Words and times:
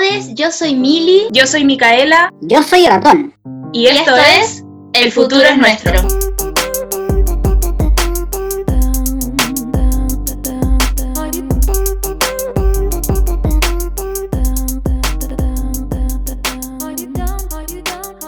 todos, 0.00 0.34
yo 0.34 0.50
soy 0.50 0.74
Mili. 0.74 1.28
Yo 1.30 1.46
soy 1.46 1.64
Micaela. 1.64 2.32
Yo 2.40 2.62
soy 2.62 2.86
Ratón. 2.86 3.34
Y 3.72 3.86
esto, 3.86 4.16
es 4.16 4.64
El 4.94 5.12
futuro 5.12 5.42
es 5.42 5.58
nuestro. 5.58 5.92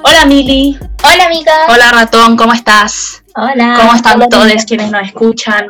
Hola 0.05 0.27
Mili. 0.27 0.79
Hola 1.05 1.25
amiga. 1.25 1.53
Hola 1.69 1.91
Ratón, 1.91 2.37
¿cómo 2.37 2.53
estás? 2.53 3.23
Hola. 3.35 3.79
¿Cómo 3.81 3.95
están 3.95 4.17
Hola, 4.17 4.29
todos 4.29 4.45
amiga. 4.45 4.65
quienes 4.67 4.91
nos 4.91 5.07
escuchan? 5.07 5.69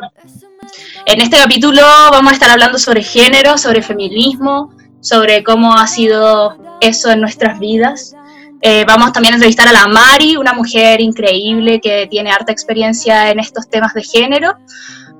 En 1.05 1.21
este 1.21 1.37
capítulo 1.37 1.81
vamos 2.11 2.31
a 2.31 2.33
estar 2.33 2.49
hablando 2.49 2.77
sobre 2.77 3.03
género, 3.03 3.57
sobre 3.57 3.81
feminismo, 3.81 4.72
sobre 5.03 5.43
cómo 5.43 5.75
ha 5.77 5.85
sido 5.85 6.57
eso 6.81 7.11
en 7.11 7.21
nuestras 7.21 7.59
vidas. 7.59 8.15
Eh, 8.61 8.85
vamos 8.87 9.11
también 9.11 9.33
a 9.33 9.35
entrevistar 9.35 9.67
a 9.67 9.73
la 9.73 9.87
Mari, 9.87 10.37
una 10.37 10.53
mujer 10.53 11.01
increíble 11.01 11.81
que 11.81 12.07
tiene 12.09 12.31
harta 12.31 12.53
experiencia 12.53 13.29
en 13.29 13.39
estos 13.39 13.69
temas 13.69 13.93
de 13.93 14.01
género. 14.01 14.55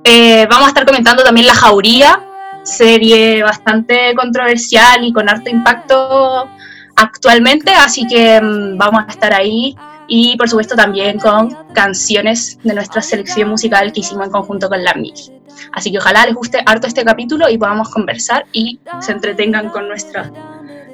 Eh, 0.02 0.46
vamos 0.48 0.66
a 0.66 0.68
estar 0.68 0.86
comentando 0.86 1.22
también 1.22 1.46
La 1.46 1.54
Jauría, 1.54 2.20
serie 2.62 3.42
bastante 3.42 4.14
controversial 4.14 5.04
y 5.04 5.12
con 5.12 5.28
harto 5.28 5.50
impacto 5.50 6.48
actualmente, 6.96 7.74
así 7.74 8.06
que 8.06 8.40
mm, 8.40 8.78
vamos 8.78 9.04
a 9.06 9.10
estar 9.10 9.34
ahí 9.34 9.76
y 10.08 10.36
por 10.36 10.48
supuesto 10.48 10.74
también 10.74 11.18
con 11.18 11.56
canciones 11.72 12.58
de 12.62 12.74
nuestra 12.74 13.02
selección 13.02 13.48
musical 13.48 13.92
que 13.92 14.00
hicimos 14.00 14.26
en 14.26 14.32
conjunto 14.32 14.68
con 14.68 14.82
la 14.82 14.94
Mili. 14.94 15.32
Así 15.72 15.90
que 15.90 15.98
ojalá 15.98 16.26
les 16.26 16.34
guste 16.34 16.62
harto 16.66 16.86
este 16.86 17.04
capítulo 17.04 17.48
y 17.48 17.58
podamos 17.58 17.90
conversar 17.90 18.46
y 18.52 18.80
se 19.00 19.12
entretengan 19.12 19.70
con 19.70 19.88
nuestra 19.88 20.30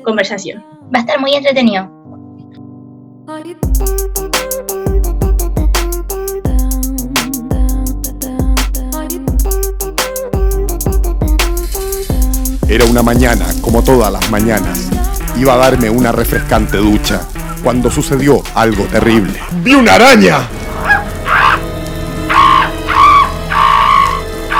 conversación. 0.04 0.64
Va 0.94 0.98
a 0.98 1.00
estar 1.00 1.20
muy 1.20 1.34
entretenido. 1.34 1.90
Era 12.68 12.84
una 12.84 13.02
mañana, 13.02 13.46
como 13.62 13.82
todas 13.82 14.12
las 14.12 14.30
mañanas. 14.30 14.88
Iba 15.36 15.54
a 15.54 15.56
darme 15.56 15.90
una 15.90 16.12
refrescante 16.12 16.76
ducha 16.76 17.26
cuando 17.62 17.90
sucedió 17.90 18.42
algo 18.54 18.84
terrible. 18.84 19.40
¡Vi 19.62 19.74
una 19.74 19.94
araña! 19.94 20.48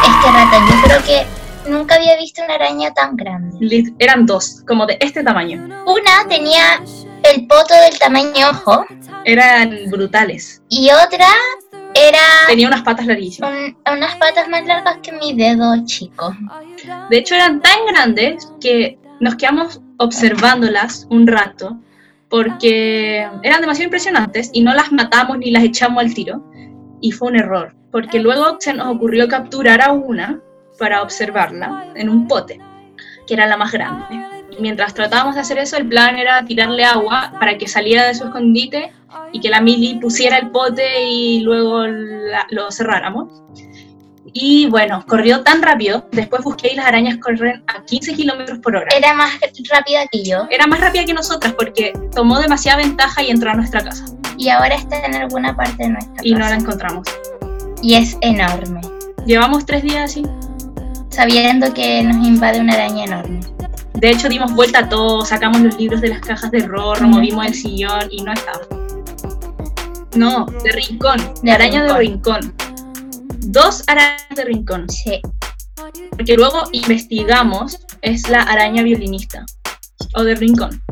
Es 0.03 0.25
que 0.25 0.31
Ratón, 0.33 0.67
yo 0.69 0.83
creo 0.83 1.03
que 1.05 1.71
nunca 1.71 1.95
había 1.97 2.17
visto 2.17 2.43
una 2.45 2.55
araña 2.55 2.93
tan 2.93 3.17
grande. 3.17 3.93
Eran 3.98 4.27
dos, 4.27 4.62
como 4.67 4.87
de 4.87 4.97
este 5.01 5.23
tamaño. 5.23 5.62
Una 5.87 6.28
tenía 6.28 6.83
el 7.23 7.47
poto 7.47 7.75
del 7.75 7.98
tamaño 7.98 8.51
ojo 8.51 8.87
Eran 9.25 9.77
brutales. 9.91 10.62
y 10.69 10.91
otra 10.91 11.27
era 11.95 12.19
Tenía 12.47 12.69
unas 12.69 12.83
patas 12.83 13.06
larguísimas. 13.06 13.51
un- 13.53 13.77
unas 13.93 14.15
patas 14.17 14.48
más 14.48 14.65
largas 14.65 14.98
que 15.03 15.12
mi 15.12 15.34
dedo 15.34 15.75
chico. 15.84 16.34
De 17.11 17.19
hecho, 17.19 17.34
eran 17.34 17.61
tan 17.61 17.78
grandes 17.87 18.48
que 18.61 18.98
nos 19.21 19.34
quedamos 19.37 19.81
observándolas 19.98 21.06
un 21.11 21.27
rato 21.27 21.77
porque 22.31 23.28
eran 23.42 23.61
demasiado 23.61 23.84
impresionantes 23.84 24.50
y 24.55 24.62
no 24.62 24.73
las 24.73 24.91
matamos 24.92 25.36
ni 25.36 25.50
las 25.50 25.64
echamos 25.64 26.03
al 26.03 26.14
tiro. 26.14 26.42
Y 27.03 27.11
fue 27.12 27.28
un 27.28 27.37
error, 27.37 27.75
porque 27.91 28.20
luego 28.20 28.56
se 28.61 28.72
nos 28.72 28.87
ocurrió 28.87 29.27
capturar 29.28 29.83
a 29.83 29.92
una 29.92 30.41
para 30.78 31.03
observarla 31.03 31.87
en 31.95 32.09
un 32.09 32.27
pote, 32.28 32.61
que 33.27 33.34
era 33.34 33.47
la 33.47 33.56
más 33.56 33.72
grande. 33.72 34.05
Y 34.56 34.61
mientras 34.62 34.95
tratábamos 34.95 35.34
de 35.34 35.41
hacer 35.42 35.59
eso, 35.59 35.77
el 35.77 35.87
plan 35.88 36.16
era 36.19 36.44
tirarle 36.44 36.84
agua 36.84 37.32
para 37.38 37.59
que 37.59 37.66
saliera 37.69 38.06
de 38.06 38.15
su 38.15 38.25
escondite 38.25 38.93
y 39.33 39.41
que 39.41 39.49
la 39.50 39.60
Mili 39.60 39.99
pusiera 39.99 40.38
el 40.38 40.50
pote 40.50 41.03
y 41.04 41.41
luego 41.41 41.87
la- 41.87 42.47
lo 42.50 42.71
cerráramos. 42.71 43.43
Y 44.32 44.66
bueno, 44.66 45.04
corrió 45.08 45.42
tan 45.42 45.62
rápido, 45.62 46.06
después 46.12 46.42
busqué 46.44 46.72
y 46.72 46.76
las 46.76 46.86
arañas 46.86 47.16
corren 47.19 47.62
a 47.66 47.82
15 47.84 48.14
kilómetros 48.14 48.58
por 48.58 48.76
hora. 48.76 48.86
Era 48.97 49.14
más 49.14 49.31
rápida 49.70 50.06
que 50.12 50.22
yo 50.25 50.47
Era 50.50 50.66
más 50.66 50.78
rápida 50.81 51.04
que 51.04 51.14
nosotras 51.14 51.54
porque 51.54 51.92
tomó 52.14 52.38
demasiada 52.38 52.78
ventaja 52.78 53.22
y 53.22 53.30
entró 53.30 53.50
a 53.50 53.54
nuestra 53.54 53.82
casa. 53.82 54.04
y 54.36 54.48
ahora 54.48 54.75
está 54.75 55.04
en 55.04 55.14
alguna 55.16 55.56
parte 55.56 55.82
de 55.84 55.88
nuestra 55.91 56.14
Y 56.22 56.32
no 56.32 56.38
la 56.41 56.44
casa. 56.47 56.60
encontramos. 56.60 57.06
Y 57.82 57.94
es 57.94 58.16
enorme, 58.20 58.80
Llevamos 59.26 59.64
tres 59.66 59.82
días 59.82 60.10
así. 60.10 60.22
sabiendo 61.09 61.72
que 61.75 62.03
nos 62.03 62.25
invade 62.26 62.60
una 62.60 62.75
araña 62.75 63.04
enorme. 63.04 63.41
De 63.94 64.10
hecho, 64.10 64.28
dimos 64.28 64.53
vuelta 64.54 64.80
a 64.80 64.88
todo, 64.88 65.25
sacamos 65.25 65.60
los 65.60 65.76
libros 65.76 66.00
de 66.00 66.09
las 66.09 66.20
cajas 66.20 66.50
de 66.50 66.59
error, 66.59 66.98
removimos 67.00 67.47
el 67.47 67.54
sillón 67.54 68.06
y 68.10 68.22
no 68.22 68.32
estaba. 68.32 68.60
No, 70.14 70.47
de 70.64 70.72
rincón, 70.72 71.19
de 71.19 71.32
De 71.42 71.53
araña 71.53 71.84
de 71.84 71.94
rincón. 71.98 72.54
Dos 73.47 73.83
arañas 73.87 74.28
de 74.34 74.45
rincón. 74.45 74.89
Sí. 74.89 75.21
Porque 76.11 76.37
luego 76.37 76.62
investigamos, 76.73 77.78
es 78.03 78.28
la 78.28 78.43
araña 78.43 78.83
violinista. 78.83 79.45
O 80.15 80.23
de 80.25 80.34
rincón. 80.34 80.83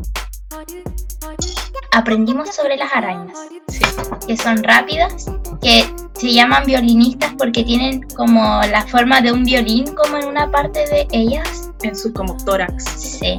Aprendimos 1.91 2.55
sobre 2.55 2.77
las 2.77 2.93
arañas. 2.93 3.37
Sí. 3.67 3.81
que 4.27 4.37
son 4.37 4.63
rápidas, 4.63 5.25
que 5.61 5.85
se 6.13 6.33
llaman 6.33 6.65
violinistas 6.65 7.33
porque 7.37 7.63
tienen 7.63 8.01
como 8.15 8.61
la 8.69 8.85
forma 8.87 9.21
de 9.21 9.31
un 9.31 9.43
violín 9.43 9.93
como 9.95 10.17
en 10.17 10.27
una 10.27 10.51
parte 10.51 10.79
de 10.89 11.07
ellas. 11.11 11.69
En 11.83 11.95
su 11.95 12.11
como 12.13 12.35
tórax. 12.45 12.83
Sí, 12.83 13.37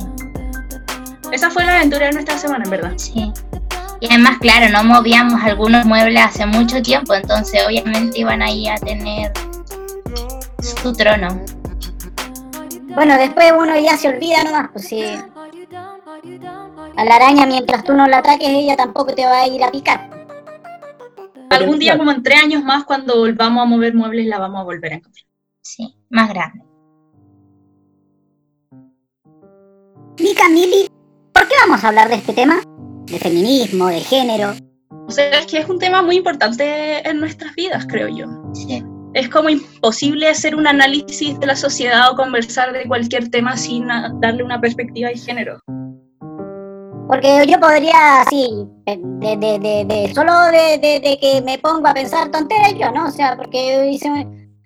Esa 1.30 1.50
fue 1.50 1.64
la 1.64 1.76
aventura 1.76 2.06
de 2.06 2.12
nuestra 2.12 2.38
semana, 2.38 2.64
en 2.64 2.70
verdad. 2.70 2.92
sí. 2.96 3.32
Y 4.00 4.06
además, 4.06 4.38
claro, 4.40 4.72
no 4.72 4.82
movíamos 4.82 5.42
algunos 5.42 5.84
muebles 5.84 6.24
hace 6.24 6.46
mucho 6.46 6.80
tiempo, 6.80 7.14
entonces 7.14 7.62
obviamente 7.66 8.20
iban 8.20 8.40
ahí 8.40 8.66
a 8.66 8.76
tener 8.76 9.32
su 10.62 10.92
trono. 10.94 11.28
Bueno, 12.94 13.16
después 13.18 13.52
uno 13.56 13.78
ya 13.78 13.96
se 13.96 14.08
olvida 14.08 14.42
nomás, 14.42 14.70
pues 14.72 14.88
si 14.88 15.02
a 16.96 17.04
la 17.04 17.14
araña 17.14 17.46
mientras 17.46 17.84
tú 17.84 17.92
no 17.92 18.06
la 18.06 18.18
ataques, 18.18 18.48
ella 18.48 18.76
tampoco 18.76 19.14
te 19.14 19.24
va 19.24 19.40
a 19.40 19.46
ir 19.46 19.62
a 19.62 19.70
picar. 19.70 20.10
Algún 21.50 21.78
día, 21.78 21.98
como 21.98 22.10
en 22.10 22.22
tres 22.22 22.42
años 22.42 22.64
más, 22.64 22.84
cuando 22.84 23.18
volvamos 23.18 23.62
a 23.62 23.66
mover 23.66 23.94
muebles, 23.94 24.26
la 24.26 24.38
vamos 24.38 24.60
a 24.60 24.64
volver 24.64 24.92
a 24.92 24.96
encontrar. 24.96 25.26
Sí, 25.60 25.96
más 26.08 26.28
grande. 26.28 26.64
Mica, 30.18 30.48
Mili, 30.48 30.88
¿por 31.32 31.48
qué 31.48 31.54
vamos 31.66 31.82
a 31.82 31.88
hablar 31.88 32.08
de 32.08 32.16
este 32.16 32.32
tema? 32.32 32.60
De 33.10 33.18
feminismo, 33.18 33.88
de 33.88 34.00
género. 34.00 34.52
O 35.08 35.10
sea, 35.10 35.30
es 35.40 35.46
que 35.46 35.58
es 35.58 35.68
un 35.68 35.78
tema 35.78 36.02
muy 36.02 36.16
importante 36.16 37.08
en 37.08 37.18
nuestras 37.20 37.54
vidas, 37.56 37.84
creo 37.88 38.08
yo. 38.08 38.26
Sí, 38.54 38.82
Es 39.14 39.28
como 39.28 39.48
imposible 39.48 40.28
hacer 40.28 40.54
un 40.54 40.66
análisis 40.68 41.38
de 41.40 41.46
la 41.46 41.56
sociedad 41.56 42.12
o 42.12 42.16
conversar 42.16 42.72
de 42.72 42.86
cualquier 42.86 43.28
tema 43.28 43.56
sin 43.56 43.88
darle 44.20 44.44
una 44.44 44.60
perspectiva 44.60 45.08
de 45.08 45.16
género. 45.16 45.58
Porque 47.08 47.44
yo 47.48 47.58
podría, 47.58 48.22
así, 48.22 48.48
de, 48.86 48.96
de, 49.36 49.58
de, 49.58 49.84
de- 49.84 50.14
solo 50.14 50.32
de, 50.44 51.18
que 51.20 51.42
me 51.44 51.58
pongo 51.58 51.88
a 51.88 51.94
pensar 51.94 52.30
tonteras 52.30 52.72
yo, 52.78 52.92
¿no? 52.92 53.06
O 53.06 53.10
sea, 53.10 53.36
porque 53.36 53.82
dice, 53.82 54.08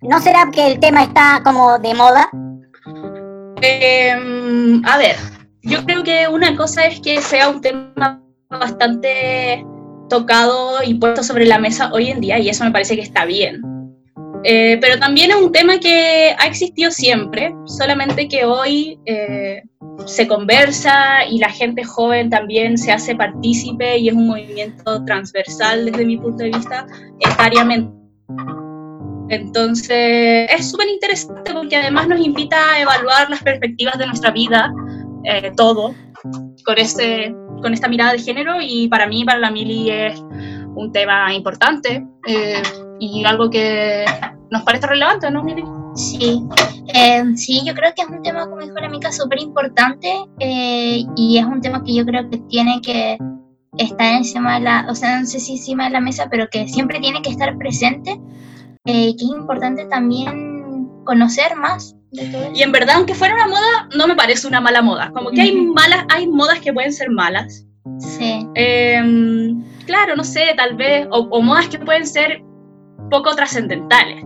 ¿no 0.02 0.20
será 0.20 0.50
que 0.52 0.66
el 0.72 0.78
tema 0.78 1.04
está 1.04 1.40
como 1.42 1.78
de 1.78 1.94
moda? 1.94 2.28
Em, 3.62 4.82
a 4.84 4.98
ver, 4.98 5.16
yo 5.62 5.82
creo 5.86 6.02
que 6.02 6.28
una 6.28 6.54
cosa 6.54 6.84
es 6.84 7.00
que 7.00 7.22
sea 7.22 7.48
un 7.48 7.62
tema 7.62 8.20
bastante 8.58 9.64
tocado 10.08 10.82
y 10.84 10.94
puesto 10.94 11.22
sobre 11.22 11.46
la 11.46 11.58
mesa 11.58 11.90
hoy 11.92 12.10
en 12.10 12.20
día, 12.20 12.38
y 12.38 12.48
eso 12.48 12.64
me 12.64 12.70
parece 12.70 12.96
que 12.96 13.02
está 13.02 13.24
bien. 13.24 13.62
Eh, 14.46 14.76
pero 14.78 14.98
también 14.98 15.30
es 15.30 15.36
un 15.36 15.50
tema 15.52 15.78
que 15.78 16.34
ha 16.38 16.46
existido 16.46 16.90
siempre, 16.90 17.54
solamente 17.64 18.28
que 18.28 18.44
hoy 18.44 18.98
eh, 19.06 19.62
se 20.04 20.28
conversa 20.28 21.24
y 21.30 21.38
la 21.38 21.48
gente 21.48 21.82
joven 21.82 22.28
también 22.28 22.76
se 22.76 22.92
hace 22.92 23.16
partícipe 23.16 23.96
y 23.96 24.08
es 24.08 24.14
un 24.14 24.28
movimiento 24.28 25.02
transversal 25.04 25.86
desde 25.86 26.04
mi 26.04 26.18
punto 26.18 26.44
de 26.44 26.50
vista 26.50 26.86
etariamente. 27.20 27.90
Entonces 29.30 30.50
es 30.50 30.70
súper 30.70 30.88
interesante 30.88 31.54
porque 31.54 31.76
además 31.76 32.08
nos 32.08 32.20
invita 32.20 32.56
a 32.72 32.80
evaluar 32.80 33.30
las 33.30 33.42
perspectivas 33.42 33.96
de 33.98 34.06
nuestra 34.06 34.30
vida, 34.30 34.70
eh, 35.24 35.52
todo, 35.56 35.94
con, 36.64 36.76
este, 36.76 37.34
con 37.64 37.72
esta 37.72 37.88
mirada 37.88 38.12
de 38.12 38.18
género 38.18 38.56
y 38.60 38.88
para 38.88 39.06
mí, 39.06 39.24
para 39.24 39.38
la 39.38 39.50
Mili, 39.50 39.90
es 39.90 40.20
un 40.20 40.92
tema 40.92 41.32
importante 41.32 42.06
eh, 42.26 42.62
y 43.00 43.24
algo 43.24 43.48
que 43.48 44.04
nos 44.50 44.62
parece 44.64 44.86
relevante, 44.86 45.30
¿no, 45.30 45.42
Mili? 45.42 45.64
sí. 45.94 46.44
Eh, 46.94 47.24
sí, 47.36 47.62
yo 47.64 47.74
creo 47.74 47.92
que 47.96 48.02
es 48.02 48.08
un 48.08 48.22
tema, 48.22 48.44
como 48.46 48.60
dijo 48.60 48.74
la 48.74 48.86
amiga, 48.86 49.10
súper 49.10 49.40
importante 49.40 50.12
eh, 50.40 51.04
y 51.16 51.38
es 51.38 51.44
un 51.46 51.62
tema 51.62 51.82
que 51.82 51.94
yo 51.94 52.04
creo 52.04 52.28
que 52.28 52.36
tiene 52.50 52.82
que 52.82 53.16
estar 53.78 54.14
encima 54.14 54.56
de 54.56 54.60
la, 54.60 54.86
o 54.90 54.94
sea, 54.94 55.20
no 55.20 55.26
sé 55.26 55.40
si 55.40 55.52
encima 55.52 55.84
de 55.84 55.90
la 55.90 56.00
mesa, 56.00 56.28
pero 56.30 56.48
que 56.50 56.68
siempre 56.68 57.00
tiene 57.00 57.22
que 57.22 57.30
estar 57.30 57.56
presente, 57.56 58.20
eh, 58.84 59.16
que 59.16 59.24
es 59.24 59.30
importante 59.30 59.86
también 59.86 60.86
conocer 61.04 61.56
más 61.56 61.96
Y 62.54 62.62
en 62.62 62.72
verdad, 62.72 62.96
aunque 62.96 63.14
fuera 63.14 63.34
una 63.34 63.48
moda, 63.48 63.88
no 63.96 64.06
me 64.06 64.14
parece 64.14 64.46
una 64.46 64.60
mala 64.60 64.82
moda. 64.82 65.10
Como 65.12 65.30
que 65.30 65.40
hay 65.40 65.54
malas, 65.54 66.04
hay 66.10 66.28
modas 66.28 66.60
que 66.60 66.72
pueden 66.72 66.92
ser 66.92 67.10
malas. 67.10 67.66
Sí. 67.98 68.46
Em, 68.54 69.62
claro, 69.86 70.16
no 70.16 70.24
sé, 70.24 70.54
tal 70.56 70.76
vez, 70.76 71.06
o, 71.10 71.42
modas 71.42 71.68
que 71.68 71.78
pueden 71.78 72.06
ser 72.06 72.42
poco 73.10 73.34
trascendentales. 73.34 74.22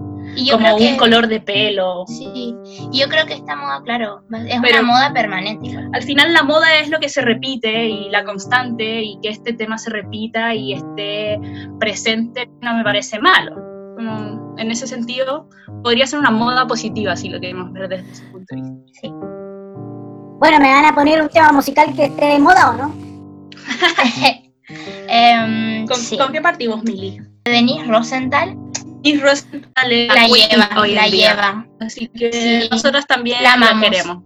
como 0.50 0.76
un 0.76 0.96
color 0.96 1.26
de 1.26 1.40
pelo. 1.40 2.04
Sí, 2.06 2.54
yo 2.92 3.08
creo 3.08 3.26
que 3.26 3.34
esta 3.34 3.56
moda, 3.56 3.80
claro, 3.82 4.22
es 4.46 4.58
una 4.58 4.82
moda 4.82 5.12
permanente. 5.12 5.74
Al 5.92 6.02
final 6.02 6.32
la 6.32 6.42
moda 6.42 6.78
es 6.80 6.90
lo 6.90 7.00
que 7.00 7.08
se 7.08 7.22
repite 7.22 7.86
y 7.88 8.10
la 8.10 8.24
constante 8.24 9.02
y 9.02 9.18
que 9.22 9.30
este 9.30 9.54
tema 9.54 9.78
se 9.78 9.90
repita 9.90 10.54
y 10.54 10.74
esté 10.74 11.40
presente 11.80 12.48
no 12.60 12.74
me 12.74 12.84
parece 12.84 13.18
malo. 13.18 13.56
Como 13.96 14.47
en 14.58 14.70
ese 14.70 14.86
sentido, 14.86 15.48
podría 15.82 16.06
ser 16.06 16.18
una 16.18 16.30
moda 16.30 16.66
positiva 16.66 17.16
si 17.16 17.28
lo 17.28 17.40
queremos 17.40 17.72
ver 17.72 17.88
desde 17.88 18.10
ese 18.10 18.22
punto 18.24 18.54
de 18.54 18.62
vista. 18.62 19.00
Sí. 19.00 19.08
Bueno, 20.38 20.60
¿me 20.60 20.72
van 20.72 20.84
a 20.84 20.94
poner 20.94 21.20
un 21.22 21.28
tema 21.28 21.52
musical 21.52 21.94
que 21.94 22.04
esté 22.04 22.26
de 22.26 22.38
moda 22.38 22.70
o 22.70 22.76
no? 22.76 22.94
Em, 25.10 25.86
¿Con, 25.86 26.30
qué 26.30 26.42
partimos, 26.42 26.84
Mili? 26.84 27.22
Denise 27.46 27.86
Rosenthal. 27.86 28.54
Denise 29.02 29.22
Rosenthal 29.24 30.06
la, 30.08 30.26
lleva, 30.26 30.86
la 30.86 31.08
lleva. 31.08 31.66
Así 31.80 32.06
que 32.08 32.68
nosotros 32.70 33.06
también 33.06 33.42
la, 33.42 33.56
la 33.56 33.80
queremos. 33.80 34.22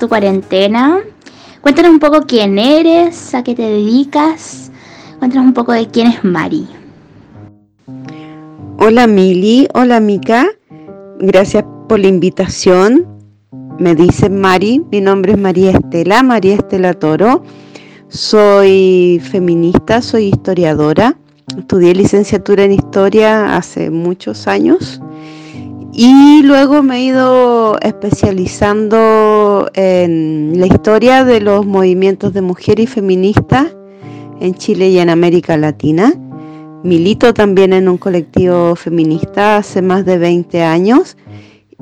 Tu 0.00 0.08
cuarentena? 0.08 0.98
Cuéntanos 1.60 1.92
un 1.92 2.00
poco 2.00 2.22
quién 2.26 2.58
eres, 2.58 3.34
a 3.34 3.44
qué 3.44 3.54
te 3.54 3.62
dedicas. 3.62 4.72
Cuéntanos 5.20 5.46
un 5.46 5.54
poco 5.54 5.72
de 5.72 5.86
quién 5.86 6.08
es 6.08 6.24
Mari. 6.24 6.66
Hola 8.78 9.06
Mili, 9.06 9.68
hola 9.74 10.00
Mica. 10.00 10.46
Gracias 11.20 11.64
por 11.88 12.00
la 12.00 12.08
invitación. 12.08 13.06
Me 13.78 13.94
dice 13.94 14.30
Mari, 14.30 14.82
mi 14.90 15.00
nombre 15.00 15.32
es 15.32 15.38
María 15.38 15.72
Estela, 15.72 16.22
María 16.22 16.54
Estela 16.54 16.94
Toro. 16.94 17.44
Soy 18.08 19.20
feminista, 19.22 20.00
soy 20.00 20.28
historiadora. 20.28 21.16
Estudié 21.56 21.94
licenciatura 21.94 22.64
en 22.64 22.72
historia 22.72 23.54
hace 23.54 23.90
muchos 23.90 24.46
años 24.46 25.00
y 25.92 26.42
luego 26.42 26.82
me 26.82 26.98
he 26.98 27.04
ido 27.04 27.78
especializando 27.80 29.68
en 29.74 30.52
la 30.58 30.66
historia 30.66 31.24
de 31.24 31.40
los 31.40 31.66
movimientos 31.66 32.32
de 32.32 32.42
mujeres 32.42 32.84
y 32.84 32.86
feministas 32.86 33.66
en 34.40 34.54
Chile 34.54 34.88
y 34.88 34.98
en 34.98 35.10
América 35.10 35.56
Latina. 35.56 36.12
milito 36.82 37.34
también 37.34 37.72
en 37.72 37.88
un 37.88 37.98
colectivo 37.98 38.74
feminista 38.74 39.56
hace 39.58 39.82
más 39.82 40.06
de 40.06 40.16
20 40.16 40.62
años 40.62 41.16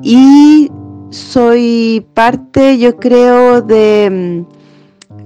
y 0.01 0.69
soy 1.09 2.05
parte, 2.13 2.77
yo 2.77 2.97
creo, 2.97 3.61
de 3.61 4.45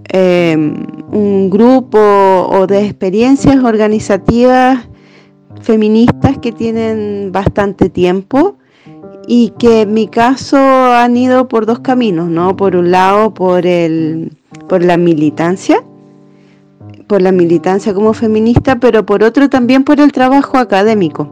em, 0.09 0.85
un 1.11 1.49
grupo 1.49 1.97
o 1.99 2.67
de 2.67 2.85
experiencias 2.85 3.63
organizativas 3.63 4.87
feministas 5.61 6.37
que 6.37 6.51
tienen 6.51 7.31
bastante 7.31 7.89
tiempo 7.89 8.57
y 9.27 9.53
que 9.57 9.81
en 9.81 9.93
mi 9.93 10.07
caso 10.07 10.57
han 10.57 11.15
ido 11.15 11.47
por 11.47 11.65
dos 11.65 11.79
caminos, 11.79 12.29
¿no? 12.29 12.55
Por 12.55 12.75
un 12.75 12.91
lado, 12.91 13.33
por, 13.33 13.65
el, 13.65 14.31
por 14.67 14.83
la 14.83 14.97
militancia, 14.97 15.83
por 17.07 17.21
la 17.21 17.31
militancia 17.31 17.93
como 17.93 18.13
feminista, 18.13 18.79
pero 18.79 19.05
por 19.05 19.23
otro 19.23 19.49
también 19.49 19.83
por 19.83 19.99
el 19.99 20.11
trabajo 20.11 20.57
académico, 20.57 21.29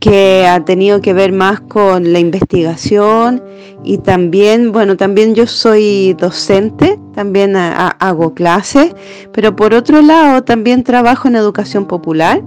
que 0.00 0.46
ha 0.46 0.64
tenido 0.64 1.00
que 1.00 1.12
ver 1.12 1.32
más 1.32 1.60
con 1.60 2.12
la 2.12 2.20
investigación 2.20 3.42
y 3.84 3.98
también, 3.98 4.72
bueno, 4.72 4.96
también 4.96 5.34
yo 5.34 5.46
soy 5.46 6.14
docente, 6.14 6.98
también 7.14 7.56
hago 7.56 8.32
clases, 8.32 8.94
pero 9.32 9.56
por 9.56 9.74
otro 9.74 10.02
lado 10.02 10.44
también 10.44 10.84
trabajo 10.84 11.28
en 11.28 11.36
educación 11.36 11.86
popular 11.86 12.42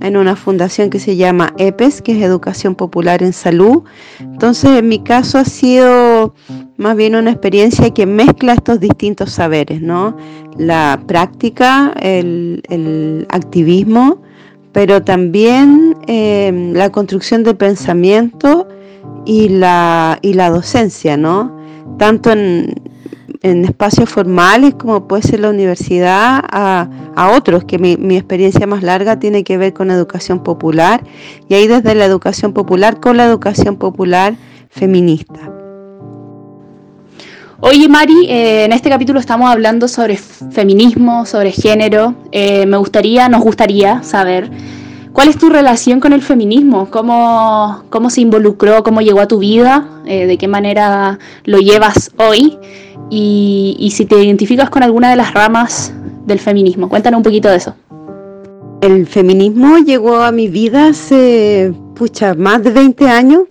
en 0.00 0.16
una 0.16 0.36
fundación 0.36 0.90
que 0.90 1.00
se 1.00 1.16
llama 1.16 1.52
EPES, 1.58 2.02
que 2.02 2.12
es 2.12 2.22
Educación 2.22 2.74
Popular 2.74 3.22
en 3.22 3.32
Salud. 3.32 3.82
Entonces, 4.20 4.70
en 4.78 4.88
mi 4.88 5.00
caso 5.00 5.38
ha 5.38 5.44
sido 5.44 6.34
más 6.76 6.96
bien 6.96 7.16
una 7.16 7.30
experiencia 7.30 7.90
que 7.90 8.06
mezcla 8.06 8.54
estos 8.54 8.80
distintos 8.80 9.32
saberes, 9.32 9.82
¿no? 9.82 10.16
La 10.56 11.00
práctica, 11.06 11.92
el, 12.00 13.26
activismo, 13.30 14.22
pero 14.72 15.02
también 15.02 15.96
eh, 16.06 16.72
la 16.74 16.90
construcción 16.90 17.42
de 17.42 17.54
pensamiento 17.54 18.68
y 19.24 19.48
la, 19.48 20.18
y 20.22 20.34
la 20.34 20.50
docencia, 20.50 21.16
¿no? 21.16 21.56
Tanto 21.98 22.30
en, 22.30 22.74
en 23.42 23.64
espacios 23.64 24.08
formales 24.08 24.74
como 24.74 25.06
puede 25.06 25.22
ser 25.22 25.40
la 25.40 25.50
universidad 25.50 26.40
a, 26.44 26.88
otros, 27.34 27.64
que 27.64 27.78
mi, 27.78 27.96
mi, 27.96 28.16
experiencia 28.16 28.66
más 28.66 28.82
larga 28.82 29.18
tiene 29.18 29.44
que 29.44 29.58
ver 29.58 29.72
con 29.72 29.90
educación 29.90 30.42
popular 30.42 31.02
y 31.48 31.54
ahí 31.54 31.66
desde 31.66 31.94
la 31.94 32.04
educación 32.04 32.52
popular 32.52 33.00
con 33.00 33.16
la 33.16 33.24
educación 33.24 33.76
popular 33.76 34.36
feminista. 34.70 35.52
Oye 37.60 37.88
Mari, 37.88 38.26
eh, 38.28 38.64
en 38.66 38.72
este 38.72 38.88
capítulo 38.88 39.18
estamos 39.18 39.50
hablando 39.50 39.88
sobre 39.88 40.16
feminismo, 40.16 41.26
sobre 41.26 41.50
género. 41.50 42.14
Eh, 42.30 42.66
me 42.66 42.76
gustaría, 42.76 43.28
nos 43.28 43.42
gustaría 43.42 44.00
saber 44.04 44.48
cuál 45.12 45.26
es 45.26 45.38
tu 45.38 45.48
relación 45.48 45.98
con 45.98 46.12
el 46.12 46.22
feminismo, 46.22 46.88
cómo, 46.88 47.82
cómo 47.90 48.10
se 48.10 48.20
involucró, 48.20 48.84
cómo 48.84 49.00
llegó 49.00 49.18
a 49.18 49.26
tu 49.26 49.40
vida, 49.40 49.88
eh, 50.06 50.26
de 50.26 50.38
qué 50.38 50.46
manera 50.46 51.18
lo 51.46 51.58
llevas 51.58 52.12
hoy 52.16 52.56
y, 53.10 53.90
si 53.92 54.04
te 54.04 54.22
identificas 54.22 54.70
con 54.70 54.82
alguna 54.82 55.10
de 55.10 55.16
las 55.16 55.34
ramas 55.34 55.92
del 56.26 56.38
feminismo. 56.38 56.88
Cuéntanos 56.88 57.18
un 57.18 57.24
poquito 57.24 57.48
de 57.48 57.56
eso. 57.56 57.74
El 58.80 59.06
feminismo 59.06 59.78
llegó 59.78 60.16
a 60.16 60.30
mi 60.30 60.48
vida 60.48 60.88
hace, 60.88 61.72
pucha, 61.94 62.34
más 62.34 62.62
de 62.62 62.70
20 62.70 63.08
años 63.08 63.42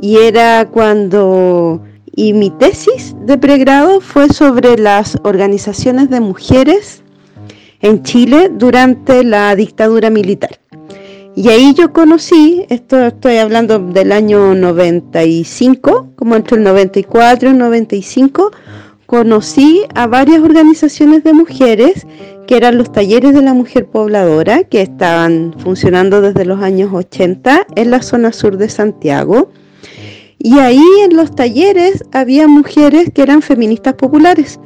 y 0.00 0.16
era 0.16 0.66
cuando... 0.70 1.82
Y 2.16 2.32
mi 2.32 2.50
tesis 2.50 3.16
de 3.26 3.36
pregrado 3.38 4.00
fue 4.00 4.28
sobre 4.28 4.78
las 4.78 5.18
organizaciones 5.24 6.10
de 6.10 6.20
mujeres 6.20 7.02
en 7.80 8.04
Chile 8.04 8.52
durante 8.54 9.24
la 9.24 9.56
dictadura 9.56 10.10
militar. 10.10 10.60
Y 11.36 11.48
ahí 11.48 11.74
yo 11.74 11.92
conocí, 11.92 12.64
esto 12.68 13.06
estoy 13.06 13.38
hablando 13.38 13.80
del 13.80 14.12
año 14.12 14.54
95, 14.54 16.12
como 16.14 16.36
entre 16.36 16.58
el 16.58 16.62
94 16.62 17.48
y 17.48 17.52
el 17.52 17.58
95, 17.58 18.52
conocí 19.06 19.82
a 19.94 20.06
varias 20.06 20.40
organizaciones 20.40 21.24
de 21.24 21.32
mujeres 21.32 22.06
que 22.46 22.56
eran 22.56 22.78
los 22.78 22.92
talleres 22.92 23.34
de 23.34 23.42
la 23.42 23.54
mujer 23.54 23.86
pobladora 23.86 24.64
que 24.64 24.82
estaban 24.82 25.54
funcionando 25.58 26.20
desde 26.20 26.44
los 26.44 26.60
años 26.60 26.92
80 26.92 27.66
en 27.74 27.90
la 27.90 28.02
zona 28.02 28.32
sur 28.32 28.56
de 28.56 28.68
Santiago. 28.68 29.50
Y 30.38 30.58
ahí 30.58 30.84
en 31.02 31.16
los 31.16 31.34
talleres 31.34 32.04
había 32.12 32.46
mujeres 32.46 33.10
que 33.14 33.22
eran 33.22 33.40
feministas 33.40 33.94
populares, 33.94 34.60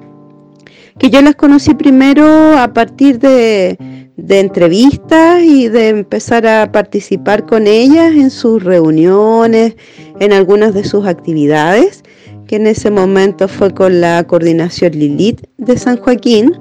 que 0.98 1.10
yo 1.10 1.22
las 1.22 1.36
conocí 1.36 1.74
primero 1.74 2.58
a 2.58 2.72
partir 2.72 3.20
de, 3.20 3.78
de 4.16 4.40
entrevistas 4.40 5.42
y 5.42 5.68
de 5.68 5.90
empezar 5.90 6.46
a 6.48 6.72
participar 6.72 7.46
con 7.46 7.68
ellas 7.68 8.12
en 8.12 8.30
sus 8.30 8.64
reuniones, 8.64 9.76
en 10.18 10.32
algunas 10.32 10.74
de 10.74 10.82
sus 10.82 11.06
actividades 11.06 12.02
que 12.48 12.56
en 12.56 12.66
ese 12.66 12.90
momento 12.90 13.46
fue 13.46 13.72
con 13.72 14.00
la 14.00 14.24
coordinación 14.24 14.92
Lilith 14.92 15.42
de 15.58 15.76
San 15.76 15.98
Joaquín, 15.98 16.58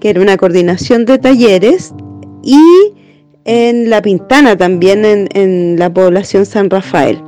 que 0.00 0.10
era 0.10 0.20
una 0.20 0.36
coordinación 0.36 1.04
de 1.06 1.16
talleres, 1.16 1.94
y 2.42 2.58
en 3.44 3.88
La 3.88 4.02
Pintana 4.02 4.56
también 4.56 5.04
en, 5.04 5.78
la 5.78 5.94
población 5.94 6.44
San 6.44 6.68
Rafael. 6.68 7.22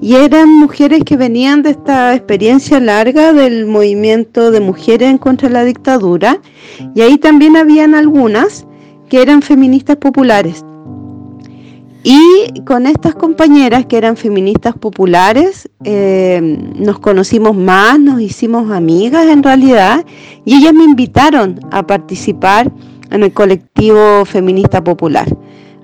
Y 0.00 0.16
eran 0.16 0.48
mujeres 0.48 1.04
que 1.04 1.16
venían 1.16 1.62
de 1.62 1.70
esta 1.70 2.12
experiencia 2.12 2.80
larga 2.80 3.32
del 3.32 3.66
movimiento 3.66 4.50
de 4.50 4.58
mujeres 4.58 5.08
en 5.08 5.18
contra 5.18 5.46
de 5.48 5.54
la 5.54 5.64
dictadura, 5.64 6.40
y 6.92 7.02
ahí 7.02 7.18
también 7.18 7.56
habían 7.56 7.94
algunas 7.94 8.66
que 9.08 9.22
eran 9.22 9.42
feministas 9.42 9.96
populares, 9.96 10.64
y 12.04 12.60
con 12.64 12.86
estas 12.86 13.14
compañeras 13.14 13.86
que 13.86 13.96
eran 13.96 14.16
feministas 14.16 14.74
populares, 14.74 15.70
eh, 15.84 16.40
nos 16.76 16.98
conocimos 16.98 17.56
más, 17.56 18.00
nos 18.00 18.20
hicimos 18.20 18.70
amigas 18.72 19.26
en 19.28 19.42
realidad, 19.42 20.04
y 20.44 20.56
ellas 20.56 20.74
me 20.74 20.84
invitaron 20.84 21.60
a 21.70 21.86
participar 21.86 22.72
en 23.10 23.22
el 23.22 23.32
colectivo 23.32 24.24
feminista 24.24 24.82
popular. 24.82 25.28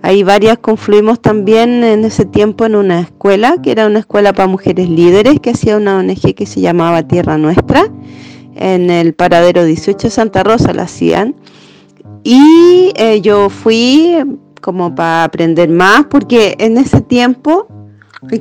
Ahí 0.03 0.23
varias 0.23 0.59
confluimos 0.59 1.21
también 1.21 1.85
en 1.85 2.05
ese 2.05 2.25
tiempo 2.25 2.65
en 2.65 2.75
una 2.75 3.01
escuela, 3.01 3.57
que 3.63 3.73
era 3.73 3.87
una 3.87 4.01
escuela 4.01 4.33
para 4.33 4.49
mujeres 4.49 4.89
líderes, 4.89 5.39
que 5.41 5.51
hacía 5.51 5.77
una 5.77 5.99
ONG 5.99 6.35
que 6.35 6.47
se 6.47 6.61
llamaba 6.61 7.07
Tierra 7.07 7.39
Nuestra, 7.39 7.89
en 8.55 8.91
el 8.91 9.15
paradero 9.15 9.65
18 9.65 10.11
Santa 10.11 10.43
Rosa 10.43 10.73
la 10.73 10.83
hacían. 10.83 11.37
Y 12.25 12.93
eh, 12.97 13.21
yo 13.21 13.51
fui 13.51 14.17
como 14.61 14.95
para 14.95 15.25
aprender 15.25 15.69
más, 15.69 16.07
porque 16.11 16.57
en 16.59 16.79
ese 16.79 17.01
tiempo, 17.01 17.69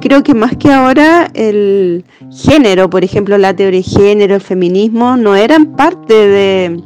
creo 0.01 0.23
que 0.23 0.33
más 0.33 0.55
que 0.57 0.71
ahora, 0.71 1.29
el 1.33 2.05
género, 2.31 2.89
por 2.89 3.03
ejemplo, 3.03 3.37
la 3.37 3.55
teoría 3.55 3.81
de 3.81 3.83
género, 3.83 4.35
el 4.35 4.41
feminismo, 4.41 5.17
no 5.17 5.35
eran 5.35 5.75
parte 5.75 6.13
de, 6.13 6.81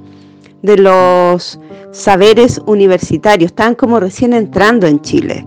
de 0.61 0.77
los 0.77 1.59
saberes 1.91 2.61
universitarios, 2.65 3.51
estaban 3.51 3.75
como 3.75 3.99
recién 3.99 4.33
entrando 4.33 4.87
en 4.87 5.01
Chile. 5.01 5.45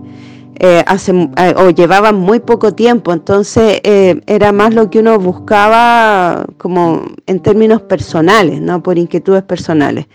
Eh, 0.57 0.85
eh, 0.87 1.53
o 1.57 1.69
llevaban 1.69 2.15
muy 2.15 2.39
poco 2.39 2.73
tiempo, 2.73 3.11
entonces 3.11 3.81
eh, 3.83 4.21
era 4.25 4.53
más 4.53 4.73
lo 4.73 4.89
que 4.89 4.99
uno 4.99 5.19
buscaba 5.19 6.45
como 6.57 7.03
en 7.27 7.41
términos 7.41 7.81
personales, 7.81 8.61
¿no? 8.61 8.81
por 8.81 8.97
inquietudes 8.97 9.43
personales. 9.43 10.05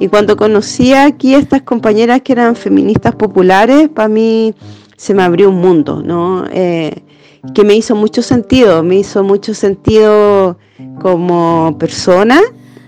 Y 0.00 0.08
cuando 0.08 0.36
conocí 0.36 0.92
aquí 0.92 1.34
a 1.34 1.38
estas 1.38 1.62
compañeras 1.62 2.22
que 2.22 2.32
eran 2.32 2.56
feministas 2.56 3.14
populares, 3.14 3.88
para 3.88 4.08
mí 4.08 4.54
se 4.96 5.14
me 5.14 5.22
abrió 5.22 5.50
un 5.50 5.60
mundo, 5.60 6.02
¿no? 6.04 6.44
Eh, 6.52 7.02
que 7.54 7.64
me 7.64 7.74
hizo 7.74 7.94
mucho 7.94 8.22
sentido, 8.22 8.82
me 8.82 8.96
hizo 8.96 9.22
mucho 9.22 9.54
sentido 9.54 10.58
como 11.00 11.76
persona, 11.78 12.40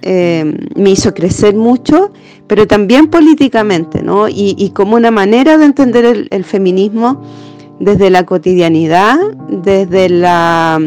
eh, 0.03 0.71
me 0.75 0.91
hizo 0.91 1.13
crecer 1.15 1.55
mucho, 1.55 2.13
pero 2.47 2.67
también 2.67 3.09
políticamente, 3.09 4.03
¿no? 4.03 4.29
Y, 4.29 4.71
como 4.75 4.97
una 4.97 5.11
manera 5.11 5.59
de 5.59 5.67
entender 5.67 6.29
el 6.31 6.45
feminismo 6.45 7.23
desde 7.81 8.09
la 8.11 8.25
cotidianidad, 8.25 9.19
desde 9.49 10.09
la 10.09 10.81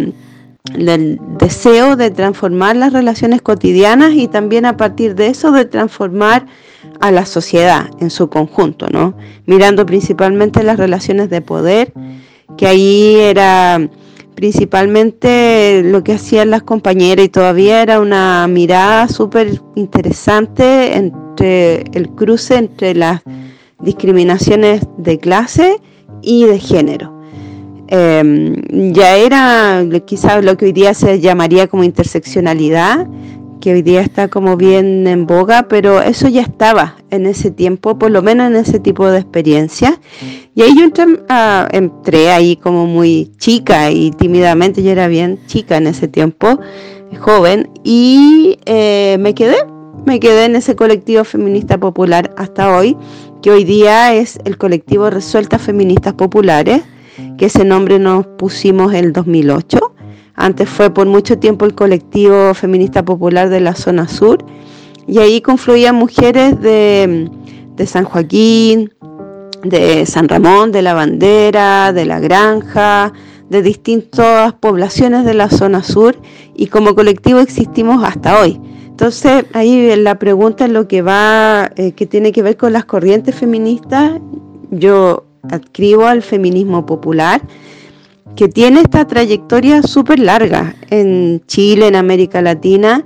el 0.75 1.19
deseo 1.37 1.95
de 1.95 2.11
transformar 2.11 2.75
las 2.75 2.93
relaciones 2.93 3.41
cotidianas 3.41 4.13
y 4.13 4.27
también 4.27 4.65
a 4.65 4.77
partir 4.77 5.15
de 5.15 5.27
eso 5.27 5.51
de 5.51 5.65
transformar 5.65 6.45
a 6.99 7.11
la 7.11 7.25
sociedad 7.25 7.89
en 7.99 8.09
su 8.09 8.29
conjunto, 8.29 8.87
¿no? 8.91 9.15
Mirando 9.45 9.85
principalmente 9.85 10.63
las 10.63 10.77
relaciones 10.77 11.29
de 11.29 11.41
poder, 11.41 11.93
que 12.57 12.67
ahí 12.67 13.15
era 13.15 13.89
principalmente 14.35 15.81
lo 15.83 16.03
que 16.03 16.13
hacían 16.13 16.49
las 16.49 16.63
compañeras 16.63 17.25
y 17.25 17.29
todavía 17.29 17.81
era 17.81 17.99
una 17.99 18.47
mirada 18.47 19.09
súper 19.09 19.61
interesante 19.75 20.95
entre 20.95 21.83
el 21.93 22.09
cruce 22.09 22.55
entre 22.55 22.95
las 22.95 23.21
discriminaciones 23.79 24.81
de 24.97 25.19
clase 25.19 25.81
y 26.21 26.45
de 26.45 26.59
género. 26.59 27.18
Em, 27.91 28.93
ya 28.93 29.15
era 29.17 29.83
quizás 30.05 30.45
lo 30.45 30.55
que 30.57 30.65
hoy 30.65 30.73
día 30.73 30.93
se 30.93 31.19
llamaría 31.19 31.65
como 31.65 31.83
interseccionalidad, 31.83 33.07
que 33.59 33.73
hoy 33.73 33.81
día 33.81 34.01
está 34.01 34.27
como 34.27 34.57
bien 34.57 35.07
en 35.07 35.25
boga, 35.25 35.67
pero 35.67 35.99
eso 35.99 36.27
ya 36.27 36.43
estaba 36.43 36.97
en 37.09 37.25
ese 37.25 37.49
tiempo, 37.49 37.97
por 37.97 38.11
lo 38.11 38.21
menos 38.21 38.47
en 38.47 38.57
ese 38.57 38.79
tipo 38.79 39.09
de 39.09 39.19
experiencia. 39.19 39.99
Y 40.53 40.61
ahí 40.61 40.77
yo 40.77 40.83
entré, 40.83 41.05
ah, 41.29 41.67
entré 41.71 42.29
ahí 42.29 42.55
como 42.57 42.85
muy 42.85 43.31
chica 43.37 43.89
y 43.89 44.11
tímidamente, 44.11 44.83
yo 44.83 44.91
era 44.91 45.07
bien 45.07 45.39
chica 45.47 45.77
en 45.77 45.87
ese 45.87 46.07
tiempo, 46.07 46.59
joven, 47.19 47.71
y 47.83 48.59
eh, 48.65 49.17
me 49.19 49.33
quedé, 49.33 49.57
me 50.05 50.19
quedé 50.19 50.45
en 50.45 50.55
ese 50.55 50.75
colectivo 50.75 51.23
feminista 51.23 51.79
popular 51.79 52.35
hasta 52.37 52.77
hoy, 52.77 52.95
que 53.41 53.49
hoy 53.49 53.63
día 53.63 54.13
es 54.13 54.39
el 54.45 54.57
colectivo 54.57 55.09
Resueltas 55.09 55.61
Feministas 55.61 56.13
Populares, 56.13 56.83
que 57.39 57.45
ese 57.45 57.63
nombre 57.63 57.97
nos 57.97 58.27
pusimos 58.27 58.93
en 58.93 59.05
el 59.05 59.13
2008 59.13 59.79
antes 60.35 60.69
fue 60.69 60.89
por 60.93 61.05
mucho 61.05 61.37
tiempo 61.37 61.65
el 61.65 61.73
colectivo 61.73 62.53
feminista 62.53 63.03
popular 63.03 63.49
de 63.49 63.59
la 63.59 63.75
zona 63.75 64.07
sur 64.07 64.37
y 65.07 65.19
ahí 65.19 65.41
confluían 65.41 65.95
mujeres 65.95 66.61
de, 66.61 67.29
San 67.85 68.05
Joaquín, 68.05 68.93
de 69.63 70.05
San 70.05 70.29
Ramón, 70.29 70.71
de 70.71 70.81
la 70.81 70.93
Bandera, 70.93 71.91
de 71.91 72.05
la 72.05 72.19
Granja, 72.19 73.11
de 73.49 73.61
distintas 73.61 74.53
poblaciones 74.53 75.25
de 75.25 75.33
la 75.33 75.49
zona 75.49 75.81
sur 75.81 76.15
y 76.55 76.67
como 76.67 76.93
colectivo 76.93 77.39
existimos 77.39 78.03
hasta 78.03 78.39
hoy. 78.39 78.61
Entonces 78.85 79.45
ahí 79.53 79.93
la 79.95 80.19
pregunta 80.19 80.65
es 80.65 80.71
lo 80.71 80.87
que 80.87 81.01
va, 81.01 81.69
eh, 81.75 81.93
que 81.93 82.05
tiene 82.05 82.31
que 82.31 82.43
ver 82.43 82.55
con 82.55 82.71
las 82.71 82.85
corrientes 82.85 83.35
feministas. 83.35 84.21
Yo 84.71 85.28
adscribo 85.51 86.05
al 86.05 86.21
feminismo 86.21 86.85
popular 86.85 87.41
que 88.35 88.47
tiene 88.47 88.81
esta 88.81 89.05
trayectoria 89.05 89.83
súper 89.83 90.19
larga 90.19 90.75
en 90.89 91.41
Chile, 91.47 91.87
en 91.87 91.95
América 91.95 92.41
Latina, 92.41 93.03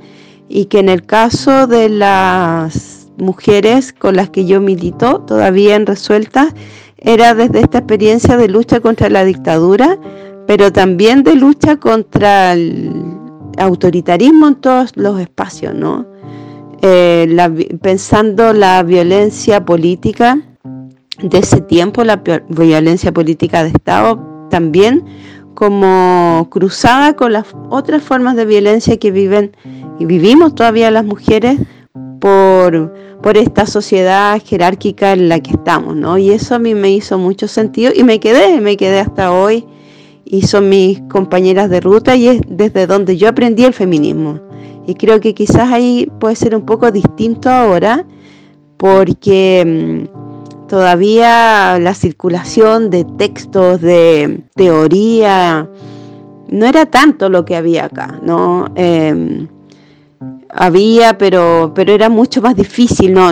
y 0.47 0.65
que 0.65 0.79
en 0.79 0.89
el 0.89 1.05
caso 1.05 1.65
de 1.65 1.89
las 1.89 3.07
mujeres 3.17 3.93
con 3.93 4.15
las 4.15 4.29
que 4.29 4.45
yo 4.45 4.61
milito, 4.61 5.21
todavía 5.21 5.75
en 5.75 5.85
resueltas, 5.85 6.53
era 6.97 7.33
desde 7.33 7.61
esta 7.61 7.79
experiencia 7.79 8.37
de 8.37 8.47
lucha 8.47 8.79
contra 8.79 9.09
la 9.09 9.25
dictadura, 9.25 9.97
pero 10.45 10.71
también 10.71 11.23
de 11.23 11.35
lucha 11.35 11.77
contra 11.77 12.53
el 12.53 12.91
autoritarismo 13.57 14.47
en 14.47 14.55
todos 14.55 14.91
los 14.95 15.19
espacios, 15.19 15.73
¿no? 15.73 16.05
Eh, 16.81 17.27
pensando 17.81 18.53
la 18.53 18.83
violencia 18.83 19.63
política 19.63 20.37
de 21.21 21.37
ese 21.37 21.61
tiempo, 21.61 22.03
la 22.03 22.23
violencia 22.49 23.11
política 23.11 23.63
de 23.63 23.69
Estado, 23.69 24.47
también 24.49 25.03
como 25.53 26.47
cruzada 26.49 27.15
con 27.15 27.33
las 27.33 27.47
otras 27.69 28.01
formas 28.01 28.35
de 28.35 28.45
violencia 28.45 28.97
que 28.97 29.11
viven 29.11 29.55
y 29.99 30.05
vivimos 30.05 30.55
todavía 30.55 30.89
las 30.91 31.05
mujeres 31.05 31.59
por, 32.19 32.93
por 33.21 33.37
esta 33.37 33.67
sociedad 33.67 34.41
jerárquica 34.43 35.13
en 35.13 35.29
la 35.29 35.39
que 35.39 35.51
estamos, 35.51 35.95
¿no? 35.95 36.17
Y 36.17 36.31
eso 36.31 36.55
a 36.55 36.59
mí 36.59 36.73
me 36.73 36.91
hizo 36.91 37.17
mucho 37.17 37.47
sentido 37.47 37.91
y 37.95 38.03
me 38.03 38.19
quedé, 38.19 38.59
me 38.61 38.77
quedé 38.77 38.99
hasta 38.99 39.31
hoy 39.31 39.65
y 40.25 40.43
son 40.43 40.69
mis 40.69 41.01
compañeras 41.01 41.69
de 41.69 41.81
ruta 41.81 42.15
y 42.15 42.27
es 42.27 42.41
desde 42.47 42.87
donde 42.87 43.17
yo 43.17 43.29
aprendí 43.29 43.65
el 43.65 43.73
feminismo. 43.73 44.39
Y 44.87 44.95
creo 44.95 45.19
que 45.19 45.33
quizás 45.33 45.71
ahí 45.71 46.09
puede 46.19 46.35
ser 46.35 46.55
un 46.55 46.65
poco 46.65 46.91
distinto 46.91 47.49
ahora 47.49 48.05
porque 48.77 50.07
mm, 50.11 50.12
todavía 50.73 51.77
la 51.77 51.93
circulación 51.93 52.89
de 52.89 53.05
textos, 53.05 53.79
de 53.79 54.41
teoría, 54.55 55.69
no 56.49 56.65
era 56.65 56.87
tanto 56.87 57.29
lo 57.29 57.45
que 57.45 57.55
había 57.55 57.85
acá, 57.85 58.19
¿no? 58.23 58.65
Em, 58.73 59.47
había, 60.55 61.17
pero, 61.17 61.71
pero 61.73 61.93
era 61.93 62.09
mucho 62.09 62.41
más 62.41 62.55
difícil, 62.55 63.13
¿no? 63.13 63.31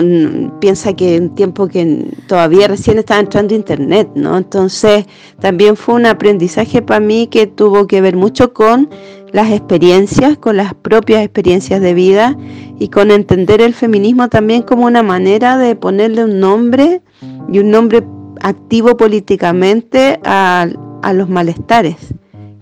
Piensa 0.60 0.94
que 0.94 1.16
en 1.16 1.34
tiempo 1.34 1.68
que 1.68 2.06
todavía 2.26 2.68
recién 2.68 2.98
estaba 2.98 3.20
entrando 3.20 3.54
internet, 3.54 4.10
¿no? 4.14 4.36
Entonces 4.36 5.06
también 5.40 5.76
fue 5.76 5.94
un 5.94 6.06
aprendizaje 6.06 6.82
para 6.82 7.00
mí 7.00 7.28
que 7.28 7.46
tuvo 7.46 7.86
que 7.86 8.00
ver 8.00 8.16
mucho 8.16 8.52
con 8.52 8.88
las 9.32 9.50
experiencias, 9.50 10.36
con 10.36 10.56
las 10.56 10.74
propias 10.74 11.22
experiencias 11.22 11.80
de 11.80 11.94
vida 11.94 12.36
y 12.78 12.88
con 12.88 13.10
entender 13.10 13.62
el 13.62 13.72
feminismo 13.72 14.28
también 14.28 14.62
como 14.62 14.86
una 14.86 15.02
manera 15.02 15.56
de 15.56 15.76
ponerle 15.76 16.24
un 16.24 16.40
nombre 16.40 17.02
y 17.50 17.58
un 17.60 17.70
nombre 17.70 18.04
activo 18.40 18.96
políticamente 18.96 20.20
a, 20.24 20.68
los 21.14 21.28
malestares 21.28 21.96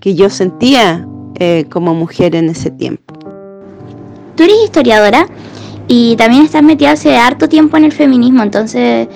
que 0.00 0.14
yo 0.14 0.30
sentía 0.30 1.06
eh, 1.38 1.66
como 1.70 1.94
mujer 1.94 2.34
en 2.34 2.48
ese 2.48 2.70
tiempo. 2.70 3.09
Tú 4.40 4.44
eres 4.44 4.56
historiadora 4.64 5.26
y 5.86 6.16
también 6.16 6.44
estás 6.44 6.62
metida 6.62 6.92
hace 6.92 7.14
harto 7.14 7.46
tiempo 7.46 7.76
en 7.76 7.84
el 7.84 7.92
feminismo, 7.92 8.42
entonces, 8.42 9.06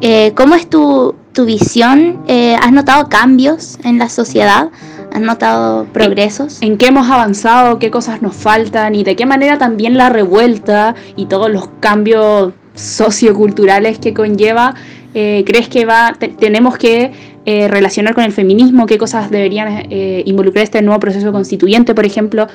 eh, 0.00 0.32
¿cómo 0.34 0.56
es 0.56 0.68
tu, 0.68 1.14
visión? 1.46 2.24
Eh, 2.26 2.56
¿Has 2.60 2.72
notado 2.72 3.08
cambios 3.08 3.78
en 3.84 4.00
la 4.00 4.08
sociedad? 4.08 4.70
¿Has 5.12 5.20
notado 5.20 5.84
progresos? 5.92 6.60
¿En, 6.62 6.78
qué 6.78 6.88
hemos 6.88 7.08
avanzado? 7.08 7.78
¿Qué 7.78 7.92
cosas 7.92 8.22
nos 8.22 8.34
faltan? 8.34 8.96
¿Y 8.96 9.04
de 9.04 9.14
qué 9.14 9.24
manera 9.24 9.56
también 9.56 9.96
la 9.96 10.08
revuelta 10.08 10.96
y 11.14 11.26
todos 11.26 11.48
los 11.48 11.68
cambios 11.78 12.52
socioculturales 12.74 14.00
que 14.00 14.12
conlleva 14.12 14.74
eh, 15.14 15.44
crees 15.46 15.68
que 15.68 15.84
va 15.84 16.14
tenemos 16.38 16.78
que 16.78 17.12
eh, 17.44 17.68
relacionar 17.68 18.14
con 18.14 18.24
el 18.24 18.32
feminismo? 18.32 18.86
¿Qué 18.86 18.98
cosas 18.98 19.30
deberían 19.30 19.86
eh, 19.90 20.22
involucrar 20.26 20.64
este 20.64 20.82
nuevo 20.82 21.00
proceso 21.00 21.32
constituyente, 21.32 21.94
por 21.94 22.04
ejemplo? 22.04 22.46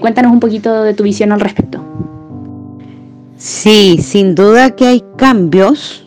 cuéntanos 0.00 0.32
un 0.32 0.40
poquito 0.40 0.82
de 0.82 0.94
tu 0.94 1.02
visión 1.04 1.30
al 1.32 1.40
respecto. 1.40 1.84
Sí, 3.36 3.98
sin 4.00 4.34
duda 4.34 4.74
que 4.74 4.86
hay 4.86 5.04
cambios 5.16 6.04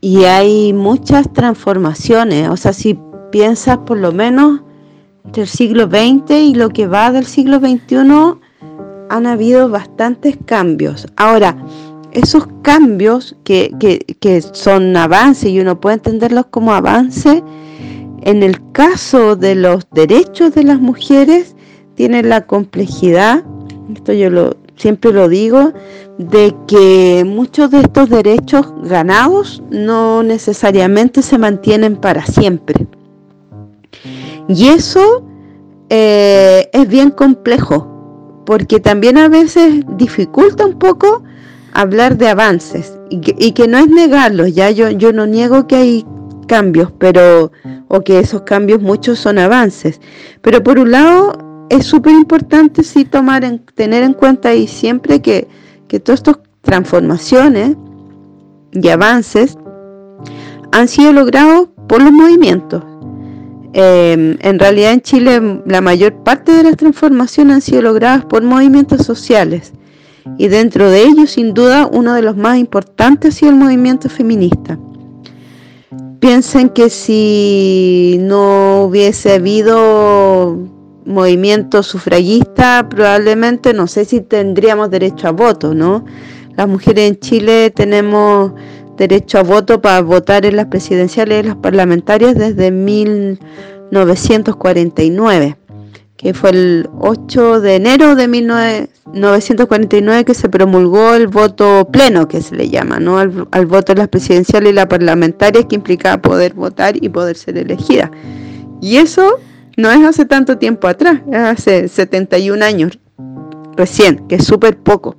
y 0.00 0.24
hay 0.24 0.72
muchas 0.72 1.32
transformaciones. 1.32 2.48
O 2.48 2.56
sea, 2.56 2.72
si 2.72 2.98
piensas 3.30 3.78
por 3.78 3.98
lo 3.98 4.12
menos 4.12 4.60
del 5.32 5.46
siglo 5.46 5.86
XX 5.86 6.30
y 6.30 6.54
lo 6.54 6.70
que 6.70 6.86
va 6.86 7.12
del 7.12 7.26
siglo 7.26 7.58
XXI, 7.58 8.38
han 9.08 9.26
habido 9.26 9.68
bastantes 9.68 10.38
cambios. 10.44 11.06
Ahora, 11.16 11.56
esos 12.12 12.46
cambios 12.62 13.36
que, 13.44 13.70
son 14.52 14.96
avances 14.96 15.50
y 15.50 15.60
uno 15.60 15.80
puede 15.80 15.96
entenderlos 15.96 16.46
como 16.46 16.72
avance, 16.72 17.42
en 18.22 18.42
el 18.42 18.72
caso 18.72 19.34
de 19.36 19.54
los 19.54 19.86
derechos 19.90 20.54
de 20.54 20.64
las 20.64 20.80
mujeres, 20.80 21.56
tienen 21.94 22.28
la 22.28 22.46
complejidad, 22.46 23.44
esto 23.92 24.12
yo 24.12 24.30
lo, 24.30 24.56
siempre 24.76 25.12
lo 25.12 25.28
digo, 25.28 25.72
de 26.18 26.54
que 26.68 27.24
muchos 27.26 27.70
de 27.70 27.80
estos 27.80 28.08
derechos 28.10 28.72
ganados 28.84 29.62
no 29.70 30.22
necesariamente 30.22 31.22
se 31.22 31.38
mantienen 31.38 31.96
para 31.96 32.24
siempre. 32.26 32.86
Y 34.48 34.68
eso 34.68 35.24
eh, 35.88 36.68
es 36.72 36.88
bien 36.88 37.10
complejo, 37.10 37.88
porque 38.44 38.80
también 38.80 39.18
a 39.18 39.28
veces 39.28 39.84
dificulta 39.96 40.66
un 40.66 40.78
poco 40.78 41.22
hablar 41.72 42.18
de 42.18 42.28
avances 42.28 42.98
y 43.10 43.52
que, 43.52 43.68
no 43.68 43.78
es 43.78 43.88
negarlos, 43.88 44.54
ya 44.54 44.70
yo, 44.70 44.90
yo 44.90 45.12
no 45.12 45.26
niego 45.26 45.66
que 45.66 45.76
hay 45.76 46.06
cambios, 46.46 46.92
pero 46.98 47.52
o 47.88 48.00
que 48.00 48.18
esos 48.18 48.42
cambios 48.42 48.80
muchos 48.80 49.18
son 49.18 49.38
avances, 49.38 50.00
pero 50.40 50.62
por 50.62 50.78
un 50.78 50.90
lado 50.90 51.66
es 51.68 51.86
súper 51.86 52.12
importante 52.12 52.82
sí 52.82 53.04
tomar 53.04 53.44
en, 53.44 53.58
tener 53.74 54.02
en 54.02 54.14
cuenta 54.14 54.54
y 54.54 54.66
siempre 54.66 55.20
que, 55.20 55.48
que 55.88 56.00
todas 56.00 56.20
estas 56.20 56.38
transformaciones 56.62 57.76
y 58.72 58.88
avances 58.88 59.58
han 60.72 60.88
sido 60.88 61.12
logrados 61.12 61.68
por 61.86 62.02
los 62.02 62.12
movimientos. 62.12 62.82
Em, 63.74 64.36
en 64.40 64.58
realidad 64.58 64.92
en 64.92 65.00
Chile 65.00 65.62
la 65.66 65.80
mayor 65.80 66.12
parte 66.22 66.52
de 66.52 66.62
las 66.62 66.76
transformaciones 66.76 67.54
han 67.54 67.62
sido 67.62 67.82
logradas 67.82 68.24
por 68.26 68.42
movimientos 68.42 69.06
sociales 69.06 69.72
y 70.38 70.48
dentro 70.48 70.90
de 70.90 71.02
ellos, 71.02 71.30
sin 71.30 71.52
duda, 71.54 71.88
uno 71.90 72.12
de 72.14 72.22
los 72.22 72.36
más 72.36 72.58
importantes 72.58 73.34
ha 73.34 73.38
sido 73.38 73.52
el 73.52 73.58
movimiento 73.58 74.08
feminista. 74.08 74.78
Piensen 76.20 76.68
que 76.68 76.90
si 76.90 78.18
no 78.20 78.84
hubiese 78.84 79.34
habido 79.34 80.56
movimiento 81.04 81.82
sufragista, 81.82 82.88
probablemente 82.88 83.74
no 83.74 83.88
sé 83.88 84.04
si 84.04 84.20
tendríamos 84.20 84.90
derecho 84.90 85.26
a 85.28 85.32
voto, 85.32 85.74
¿no? 85.74 86.04
Las 86.56 86.68
mujeres 86.68 87.10
en 87.10 87.18
Chile 87.18 87.70
tenemos 87.70 88.52
derecho 88.96 89.38
a 89.38 89.42
voto 89.42 89.80
para 89.80 90.00
votar 90.02 90.46
en 90.46 90.54
las 90.56 90.66
presidenciales 90.66 91.42
y 91.42 91.46
las 91.48 91.56
parlamentarias 91.56 92.36
desde 92.36 92.70
1949 92.70 95.56
que 96.22 96.34
fue 96.34 96.50
el 96.50 96.88
8 97.00 97.60
de 97.60 97.74
enero 97.74 98.14
de 98.14 98.28
1949 99.12 100.24
que 100.24 100.34
se 100.34 100.48
promulgó 100.48 101.14
el 101.14 101.28
voto 101.28 101.88
pleno, 101.92 102.28
que 102.28 102.40
se 102.40 102.56
le 102.56 102.68
llama, 102.68 102.98
¿no? 102.98 103.18
Al, 103.18 103.46
al 103.50 103.66
voto 103.66 103.92
de 103.92 103.98
las 103.98 104.08
presidenciales 104.08 104.72
y 104.72 104.74
las 104.74 104.86
parlamentarias, 104.86 105.66
que 105.66 105.76
implicaba 105.76 106.20
poder 106.20 106.54
votar 106.54 106.96
y 106.96 107.08
poder 107.08 107.36
ser 107.36 107.58
elegida. 107.58 108.10
Y 108.80 108.96
eso 108.96 109.38
no 109.76 109.90
es 109.90 110.04
hace 110.04 110.24
tanto 110.24 110.58
tiempo 110.58 110.88
atrás, 110.88 111.20
es 111.30 111.38
hace 111.38 111.88
71 111.88 112.64
años 112.64 112.98
recién, 113.76 114.26
que 114.28 114.36
es 114.36 114.44
súper 114.44 114.76
poco. 114.78 115.16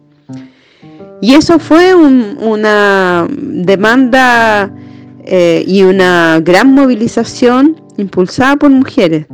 Y 1.21 1.35
eso 1.35 1.57
fue 1.57 1.95
una 1.95 3.27
demanda 3.29 4.73
eh, 5.23 5.63
y 5.65 5.83
una 5.83 6.41
gran 6.41 6.73
movilización 6.73 7.81
impulsada 7.97 8.57
por 8.57 8.69
mujeres. 8.69 9.27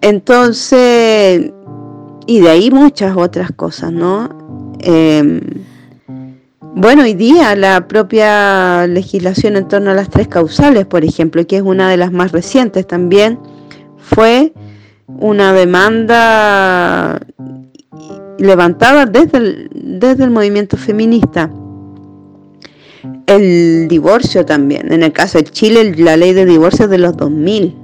Entonces, 0.00 1.50
y 2.26 2.40
de 2.40 2.50
ahí 2.50 2.70
muchas 2.70 3.16
otras 3.16 3.52
cosas, 3.52 3.92
¿no? 3.92 4.28
Em, 4.80 5.40
bueno, 6.74 7.02
hoy 7.02 7.14
día 7.14 7.56
la 7.56 7.88
propia 7.88 8.86
legislación 8.86 9.56
en 9.56 9.68
torno 9.68 9.90
a 9.90 9.94
las 9.94 10.10
tres 10.10 10.28
causales, 10.28 10.86
por 10.86 11.04
ejemplo, 11.04 11.46
que 11.46 11.56
es 11.56 11.62
una 11.62 11.88
de 11.88 11.96
las 11.96 12.12
más 12.12 12.32
recientes 12.32 12.86
también, 12.86 13.38
fue 13.96 14.52
una 15.06 15.52
demanda 15.52 17.20
levantada 18.38 19.06
desde 19.06 19.38
el, 19.38 19.70
desde 19.72 20.24
el 20.24 20.30
movimiento 20.30 20.76
feminista. 20.76 21.50
El 23.26 23.88
divorcio 23.88 24.44
también, 24.44 24.92
en 24.92 25.02
el 25.02 25.12
caso 25.12 25.38
de 25.38 25.44
Chile, 25.44 25.94
la 25.96 26.16
ley 26.16 26.32
de 26.32 26.44
divorcio 26.44 26.84
es 26.84 26.90
de 26.90 26.98
los 26.98 27.16
2000. 27.16 27.74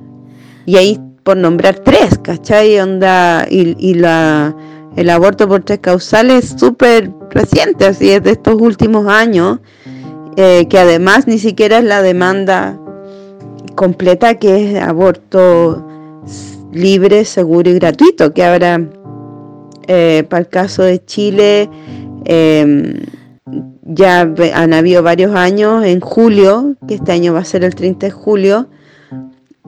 Y 0.66 0.76
ahí 0.76 1.00
por 1.23 1.37
nombrar 1.37 1.79
tres, 1.79 2.19
¿cachai? 2.19 2.79
Onda, 2.81 3.47
y, 3.49 3.95
la, 3.95 4.55
el 4.97 5.11
aborto 5.11 5.49
por 5.49 5.63
tres 5.63 5.79
causales 5.81 6.45
es 6.45 6.61
súper 6.61 7.11
reciente, 7.31 7.87
así 7.87 8.11
es 8.11 8.23
de 8.23 8.33
estos 8.33 8.61
últimos 8.61 9.07
años, 9.07 9.61
eh, 10.37 10.67
que 10.69 10.79
además 10.79 11.27
ni 11.27 11.39
siquiera 11.39 11.79
es 11.79 11.85
la 11.85 12.03
demanda 12.03 12.79
completa, 13.75 14.35
que 14.39 14.77
es 14.77 14.83
aborto 14.83 15.87
libre, 16.73 17.25
seguro 17.25 17.71
y 17.71 17.75
gratuito, 17.75 18.33
que 18.33 18.45
ahora, 18.45 18.81
eh, 19.87 20.25
para 20.29 20.41
el 20.41 20.49
caso 20.49 20.83
de 20.83 21.05
Chile, 21.05 21.69
em, 22.25 23.01
ya 23.85 24.21
han 24.55 24.73
habido 24.73 25.03
varios 25.03 25.35
años, 25.35 25.85
en 25.85 26.01
julio, 26.01 26.77
que 26.89 26.95
este 26.95 27.13
año 27.13 27.35
va 27.35 27.41
a 27.41 27.45
ser 27.45 27.65
el 27.65 27.75
30 27.75 28.07
de 28.07 28.13
julio, 28.13 28.69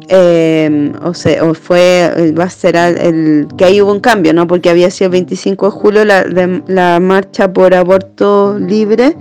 eh, 0.09 0.92
o, 1.02 1.14
sea, 1.14 1.44
o 1.44 1.54
fue, 1.54 2.35
va 2.38 2.44
a 2.44 2.50
ser 2.50 2.76
el, 2.76 3.46
que 3.57 3.64
ahí 3.64 3.80
hubo 3.80 3.92
un 3.92 4.00
cambio, 4.00 4.35
¿no? 4.35 4.46
Porque 4.46 4.70
había 4.70 4.90
sido 4.90 5.07
el 5.07 5.12
25 5.12 5.66
de 5.66 5.70
julio 5.70 6.04
la, 6.04 6.24
la 6.66 7.00
marcha 7.00 7.52
por 7.52 7.74
aborto 7.74 8.59
libre, 8.59 9.16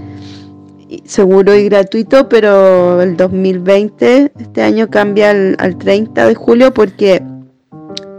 seguro 1.06 1.56
y 1.56 1.66
gratuito, 1.66 2.28
pero 2.28 3.02
el 3.02 3.16
2020, 3.18 4.32
este 4.40 4.62
año 4.62 4.90
cambia 4.90 5.30
al, 5.32 5.56
al 5.60 5.78
30 5.78 6.28
de 6.28 6.36
julio 6.36 6.74
porque 6.74 7.22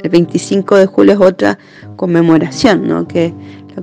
el 0.03 0.11
25 0.11 0.77
de 0.77 0.87
julio 0.87 1.15
es 1.15 1.21
otra 1.21 1.59
conmemoración, 1.97 2.87
¿no? 2.87 3.09
Que 3.09 3.35
la 3.75 3.83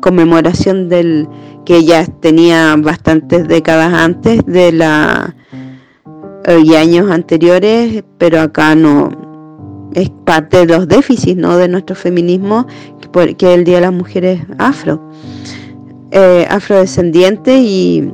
conmemoración 0.00 0.88
del 0.88 1.28
que 1.66 1.84
ya 1.84 2.06
tenía 2.06 2.74
bastantes 2.78 3.46
décadas 3.48 3.92
antes 3.92 4.46
de 4.46 4.72
la 4.72 5.34
y 6.46 6.74
años 6.74 7.10
anteriores, 7.10 8.04
pero 8.18 8.40
acá 8.40 8.74
no 8.74 9.10
es 9.96 10.10
parte 10.24 10.58
de 10.58 10.66
los 10.66 10.86
déficits 10.86 11.36
¿no? 11.36 11.56
de 11.56 11.68
nuestro 11.68 11.96
feminismo, 11.96 12.66
que 13.38 13.54
el 13.54 13.64
Día 13.64 13.76
de 13.76 13.80
las 13.80 13.92
Mujeres 13.92 14.42
Afro, 14.58 15.10
eh, 16.10 16.46
afrodescendientes 16.50 17.58
y, 17.58 18.12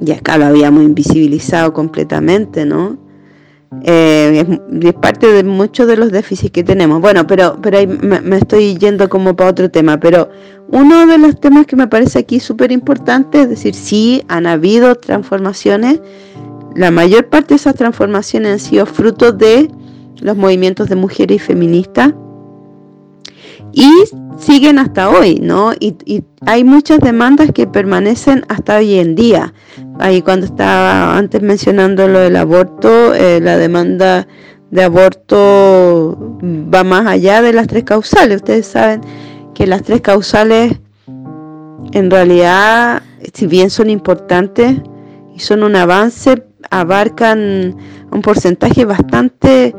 y, 0.00 0.12
acá 0.12 0.38
lo 0.38 0.46
habíamos 0.46 0.82
invisibilizado 0.82 1.72
completamente, 1.74 2.64
¿no? 2.64 2.98
Eh, 3.84 4.44
es, 4.82 4.94
parte 4.94 5.28
de 5.28 5.44
muchos 5.44 5.86
de 5.86 5.96
los 5.96 6.10
déficits 6.10 6.50
que 6.50 6.64
tenemos. 6.64 7.00
Bueno, 7.00 7.26
pero, 7.26 7.58
pero 7.62 7.78
ahí 7.78 7.86
me, 7.86 8.20
me, 8.20 8.38
estoy 8.38 8.76
yendo 8.76 9.08
como 9.08 9.36
para 9.36 9.50
otro 9.50 9.70
tema, 9.70 10.00
pero 10.00 10.28
uno 10.70 11.06
de 11.06 11.18
los 11.18 11.38
temas 11.38 11.66
que 11.66 11.76
me 11.76 11.86
parece 11.86 12.18
aquí 12.18 12.40
súper 12.40 12.72
importante 12.72 13.42
es 13.42 13.48
decir, 13.48 13.74
sí, 13.74 14.24
han 14.28 14.46
habido 14.46 14.96
transformaciones, 14.96 16.00
la 16.74 16.90
mayor 16.90 17.28
parte 17.28 17.48
de 17.50 17.56
esas 17.56 17.74
transformaciones 17.74 18.52
han 18.52 18.58
sido 18.58 18.86
fruto 18.86 19.32
de 19.32 19.70
los 20.20 20.36
movimientos 20.36 20.88
de 20.88 20.96
mujeres 20.96 21.36
y 21.36 21.38
feministas 21.38 22.14
y 23.72 23.90
siguen 24.38 24.78
hasta 24.78 25.10
hoy, 25.10 25.38
¿no? 25.40 25.72
Y, 25.78 26.24
hay 26.46 26.64
muchas 26.64 27.00
demandas 27.00 27.50
que 27.52 27.66
permanecen 27.66 28.44
hasta 28.48 28.78
hoy 28.78 28.98
en 28.98 29.14
día. 29.14 29.52
Ahí 29.98 30.22
cuando 30.22 30.46
estaba 30.46 31.18
antes 31.18 31.42
mencionando 31.42 32.08
lo 32.08 32.18
del 32.20 32.36
aborto, 32.36 33.14
eh, 33.14 33.40
la 33.42 33.58
demanda 33.58 34.26
de 34.70 34.82
aborto 34.82 36.38
va 36.42 36.82
más 36.82 37.06
allá 37.06 37.42
de 37.42 37.52
las 37.52 37.66
tres 37.66 37.84
causales. 37.84 38.36
Ustedes 38.36 38.66
saben 38.66 39.02
que 39.54 39.66
las 39.66 39.82
tres 39.82 40.00
causales 40.00 40.80
en 41.92 42.10
realidad, 42.10 43.02
si 43.34 43.46
bien 43.46 43.68
son 43.68 43.90
importantes 43.90 44.76
y 45.34 45.40
son 45.40 45.62
un 45.62 45.76
avance, 45.76 46.42
abarcan 46.70 47.76
un 48.10 48.22
porcentaje 48.22 48.84
bastante 48.84 49.74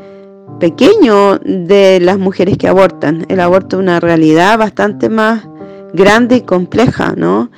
pequeño 0.59 1.39
de 1.39 1.99
las 2.01 2.17
mujeres 2.17 2.57
que 2.57 2.67
abortan. 2.67 3.25
El 3.29 3.39
aborto 3.39 3.77
es 3.77 3.81
una 3.81 3.99
realidad 3.99 4.57
bastante 4.57 5.09
más 5.09 5.47
grande 5.93 6.37
y 6.37 6.41
compleja, 6.41 7.13
¿no? 7.15 7.51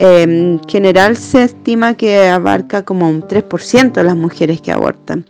En 0.00 0.60
general 0.68 1.16
se 1.16 1.42
estima 1.42 1.94
que 1.94 2.28
abarca 2.28 2.84
como 2.84 3.08
un 3.08 3.22
3% 3.22 3.92
de 3.92 4.04
las 4.04 4.14
mujeres 4.14 4.60
que 4.60 4.70
abortan, 4.70 5.26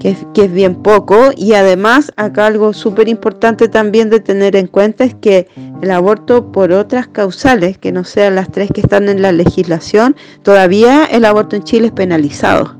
que 0.00 0.10
es, 0.10 0.26
que 0.34 0.46
es 0.46 0.52
bien 0.52 0.74
poco. 0.82 1.30
Y 1.36 1.52
además, 1.52 2.12
acá 2.16 2.46
algo 2.46 2.72
súper 2.72 3.08
importante 3.08 3.68
también 3.68 4.10
de 4.10 4.18
tener 4.18 4.56
en 4.56 4.66
cuenta 4.66 5.04
es 5.04 5.14
que 5.14 5.46
el 5.80 5.90
aborto 5.92 6.50
por 6.50 6.72
otras 6.72 7.06
causales, 7.06 7.78
que 7.78 7.92
no 7.92 8.02
sean 8.02 8.34
las 8.34 8.50
tres 8.50 8.70
que 8.74 8.80
están 8.80 9.08
en 9.08 9.22
la 9.22 9.30
legislación, 9.30 10.16
todavía 10.42 11.04
el 11.04 11.24
aborto 11.24 11.54
en 11.54 11.62
Chile 11.62 11.86
es 11.86 11.92
penalizado 11.92 12.76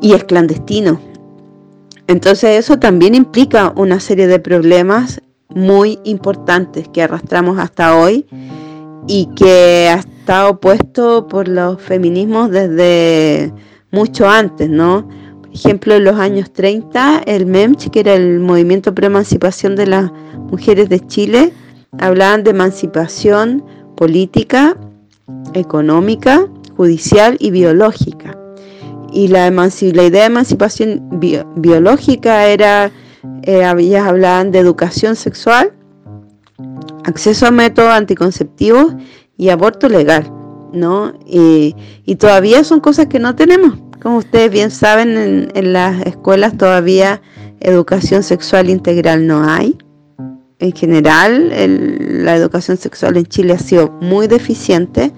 y 0.00 0.12
es 0.12 0.22
clandestino. 0.22 1.00
Entonces 2.06 2.58
eso 2.58 2.78
también 2.78 3.16
implica 3.16 3.72
una 3.74 3.98
serie 3.98 4.28
de 4.28 4.38
problemas 4.38 5.20
muy 5.48 5.98
importantes 6.04 6.88
que 6.88 7.02
arrastramos 7.02 7.58
hasta 7.58 7.96
hoy 7.96 8.26
y 9.06 9.26
que 9.34 9.88
ha 9.90 9.98
estado 9.98 10.60
puesto 10.60 11.26
por 11.26 11.48
los 11.48 11.80
feminismos 11.80 12.50
desde 12.50 13.52
mucho 13.90 14.28
antes, 14.28 14.68
¿no? 14.68 15.08
Por 15.40 15.52
ejemplo, 15.52 15.94
en 15.94 16.04
los 16.04 16.16
años 16.18 16.52
30, 16.52 17.22
el 17.26 17.46
MEMCH, 17.46 17.90
que 17.90 18.00
era 18.00 18.14
el 18.14 18.40
Movimiento 18.40 18.94
Pro 18.94 19.06
Emancipación 19.06 19.76
de 19.76 19.86
las 19.86 20.10
Mujeres 20.50 20.88
de 20.88 21.00
Chile, 21.06 21.52
hablaban 21.98 22.44
de 22.44 22.50
emancipación 22.50 23.64
política, 23.96 24.76
económica, 25.54 26.46
judicial 26.76 27.36
y 27.38 27.50
biológica. 27.50 28.38
Y 29.12 29.28
la, 29.28 29.48
idea 29.48 30.08
de 30.10 30.24
emancipación 30.24 31.20
biológica 31.56 32.46
era, 32.46 32.90
eh, 33.42 33.64
hablaban 33.64 34.52
de 34.52 34.58
educación 34.58 35.16
sexual, 35.16 35.72
acceso 37.04 37.46
a 37.46 37.50
métodos 37.50 37.92
anticonceptivos 37.92 38.94
y 39.36 39.48
aborto 39.48 39.88
legal, 39.88 40.32
¿no? 40.72 41.12
Y, 41.26 41.74
todavía 42.18 42.62
son 42.64 42.80
cosas 42.80 43.06
que 43.06 43.18
no 43.18 43.34
tenemos. 43.34 43.78
Como 44.00 44.18
ustedes 44.18 44.50
bien 44.50 44.70
saben, 44.70 45.50
en, 45.54 45.72
las 45.72 46.06
escuelas 46.06 46.56
todavía 46.56 47.22
educación 47.60 48.22
sexual 48.22 48.68
integral 48.70 49.26
no 49.26 49.48
hay. 49.48 49.78
En 50.58 50.72
general, 50.72 51.52
la 52.24 52.36
educación 52.36 52.76
sexual 52.76 53.16
en 53.16 53.26
Chile 53.26 53.54
ha 53.54 53.58
sido 53.58 53.90
muy 54.00 54.28
deficiente. 54.28 55.12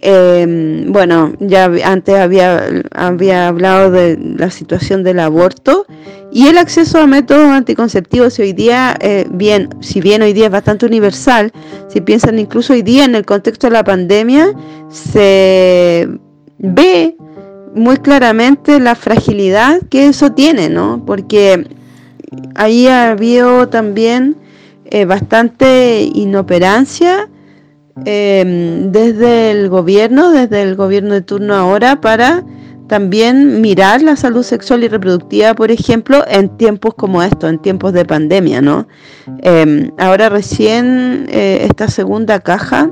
Em, 0.00 0.92
bueno, 0.92 1.32
ya 1.40 1.64
antes 1.84 2.14
había, 2.14 3.48
hablado 3.48 3.90
de 3.90 4.16
la 4.16 4.50
situación 4.50 5.02
del 5.02 5.18
aborto 5.18 5.86
y 6.30 6.46
el 6.46 6.58
acceso 6.58 6.98
a 6.98 7.06
métodos 7.06 7.48
anticonceptivos 7.48 8.38
hoy 8.38 8.52
día, 8.52 8.96
eh, 9.00 9.26
bien, 9.30 9.70
si 9.80 10.00
bien 10.00 10.22
hoy 10.22 10.32
día 10.34 10.46
es 10.46 10.52
bastante 10.52 10.86
universal, 10.86 11.52
si 11.88 12.00
piensan 12.00 12.38
incluso 12.38 12.74
hoy 12.74 12.82
día 12.82 13.04
en 13.04 13.16
el 13.16 13.24
contexto 13.24 13.66
de 13.66 13.72
la 13.72 13.82
pandemia, 13.82 14.52
se 14.88 16.08
ve 16.58 17.16
muy 17.74 17.96
claramente 17.96 18.78
la 18.78 18.94
fragilidad 18.94 19.80
que 19.90 20.06
eso 20.06 20.32
tiene, 20.32 20.68
¿no? 20.68 21.02
Porque 21.04 21.66
ahí 22.54 22.86
ha 22.86 23.10
habido 23.10 23.68
también 23.68 24.36
eh, 24.84 25.06
bastante 25.06 26.08
inoperancia 26.14 27.28
Em, 28.04 28.92
desde 28.92 29.50
el 29.50 29.68
gobierno, 29.68 30.30
desde 30.30 30.62
el 30.62 30.76
gobierno 30.76 31.14
de 31.14 31.22
turno 31.22 31.54
ahora, 31.54 32.00
para 32.00 32.44
también 32.88 33.60
mirar 33.60 34.02
la 34.02 34.16
salud 34.16 34.42
sexual 34.42 34.82
y 34.82 34.88
reproductiva, 34.88 35.54
por 35.54 35.70
ejemplo, 35.70 36.24
en 36.26 36.56
tiempos 36.56 36.94
como 36.94 37.22
estos, 37.22 37.50
en 37.50 37.58
tiempos 37.58 37.92
de 37.92 38.04
pandemia, 38.04 38.62
¿no? 38.62 38.88
Em, 39.42 39.90
ahora 39.98 40.28
recién 40.30 41.26
eh, 41.28 41.66
esta 41.68 41.88
segunda 41.88 42.40
caja 42.40 42.90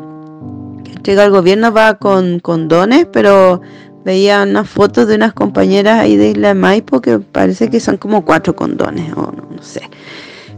que 0.85 0.93
entrega 0.93 1.25
el 1.25 1.31
gobierno 1.31 1.73
va 1.73 1.95
con 1.95 2.41
condones, 2.41 3.07
pero 3.11 3.63
veía 4.05 4.43
unas 4.43 4.69
fotos 4.69 5.09
de 5.09 5.17
unas 5.17 5.33
compañeras 5.33 5.99
ahí 5.99 6.17
de 6.17 6.31
Isla 6.31 6.49
de 6.49 6.55
Maipo 6.55 7.01
que 7.01 7.19
parece 7.19 7.71
que 7.71 7.81
son 7.81 7.97
como 7.97 8.25
cuatro 8.25 8.55
condones, 8.55 9.13
o 9.15 9.33
no 9.33 9.63
sé. 9.63 9.83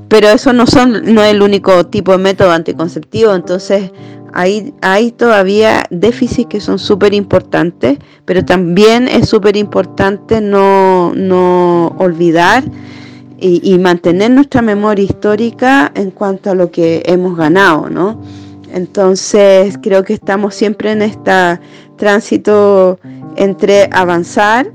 Pero 0.09 0.29
eso 0.29 0.53
no 0.53 0.67
son 0.67 1.15
no 1.15 1.23
es 1.23 1.33
el 1.33 1.43
único 1.43 1.87
tipo 1.87 2.13
de 2.13 2.19
método 2.19 2.53
anticonceptivo, 2.53 3.35
entonces 3.35 3.91
hay, 4.33 4.75
hay 4.83 5.13
todavía 5.13 5.85
déficits 5.91 6.49
que 6.49 6.61
son 6.61 6.79
súper 6.79 7.15
importantes, 7.15 7.99
pero 8.25 8.45
también 8.45 9.09
es 9.09 9.29
súper 9.29 9.57
importante 9.57 10.41
no, 10.41 11.13
no 11.15 11.95
olvidar 11.99 12.65
y, 13.41 13.79
mantener 13.79 14.33
nuestra 14.33 14.63
memoria 14.63 15.05
histórica 15.05 15.93
en 15.95 16.11
cuanto 16.11 16.51
a 16.51 16.57
lo 16.57 16.73
que 16.73 17.05
hemos 17.07 17.37
ganado, 17.37 17.89
¿no? 17.89 18.21
Entonces 18.73 19.79
creo 19.81 20.03
que 20.03 20.15
estamos 20.15 20.57
siempre 20.57 20.91
en 20.91 21.03
este 21.03 21.61
tránsito 21.97 22.99
entre 23.37 23.89
avanzar 23.93 24.73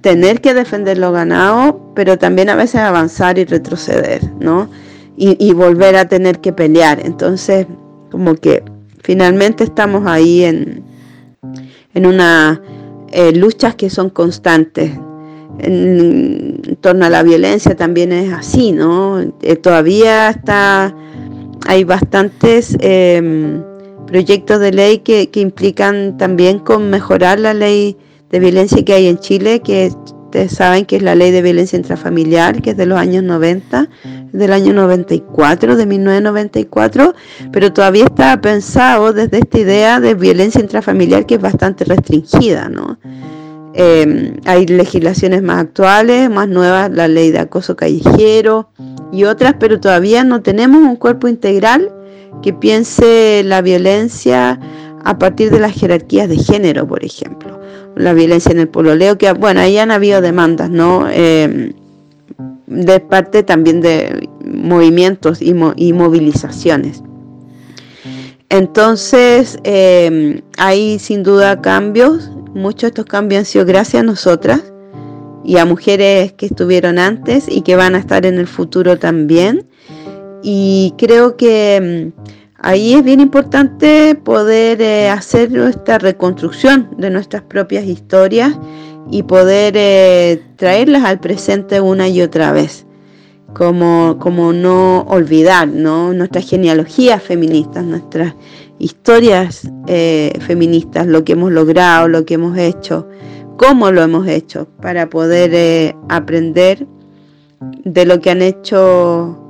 tener 0.00 0.40
que 0.40 0.54
defender 0.54 0.98
lo 0.98 1.12
ganado, 1.12 1.92
pero 1.94 2.18
también 2.18 2.50
a 2.50 2.56
veces 2.56 2.80
avanzar 2.80 3.38
y 3.38 3.44
retroceder, 3.44 4.22
¿no? 4.40 4.68
Y, 5.18 5.54
volver 5.54 5.96
a 5.96 6.06
tener 6.06 6.40
que 6.40 6.52
pelear. 6.52 7.00
Entonces, 7.02 7.66
como 8.10 8.34
que 8.34 8.62
finalmente 9.02 9.64
estamos 9.64 10.06
ahí 10.06 10.44
en, 10.44 10.84
en 11.94 12.06
unas 12.06 12.60
eh, 13.12 13.32
luchas 13.32 13.76
que 13.76 13.88
son 13.88 14.10
constantes. 14.10 14.92
En, 15.58 16.76
torno 16.82 17.06
a 17.06 17.08
la 17.08 17.22
violencia 17.22 17.74
también 17.74 18.12
es 18.12 18.30
así, 18.30 18.72
¿no? 18.72 19.18
Eh, 19.40 19.56
todavía 19.56 20.28
está 20.28 20.94
hay 21.66 21.84
bastantes 21.84 22.76
eh, 22.80 23.60
proyectos 24.06 24.60
de 24.60 24.72
ley 24.72 24.98
que, 24.98 25.30
que, 25.30 25.40
implican 25.40 26.16
también 26.16 26.58
con 26.58 26.90
mejorar 26.90 27.40
la 27.40 27.54
ley 27.54 27.96
de 28.30 28.38
violencia 28.38 28.84
que 28.84 28.92
hay 28.92 29.06
en 29.06 29.18
Chile, 29.18 29.60
que 29.60 29.92
ustedes 30.26 30.52
saben 30.52 30.84
que 30.84 30.96
es 30.96 31.02
la 31.02 31.14
ley 31.14 31.30
de 31.30 31.42
violencia 31.42 31.76
intrafamiliar, 31.76 32.60
que 32.60 32.70
es 32.70 32.76
de 32.76 32.86
los 32.86 32.98
años 32.98 33.22
90, 33.22 33.88
del 34.32 34.52
año 34.52 34.72
94, 34.72 35.76
de 35.76 35.86
1994, 35.86 37.14
pero 37.52 37.72
todavía 37.72 38.04
está 38.04 38.40
pensado 38.40 39.12
desde 39.12 39.38
esta 39.38 39.58
idea 39.58 40.00
de 40.00 40.14
violencia 40.14 40.60
intrafamiliar 40.60 41.26
que 41.26 41.36
es 41.36 41.40
bastante 41.40 41.84
restringida, 41.84 42.68
¿no? 42.68 42.98
Eh, 43.78 44.34
hay 44.46 44.66
legislaciones 44.66 45.42
más 45.42 45.60
actuales, 45.60 46.30
más 46.30 46.48
nuevas, 46.48 46.90
la 46.90 47.08
ley 47.08 47.30
de 47.30 47.40
acoso 47.40 47.76
callejero 47.76 48.70
y 49.12 49.24
otras, 49.24 49.56
pero 49.60 49.80
todavía 49.80 50.24
no 50.24 50.40
tenemos 50.40 50.82
un 50.82 50.96
cuerpo 50.96 51.28
integral 51.28 51.92
que 52.42 52.54
piense 52.54 53.42
la 53.44 53.60
violencia 53.60 54.58
a 55.06 55.18
partir 55.18 55.50
de 55.50 55.60
las 55.60 55.72
jerarquías 55.72 56.28
de 56.28 56.36
género, 56.36 56.86
por 56.86 57.04
ejemplo. 57.04 57.60
La 57.94 58.12
violencia 58.12 58.50
en 58.52 58.58
el 58.58 58.68
pololeo, 58.68 59.16
que 59.16 59.32
bueno, 59.32 59.60
ahí 59.60 59.78
han 59.78 59.90
habido 59.90 60.20
demandas, 60.20 60.68
¿no? 60.68 61.06
Eh, 61.10 61.72
de 62.66 63.00
parte 63.00 63.42
también 63.42 63.80
de 63.80 64.28
movimientos 64.44 65.40
y, 65.40 65.54
mo 65.54 65.72
y 65.76 65.92
movilizaciones. 65.92 67.02
Entonces, 68.48 69.58
eh, 69.64 70.42
hay 70.58 70.98
sin 70.98 71.22
duda 71.22 71.60
cambios 71.60 72.30
Muchos 72.56 72.82
de 72.82 72.88
estos 72.88 73.04
cambios 73.04 73.40
han 73.40 73.44
sido 73.44 73.66
gracias 73.66 74.00
a 74.00 74.06
nosotras 74.06 74.72
y 75.44 75.58
a 75.58 75.66
mujeres 75.66 76.32
que 76.32 76.46
estuvieron 76.46 76.98
antes 76.98 77.48
y 77.50 77.60
que 77.60 77.76
van 77.76 77.94
a 77.94 77.98
estar 77.98 78.24
en 78.24 78.38
el 78.38 78.46
futuro 78.46 78.98
también. 78.98 79.68
Y 80.42 80.94
creo 80.96 81.36
que 81.36 82.12
mm, 82.16 82.35
ahí 82.58 82.94
es 82.94 83.04
bien 83.04 83.20
importante 83.20 84.14
poder 84.14 84.80
eh, 84.82 85.08
hacer 85.08 85.50
nuestra 85.50 85.98
reconstrucción 85.98 86.90
de 86.98 87.10
nuestras 87.10 87.42
propias 87.42 87.84
historias 87.84 88.58
y 89.10 89.22
poder 89.22 89.74
eh, 89.76 90.42
traerlas 90.56 91.04
al 91.04 91.20
presente 91.20 91.80
una 91.80 92.08
y 92.08 92.22
otra 92.22 92.52
vez. 92.52 92.84
Como, 93.54 94.18
como 94.20 94.52
no 94.52 95.02
olvidar 95.02 95.66
¿no? 95.68 96.12
nuestras 96.12 96.46
genealogías 96.46 97.22
feministas, 97.22 97.84
nuestras 97.84 98.34
historias 98.78 99.70
eh, 99.86 100.36
feministas, 100.40 101.06
lo 101.06 101.24
que 101.24 101.32
hemos 101.32 101.52
logrado, 101.52 102.08
lo 102.08 102.26
que 102.26 102.34
hemos 102.34 102.58
hecho, 102.58 103.08
cómo 103.56 103.90
lo 103.90 104.02
hemos 104.02 104.26
hecho, 104.28 104.68
para 104.82 105.08
poder 105.08 105.52
eh, 105.54 105.96
aprender 106.08 106.86
de 107.84 108.04
lo 108.04 108.20
que 108.20 108.30
han 108.30 108.42
hecho 108.42 109.45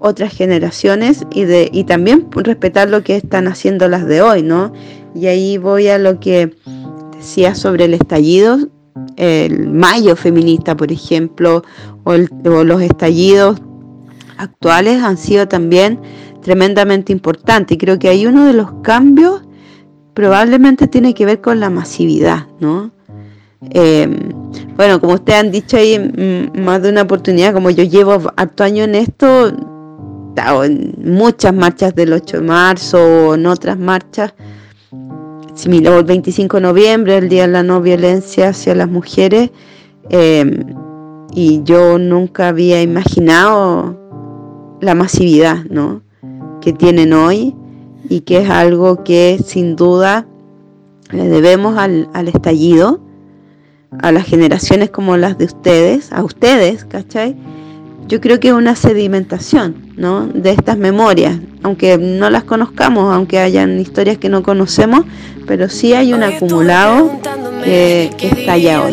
otras 0.00 0.34
generaciones 0.34 1.26
y, 1.32 1.44
de, 1.44 1.68
y 1.72 1.84
también 1.84 2.26
respetar 2.32 2.88
lo 2.88 3.04
que 3.04 3.16
están 3.16 3.46
haciendo 3.46 3.88
las 3.88 4.06
de 4.06 4.22
hoy, 4.22 4.42
¿no? 4.42 4.72
Y 5.14 5.26
ahí 5.26 5.58
voy 5.58 5.88
a 5.88 5.98
lo 5.98 6.18
que 6.18 6.56
decía 7.16 7.54
sobre 7.54 7.84
el 7.84 7.94
estallido, 7.94 8.58
el 9.16 9.68
mayo 9.68 10.16
feminista, 10.16 10.76
por 10.76 10.90
ejemplo, 10.90 11.62
o, 12.04 12.16
los 12.16 12.82
estallidos 12.82 13.60
actuales 14.38 15.02
han 15.02 15.18
sido 15.18 15.46
también 15.46 16.00
tremendamente 16.42 17.12
importante. 17.12 17.74
Y 17.74 17.78
creo 17.78 17.98
que 17.98 18.08
hay 18.08 18.26
uno 18.26 18.46
de 18.46 18.54
los 18.54 18.72
cambios 18.82 19.42
probablemente 20.14 20.88
tiene 20.88 21.14
que 21.14 21.24
ver 21.24 21.40
con 21.40 21.60
la 21.60 21.70
masividad, 21.70 22.46
¿no? 22.58 22.90
Eh, 23.70 24.08
bueno, 24.76 25.00
como 25.00 25.14
ustedes 25.14 25.38
han 25.38 25.50
dicho 25.50 25.76
ahí 25.76 26.50
más 26.58 26.82
de 26.82 26.88
una 26.88 27.02
oportunidad, 27.02 27.52
como 27.52 27.70
yo 27.70 27.84
llevo 27.84 28.32
harto 28.36 28.64
año 28.64 28.84
en 28.84 28.94
esto, 28.94 29.52
en 30.36 30.94
muchas 31.02 31.54
marchas 31.54 31.94
del 31.94 32.12
8 32.12 32.38
de 32.38 32.42
marzo 32.42 32.98
o 32.98 33.34
en 33.34 33.46
otras 33.46 33.78
marchas, 33.78 34.34
similar 35.54 35.98
el 35.98 36.04
25 36.04 36.56
de 36.56 36.62
noviembre, 36.62 37.18
el 37.18 37.28
Día 37.28 37.42
de 37.42 37.52
la 37.52 37.62
No 37.62 37.80
Violencia 37.80 38.50
hacia 38.50 38.74
las 38.74 38.88
Mujeres, 38.88 39.50
eh, 40.08 40.64
y 41.32 41.62
yo 41.62 41.98
nunca 41.98 42.48
había 42.48 42.82
imaginado 42.82 43.98
la 44.80 44.94
masividad, 44.94 45.64
¿no? 45.68 46.02
que 46.60 46.72
tienen 46.72 47.12
hoy 47.12 47.54
y 48.08 48.20
que 48.20 48.38
es 48.38 48.50
algo 48.50 49.02
que 49.02 49.40
sin 49.44 49.76
duda 49.76 50.26
le 51.10 51.28
debemos 51.28 51.76
al, 51.78 52.08
al, 52.12 52.28
estallido, 52.28 53.00
a 54.00 54.12
las 54.12 54.26
generaciones 54.26 54.90
como 54.90 55.16
las 55.16 55.38
de 55.38 55.46
ustedes, 55.46 56.12
a 56.12 56.22
ustedes, 56.22 56.84
¿cachai? 56.84 57.36
Yo 58.10 58.20
creo 58.20 58.40
que 58.40 58.48
es 58.48 58.54
una 58.54 58.74
sedimentación, 58.74 59.92
¿no? 59.96 60.26
De 60.26 60.50
estas 60.50 60.76
memorias, 60.76 61.38
aunque 61.62 61.96
no 61.96 62.28
las 62.28 62.42
conozcamos, 62.42 63.14
aunque 63.14 63.38
hayan 63.38 63.78
historias 63.78 64.18
que 64.18 64.28
no 64.28 64.42
conocemos, 64.42 65.04
pero 65.46 65.68
sí 65.68 65.94
hay 65.94 66.12
un 66.12 66.24
acumulado 66.24 67.20
que, 67.62 68.10
que 68.18 68.26
está 68.26 68.54
allá 68.54 68.82
hoy. 68.82 68.92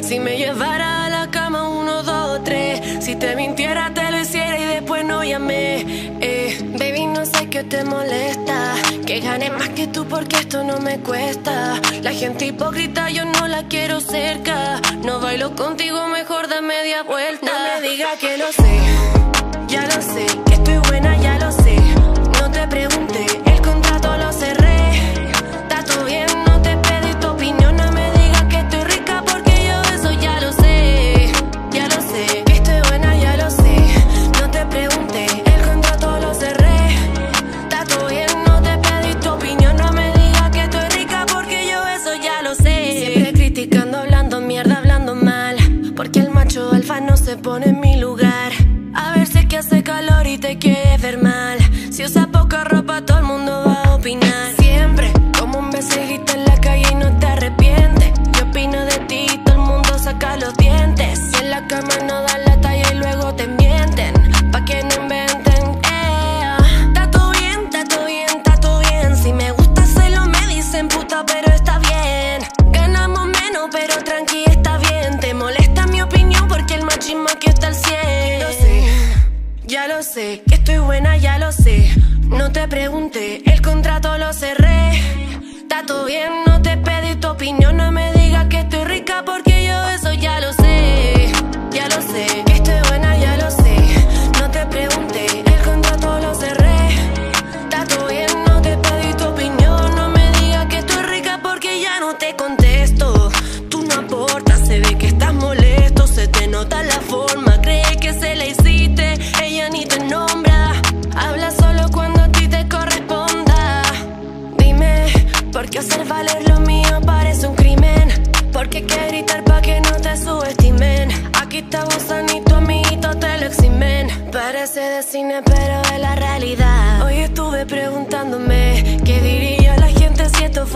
Si 0.00 0.20
me 0.20 0.38
llevara 0.38 1.04
a 1.04 1.10
la 1.10 1.30
cama 1.30 1.68
uno, 1.68 2.02
dos, 2.02 2.42
tres, 2.44 2.80
si 3.04 3.14
te 3.16 3.36
mintiera 3.36 3.92
te 3.92 4.10
lo 4.10 4.18
hiciera 4.18 4.58
y 4.58 4.64
después 4.64 5.04
no 5.04 5.22
llamé. 5.22 5.84
Eh, 6.22 6.56
baby, 6.78 7.06
no 7.08 7.26
sé 7.26 7.50
qué 7.50 7.62
te 7.64 7.84
molesta, 7.84 8.45
gane 9.20 9.50
más 9.50 9.68
que 9.70 9.86
tú 9.86 10.06
porque 10.06 10.36
esto 10.36 10.64
no 10.64 10.78
me 10.80 10.98
cuesta. 11.00 11.80
La 12.02 12.12
gente 12.12 12.46
hipócrita 12.46 13.10
yo 13.10 13.24
no 13.24 13.46
la 13.46 13.62
quiero 13.68 14.00
cerca, 14.00 14.80
no 15.04 15.20
bailo 15.20 15.54
contigo, 15.54 16.06
mejor 16.08 16.48
da 16.48 16.60
media 16.60 17.02
vuelta. 17.02 17.46
No 17.46 17.80
me 17.80 17.88
diga 17.88 18.16
que 18.18 18.36
lo 18.36 18.52
sé, 18.52 18.85
que 80.16 80.54
estoy 80.54 80.78
buena, 80.78 81.18
ya 81.18 81.38
lo 81.38 81.52
sé. 81.52 81.90
No 82.28 82.50
te 82.50 82.66
pregunté, 82.68 83.42
el 83.44 83.60
contrato 83.60 84.16
lo 84.16 84.32
cerré. 84.32 84.92
Está 85.58 85.84
todo 85.84 86.06
bien, 86.06 86.32
no 86.46 86.62
te 86.62 86.78
pedí 86.78 87.16
tu 87.16 87.28
opinión, 87.28 87.76
no 87.76 87.92
me 87.92 88.14
digas 88.14 88.46
que 88.46 88.60
estoy 88.60 88.84
rica 88.84 89.24
porque 89.26 89.45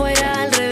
fuera 0.01 0.41
al 0.41 0.51
revés. 0.51 0.70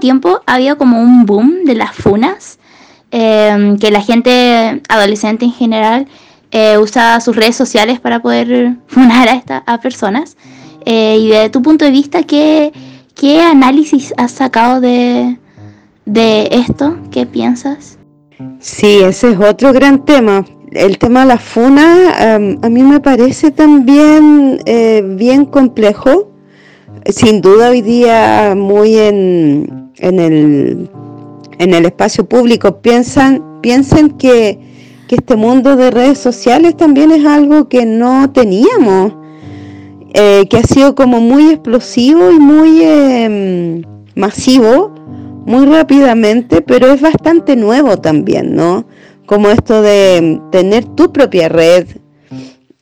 Tiempo 0.00 0.40
ha 0.46 0.54
habido 0.54 0.76
como 0.76 1.00
un 1.00 1.26
boom 1.26 1.64
de 1.64 1.74
las 1.74 1.94
funas, 1.94 2.58
eh, 3.10 3.76
que 3.80 3.90
la 3.90 4.00
gente 4.00 4.82
adolescente 4.88 5.44
en 5.44 5.52
general 5.52 6.08
eh, 6.52 6.78
usa 6.78 7.20
sus 7.20 7.36
redes 7.36 7.54
sociales 7.54 8.00
para 8.00 8.20
poder 8.20 8.76
funar 8.88 9.28
a, 9.28 9.34
esta, 9.34 9.62
a 9.66 9.78
personas. 9.78 10.36
Eh, 10.84 11.18
y 11.20 11.28
de 11.28 11.50
tu 11.50 11.62
punto 11.62 11.84
de 11.84 11.90
vista, 11.90 12.22
¿qué, 12.22 12.72
qué 13.14 13.42
análisis 13.42 14.12
has 14.16 14.32
sacado 14.32 14.80
de, 14.80 15.38
de 16.06 16.48
esto? 16.50 16.96
¿Qué 17.10 17.26
piensas? 17.26 17.98
Sí, 18.58 19.00
ese 19.02 19.32
es 19.32 19.38
otro 19.38 19.72
gran 19.72 20.04
tema. 20.04 20.44
El 20.72 20.98
tema 20.98 21.20
de 21.20 21.26
la 21.26 21.38
funa 21.38 22.34
am, 22.34 22.58
a 22.62 22.68
mí 22.68 22.82
me 22.82 23.00
parece 23.00 23.50
también 23.50 24.60
eh, 24.66 25.02
bien 25.16 25.44
complejo. 25.44 26.30
Sin 27.06 27.40
duda 27.40 27.70
hoy 27.70 27.82
día 27.82 28.54
muy 28.56 28.96
en, 28.96 29.89
en, 30.00 30.18
el, 30.18 30.90
en 31.58 31.74
el 31.74 31.86
espacio 31.86 32.24
público 32.28 32.80
piensan, 32.80 33.60
piensen 33.60 34.10
que, 34.10 34.58
que 35.08 35.16
este 35.16 35.36
mundo 35.36 35.76
de 35.76 35.90
redes 35.90 36.18
sociales 36.18 36.76
también 36.76 37.10
es 37.12 37.24
algo 37.24 37.68
que 37.68 37.86
no 37.86 38.30
teníamos, 38.30 39.12
eh, 40.14 40.46
que 40.50 40.56
ha 40.56 40.62
sido 40.62 40.94
como 40.94 41.20
muy 41.20 41.50
explosivo 41.50 42.30
y 42.32 42.38
muy 42.38 42.82
em, 42.82 43.82
masivo 44.14 44.92
muy 45.46 45.66
rápidamente, 45.66 46.62
pero 46.62 46.92
es 46.92 47.00
bastante 47.00 47.56
nuevo 47.56 47.96
también, 47.96 48.54
¿no? 48.54 48.84
Como 49.26 49.48
esto 49.48 49.82
de 49.82 50.40
tener 50.50 50.84
tu 50.84 51.12
propia 51.12 51.48
red 51.48 51.86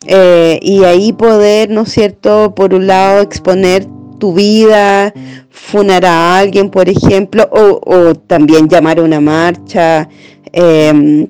eh, 0.07 0.59
y 0.63 0.85
ahí 0.85 1.13
poder, 1.13 1.71
¿no 1.71 1.83
es 1.83 1.93
cierto?, 1.93 2.55
por 2.55 2.75
un 2.75 2.87
lado 2.87 3.23
exponer 3.23 3.87
tu 4.19 4.35
vida, 4.35 5.13
funar 5.51 6.05
a 6.05 6.39
alguien, 6.39 6.71
por 6.71 6.89
ejemplo, 6.89 7.49
o, 7.51 8.15
también 8.15 8.69
llamar 8.69 8.99
a 8.99 9.03
una 9.03 9.21
marcha. 9.21 10.09
eh, 10.53 11.29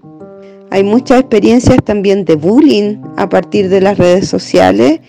hay 0.70 0.85
muchas 0.85 1.20
experiencias 1.20 1.79
también 1.85 2.24
de 2.24 2.37
bullying 2.37 2.98
a 3.16 3.29
partir 3.29 3.68
de 3.68 3.81
las 3.81 3.96
redes 3.96 4.29
sociales 4.29 5.01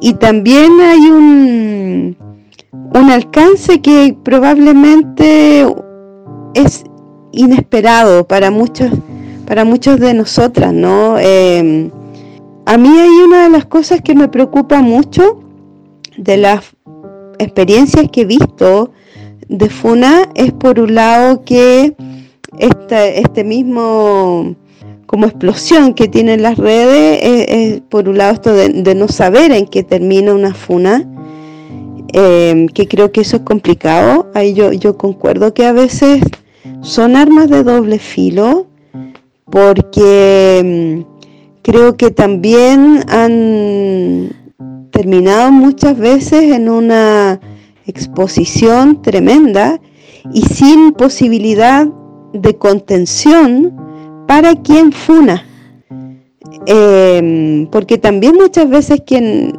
y 0.00 0.14
también 0.14 0.80
hay 0.80 0.98
un, 0.98 2.16
un 2.72 3.10
alcance 3.10 3.80
que 3.80 4.16
probablemente 4.22 5.66
es 6.54 6.84
inesperado 7.32 8.26
para 8.26 8.50
muchos, 8.50 8.90
para 9.46 9.64
muchos 9.64 10.00
de 10.00 10.14
nosotras, 10.14 10.72
¿no? 10.72 11.16
Eh, 11.18 11.90
a 12.66 12.76
mí 12.76 12.88
hay 12.88 13.10
una 13.24 13.44
de 13.44 13.50
las 13.50 13.66
cosas 13.66 14.00
que 14.00 14.14
me 14.14 14.28
preocupa 14.28 14.80
mucho 14.80 15.42
de 16.16 16.36
las 16.36 16.64
experiencias 17.40 18.08
que 18.10 18.22
he 18.22 18.24
visto 18.24 18.92
de 19.48 19.68
Funa 19.68 20.28
es 20.34 20.52
por 20.52 20.78
un 20.78 20.94
lado 20.94 21.44
que 21.44 21.94
esta, 22.58 23.06
este 23.06 23.44
mismo 23.44 24.54
como 25.06 25.26
explosión 25.26 25.94
que 25.94 26.06
tienen 26.06 26.42
las 26.42 26.56
redes 26.56 27.20
es, 27.22 27.80
por 27.80 28.08
un 28.08 28.18
lado 28.18 28.34
esto 28.34 28.52
de, 28.52 28.68
de 28.68 28.94
no 28.94 29.08
saber 29.08 29.50
en 29.50 29.66
qué 29.66 29.82
termina 29.82 30.34
una 30.34 30.54
funa 30.54 31.04
eh, 32.12 32.66
que 32.74 32.88
creo 32.88 33.12
que 33.12 33.20
eso 33.20 33.36
es 33.36 33.42
complicado. 33.42 34.30
Ahí 34.34 34.54
yo, 34.54 34.72
yo 34.72 34.96
concuerdo 34.96 35.54
que 35.54 35.64
a 35.64 35.72
veces 35.72 36.22
son 36.82 37.16
armas 37.16 37.48
de 37.50 37.62
doble 37.62 37.98
filo, 37.98 38.66
porque 39.44 41.04
mm, 41.04 41.22
creo 41.62 41.96
que 41.96 42.10
también 42.10 43.04
han 43.08 44.32
terminado 44.90 45.50
muchas 45.52 45.96
veces 45.98 46.52
en 46.52 46.68
una 46.68 47.40
exposición 47.86 49.02
tremenda 49.02 49.80
y 50.32 50.42
sin 50.42 50.92
posibilidad 50.92 51.86
de 52.32 52.56
contención 52.56 53.76
para 54.26 54.54
quien 54.54 54.92
funa. 54.92 55.44
Eh, 56.66 57.66
porque 57.70 57.98
también 57.98 58.34
muchas 58.34 58.68
veces 58.68 59.02
quien 59.04 59.52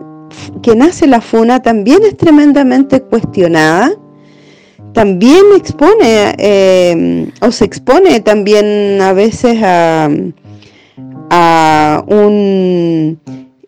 quien 0.62 0.82
hace 0.82 1.08
la 1.08 1.22
funa 1.22 1.62
también 1.62 2.04
es 2.04 2.18
tremendamente 2.18 3.02
cuestionada, 3.02 3.92
también 4.94 5.44
expone 5.56 6.36
eh, 6.38 7.30
o 7.42 7.52
se 7.52 7.66
expone 7.66 8.20
también 8.20 9.02
a 9.02 9.14
veces 9.14 9.58
a, 9.64 10.10
a 11.30 12.04
un 12.08 13.20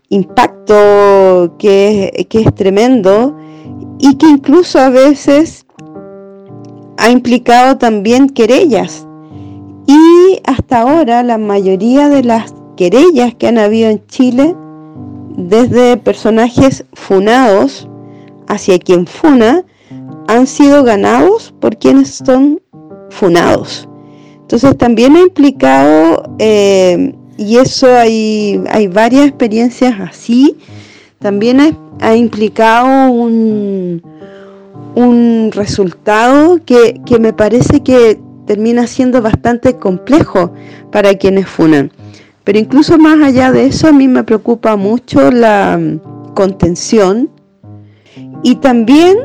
impacto 0.10 1.56
que, 1.58 2.12
es- 2.16 2.28
que 2.28 2.42
es 2.42 2.56
tremendo 2.56 3.36
y 4.00 4.16
que 4.18 4.28
incluso 4.28 4.80
a 4.80 4.90
veces 4.90 5.66
ha 6.98 7.10
implicado 7.10 7.78
también 7.78 8.30
querellas. 8.30 9.08
Y 9.88 10.40
hasta 10.46 10.82
ahora 10.82 11.24
la 11.24 11.38
mayoría 11.38 12.10
de 12.10 12.24
las 12.24 12.54
querellas 12.78 13.36
que 13.36 13.48
han 13.48 13.58
habido 13.58 13.90
en 13.90 14.06
Chile 14.08 14.56
desde 15.36 15.98
personajes 15.98 16.86
funados 16.94 17.88
hacia 18.48 18.78
quien 18.80 19.06
funa 19.08 19.64
han 20.28 20.48
sido 20.48 20.84
ganados 20.84 21.54
por 21.60 21.78
quienes 21.78 22.22
son 22.26 22.62
funados. 23.10 23.90
Entonces 24.42 24.78
también 24.78 25.16
ha 25.16 25.22
implicado, 25.22 26.24
eh, 26.40 27.14
y 27.38 27.58
eso 27.58 27.96
hay, 27.96 28.62
hay 28.70 28.88
varias 28.88 29.28
experiencias 29.28 30.00
así, 30.00 30.58
también 31.20 31.78
ha, 32.00 32.16
implicado 32.16 33.12
un, 33.12 34.04
un 34.96 35.52
resultado 35.54 36.60
que, 36.66 37.02
que 37.06 37.18
me 37.20 37.34
parece 37.34 37.82
que 37.82 38.20
termina 38.46 38.88
siendo 38.88 39.22
bastante 39.22 39.78
complejo 39.78 40.54
para 40.92 41.16
quienes 41.16 41.48
funan. 41.48 41.92
Pero 42.44 42.60
incluso 42.60 42.98
más 42.98 43.22
allá 43.22 43.52
de 43.52 43.68
eso, 43.68 43.88
a 43.88 43.94
mí 43.94 44.08
me 44.08 44.24
preocupa 44.24 44.76
mucho 44.76 45.32
la 45.32 45.78
mm, 45.78 46.34
contención 46.34 47.30
y 48.44 48.56
también, 48.56 49.18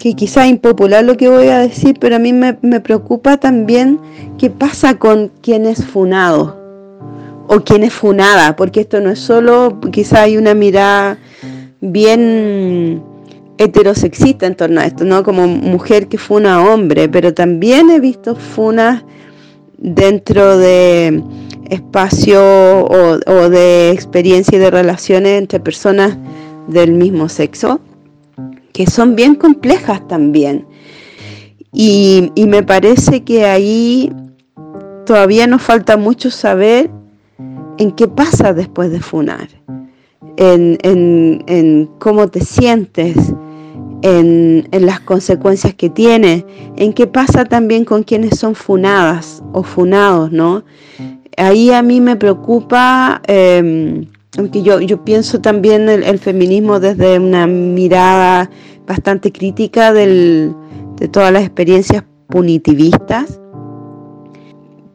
que 0.00 0.14
quizá 0.14 0.46
impopular 0.46 1.04
lo 1.04 1.18
que 1.18 1.28
voy 1.28 1.48
a 1.48 1.58
decir, 1.58 1.98
pero 2.00 2.16
a 2.16 2.18
mí 2.18 2.32
me, 2.32 2.56
me 2.62 2.80
preocupa 2.80 3.36
también 3.36 4.00
qué 4.38 4.48
pasa 4.48 4.94
con 4.94 5.30
quien 5.42 5.66
es 5.66 5.84
funado 5.84 6.57
o 7.48 7.60
quien 7.60 7.82
es 7.82 7.94
funada, 7.94 8.54
porque 8.56 8.80
esto 8.80 9.00
no 9.00 9.10
es 9.10 9.18
solo, 9.18 9.80
quizá 9.90 10.22
hay 10.22 10.36
una 10.36 10.54
mirada 10.54 11.18
bien 11.80 13.02
heterosexista 13.56 14.46
en 14.46 14.54
torno 14.54 14.80
a 14.80 14.86
esto, 14.86 15.04
¿no? 15.04 15.24
Como 15.24 15.46
mujer 15.46 16.08
que 16.08 16.18
funa 16.18 16.56
a 16.56 16.72
hombre, 16.72 17.08
pero 17.08 17.32
también 17.32 17.90
he 17.90 18.00
visto 18.00 18.36
funas 18.36 19.02
dentro 19.78 20.58
de 20.58 21.22
espacio 21.70 22.40
o, 22.84 23.48
de 23.48 23.90
experiencia 23.92 24.56
y 24.56 24.60
de 24.60 24.70
relaciones 24.70 25.38
entre 25.38 25.58
personas 25.58 26.18
del 26.68 26.92
mismo 26.92 27.30
sexo, 27.30 27.80
que 28.72 28.86
son 28.86 29.16
bien 29.16 29.34
complejas 29.34 30.06
también. 30.06 30.66
Y 31.72 32.30
me 32.36 32.62
parece 32.62 33.22
que 33.24 33.46
ahí 33.46 34.12
todavía 35.06 35.46
nos 35.46 35.62
falta 35.62 35.96
mucho 35.96 36.30
saber 36.30 36.90
en 37.78 37.92
qué 37.92 38.08
pasa 38.08 38.52
después 38.52 38.90
de 38.90 39.00
funar, 39.00 39.48
en, 40.36 41.88
cómo 41.98 42.28
te 42.28 42.40
sientes, 42.40 43.16
en, 44.02 44.68
las 44.72 45.00
consecuencias 45.00 45.74
que 45.74 45.88
tiene, 45.88 46.44
en 46.76 46.92
qué 46.92 47.06
pasa 47.06 47.44
también 47.44 47.84
con 47.84 48.02
quienes 48.02 48.38
son 48.38 48.54
funadas 48.54 49.42
o 49.52 49.62
funados, 49.62 50.30
¿no? 50.32 50.64
Ahí 51.36 51.70
a 51.70 51.82
mí 51.82 52.00
me 52.00 52.16
preocupa, 52.16 53.22
eh, 53.28 54.06
yo, 54.52 54.80
yo 54.80 55.04
pienso 55.04 55.40
también 55.40 55.88
el, 55.88 56.18
feminismo 56.18 56.80
desde 56.80 57.18
una 57.18 57.46
mirada 57.46 58.50
bastante 58.86 59.32
crítica 59.32 59.92
de 59.92 60.52
todas 61.12 61.32
las 61.32 61.42
experiencias 61.42 62.04
punitivistas. 62.28 63.40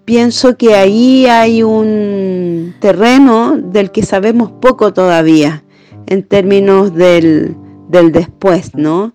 Pienso 0.05 0.57
que 0.57 0.75
ahí 0.75 1.27
hay 1.27 1.63
un 1.63 2.75
terreno 2.79 3.57
del 3.57 3.91
que 3.91 4.03
sabemos 4.03 4.51
poco 4.51 4.93
todavía 4.93 5.63
en 6.07 6.23
términos 6.23 6.93
del, 6.93 7.55
del 7.87 8.11
después, 8.11 8.75
¿no? 8.75 9.13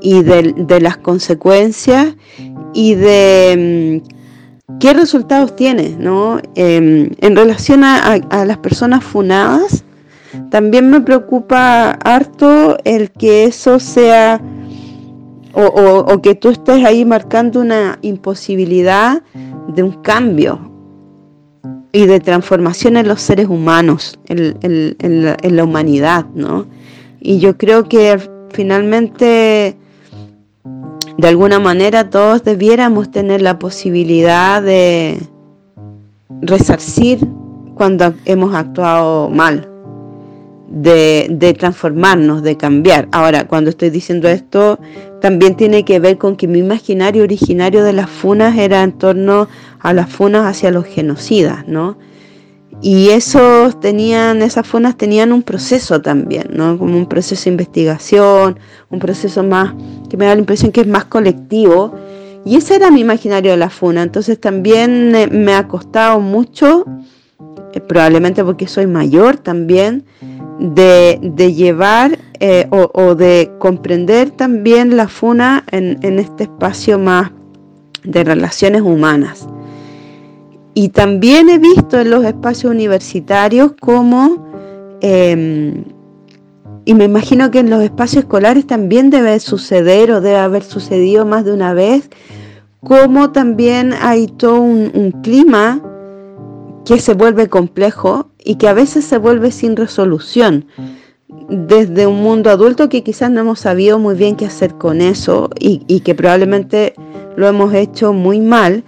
Y 0.00 0.22
de, 0.22 0.80
las 0.80 0.96
consecuencias 0.96 2.16
y 2.72 2.94
de 2.94 4.00
mm, 4.66 4.78
qué 4.78 4.94
resultados 4.94 5.54
tiene, 5.54 5.96
¿no? 5.98 6.40
Em, 6.54 7.10
en 7.20 7.36
relación 7.36 7.84
a, 7.84 8.18
las 8.44 8.58
personas 8.58 9.04
funadas, 9.04 9.84
también 10.50 10.88
me 10.88 11.02
preocupa 11.02 11.90
harto 11.90 12.78
el 12.84 13.10
que 13.10 13.44
eso 13.44 13.78
sea 13.78 14.40
o, 15.54 15.64
o, 15.64 16.22
que 16.22 16.34
tú 16.34 16.50
estés 16.50 16.84
ahí 16.84 17.04
marcando 17.04 17.60
una 17.60 17.98
imposibilidad 18.02 19.22
de 19.68 19.82
un 19.82 19.92
cambio 20.02 20.72
y 21.92 22.06
de 22.06 22.20
transformación 22.20 22.96
en 22.96 23.06
los 23.06 23.20
seres 23.20 23.48
humanos, 23.48 24.18
en, 24.28 24.94
la, 25.24 25.36
en 25.40 25.56
la, 25.56 25.64
humanidad, 25.64 26.26
¿no? 26.34 26.66
Y 27.20 27.38
yo 27.38 27.58
creo 27.58 27.88
que 27.88 28.18
finalmente, 28.50 29.76
de 31.18 31.28
alguna 31.28 31.58
manera, 31.58 32.08
todos 32.08 32.42
debiéramos 32.42 33.10
tener 33.10 33.42
la 33.42 33.58
posibilidad 33.58 34.62
de 34.62 35.20
resarcir 36.40 37.26
cuando 37.74 38.14
hemos 38.24 38.54
actuado 38.54 39.28
mal, 39.28 39.68
de, 40.72 41.54
transformarnos, 41.58 42.42
de 42.42 42.56
cambiar. 42.56 43.08
Ahora, 43.12 43.46
cuando 43.46 43.70
estoy 43.70 43.90
diciendo 43.90 44.28
esto, 44.28 44.78
también 45.20 45.54
tiene 45.54 45.84
que 45.84 46.00
ver 46.00 46.18
con 46.18 46.36
que 46.36 46.48
mi 46.48 46.60
imaginario 46.60 47.22
originario 47.22 47.84
de 47.84 47.92
las 47.92 48.08
funas 48.08 48.56
era 48.56 48.82
en 48.82 48.92
torno 48.92 49.48
a 49.80 49.92
las 49.92 50.10
funas 50.10 50.46
hacia 50.46 50.70
los 50.70 50.86
genocidas, 50.86 51.68
¿no? 51.68 51.98
Y 52.80 53.10
esos 53.10 53.78
tenían, 53.80 54.42
esas 54.42 54.66
funas 54.66 54.96
tenían 54.96 55.32
un 55.32 55.42
proceso 55.42 56.00
también, 56.00 56.48
¿no? 56.52 56.78
Como 56.78 56.96
un 56.96 57.06
proceso 57.06 57.44
de 57.44 57.50
investigación, 57.50 58.58
un 58.90 58.98
proceso 58.98 59.44
más, 59.44 59.74
que 60.08 60.16
me 60.16 60.24
da 60.24 60.34
la 60.34 60.40
impresión 60.40 60.72
que 60.72 60.80
es 60.80 60.86
más 60.86 61.04
colectivo. 61.04 61.94
Y 62.44 62.56
ese 62.56 62.74
era 62.74 62.90
mi 62.90 63.00
imaginario 63.00 63.52
de 63.52 63.56
la 63.56 63.70
funa. 63.70 64.02
Entonces 64.02 64.40
también 64.40 65.12
me 65.12 65.54
ha 65.54 65.68
costado 65.68 66.18
mucho, 66.18 66.84
eh, 67.72 67.80
probablemente 67.80 68.42
porque 68.42 68.66
soy 68.66 68.86
mayor 68.86 69.36
también, 69.36 70.04
de, 70.62 71.52
llevar 71.54 72.18
eh, 72.38 72.66
o, 72.70 73.14
de 73.14 73.50
comprender 73.58 74.30
también 74.30 74.96
la 74.96 75.08
funa 75.08 75.64
en, 75.70 76.18
este 76.18 76.44
espacio 76.44 76.98
más 76.98 77.32
de 78.04 78.24
relaciones 78.24 78.82
humanas. 78.82 79.48
Y 80.74 80.90
también 80.90 81.48
he 81.48 81.58
visto 81.58 82.00
en 82.00 82.10
los 82.10 82.24
espacios 82.24 82.72
universitarios 82.72 83.72
cómo, 83.80 84.48
em, 85.00 85.84
y 86.84 86.94
me 86.94 87.04
imagino 87.04 87.50
que 87.50 87.58
en 87.58 87.68
los 87.68 87.82
espacios 87.82 88.24
escolares 88.24 88.66
también 88.66 89.10
debe 89.10 89.38
suceder 89.40 90.12
o 90.12 90.20
debe 90.20 90.38
haber 90.38 90.62
sucedido 90.62 91.26
más 91.26 91.44
de 91.44 91.52
una 91.52 91.74
vez, 91.74 92.08
cómo 92.80 93.32
también 93.32 93.92
hay 94.00 94.26
todo 94.28 94.60
un, 94.60 95.12
clima 95.22 95.80
que 96.84 96.98
se 96.98 97.14
vuelve 97.14 97.48
complejo 97.48 98.31
y 98.44 98.56
que 98.56 98.68
a 98.68 98.74
veces 98.74 99.04
se 99.04 99.18
vuelve 99.18 99.50
sin 99.50 99.76
resolución 99.76 100.66
desde 101.48 102.06
un 102.06 102.22
mundo 102.22 102.50
adulto 102.50 102.88
que 102.88 103.02
quizás 103.02 103.30
no 103.30 103.40
hemos 103.40 103.60
sabido 103.60 103.98
muy 103.98 104.14
bien 104.14 104.36
qué 104.36 104.46
hacer 104.46 104.74
con 104.74 105.00
eso 105.00 105.50
y, 105.58 105.82
y, 105.86 106.00
que 106.00 106.14
probablemente 106.14 106.94
lo 107.36 107.48
hemos 107.48 107.72
hecho 107.74 108.12
muy 108.12 108.40
mal 108.40 108.84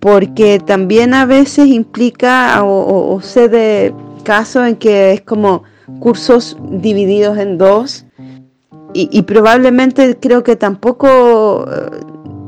porque 0.00 0.60
también 0.64 1.14
a 1.14 1.26
veces 1.26 1.66
implica 1.66 2.62
o, 2.64 3.20
sé 3.22 3.48
de 3.48 3.94
casos 4.24 4.66
en 4.66 4.76
que 4.76 5.12
es 5.12 5.20
como 5.22 5.64
cursos 6.00 6.56
divididos 6.70 7.38
en 7.38 7.58
dos 7.58 8.04
y, 8.98 9.22
probablemente 9.22 10.16
creo 10.18 10.42
que 10.42 10.56
tampoco 10.56 11.66
eh, 11.70 12.00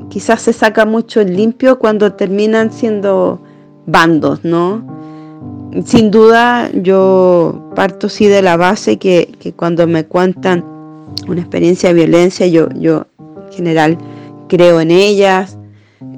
quizás 0.08 0.40
se 0.40 0.54
saca 0.54 0.86
mucho 0.86 1.20
el 1.20 1.36
limpio 1.36 1.78
cuando 1.78 2.14
terminan 2.14 2.72
siendo 2.72 3.42
bandos, 3.84 4.44
¿no? 4.44 4.97
Sin 5.84 6.10
duda 6.10 6.70
yo 6.72 7.70
parto 7.74 8.08
sí 8.08 8.26
de 8.26 8.42
la 8.42 8.56
base 8.56 8.98
que, 8.98 9.54
cuando 9.56 9.86
me 9.86 10.04
cuentan 10.04 10.64
una 11.28 11.40
experiencia 11.40 11.90
de 11.90 11.94
violencia 11.94 12.46
yo, 12.46 12.68
yo 12.70 13.06
en 13.18 13.52
general 13.52 13.98
creo 14.48 14.80
en 14.80 14.90
ellas. 14.90 15.58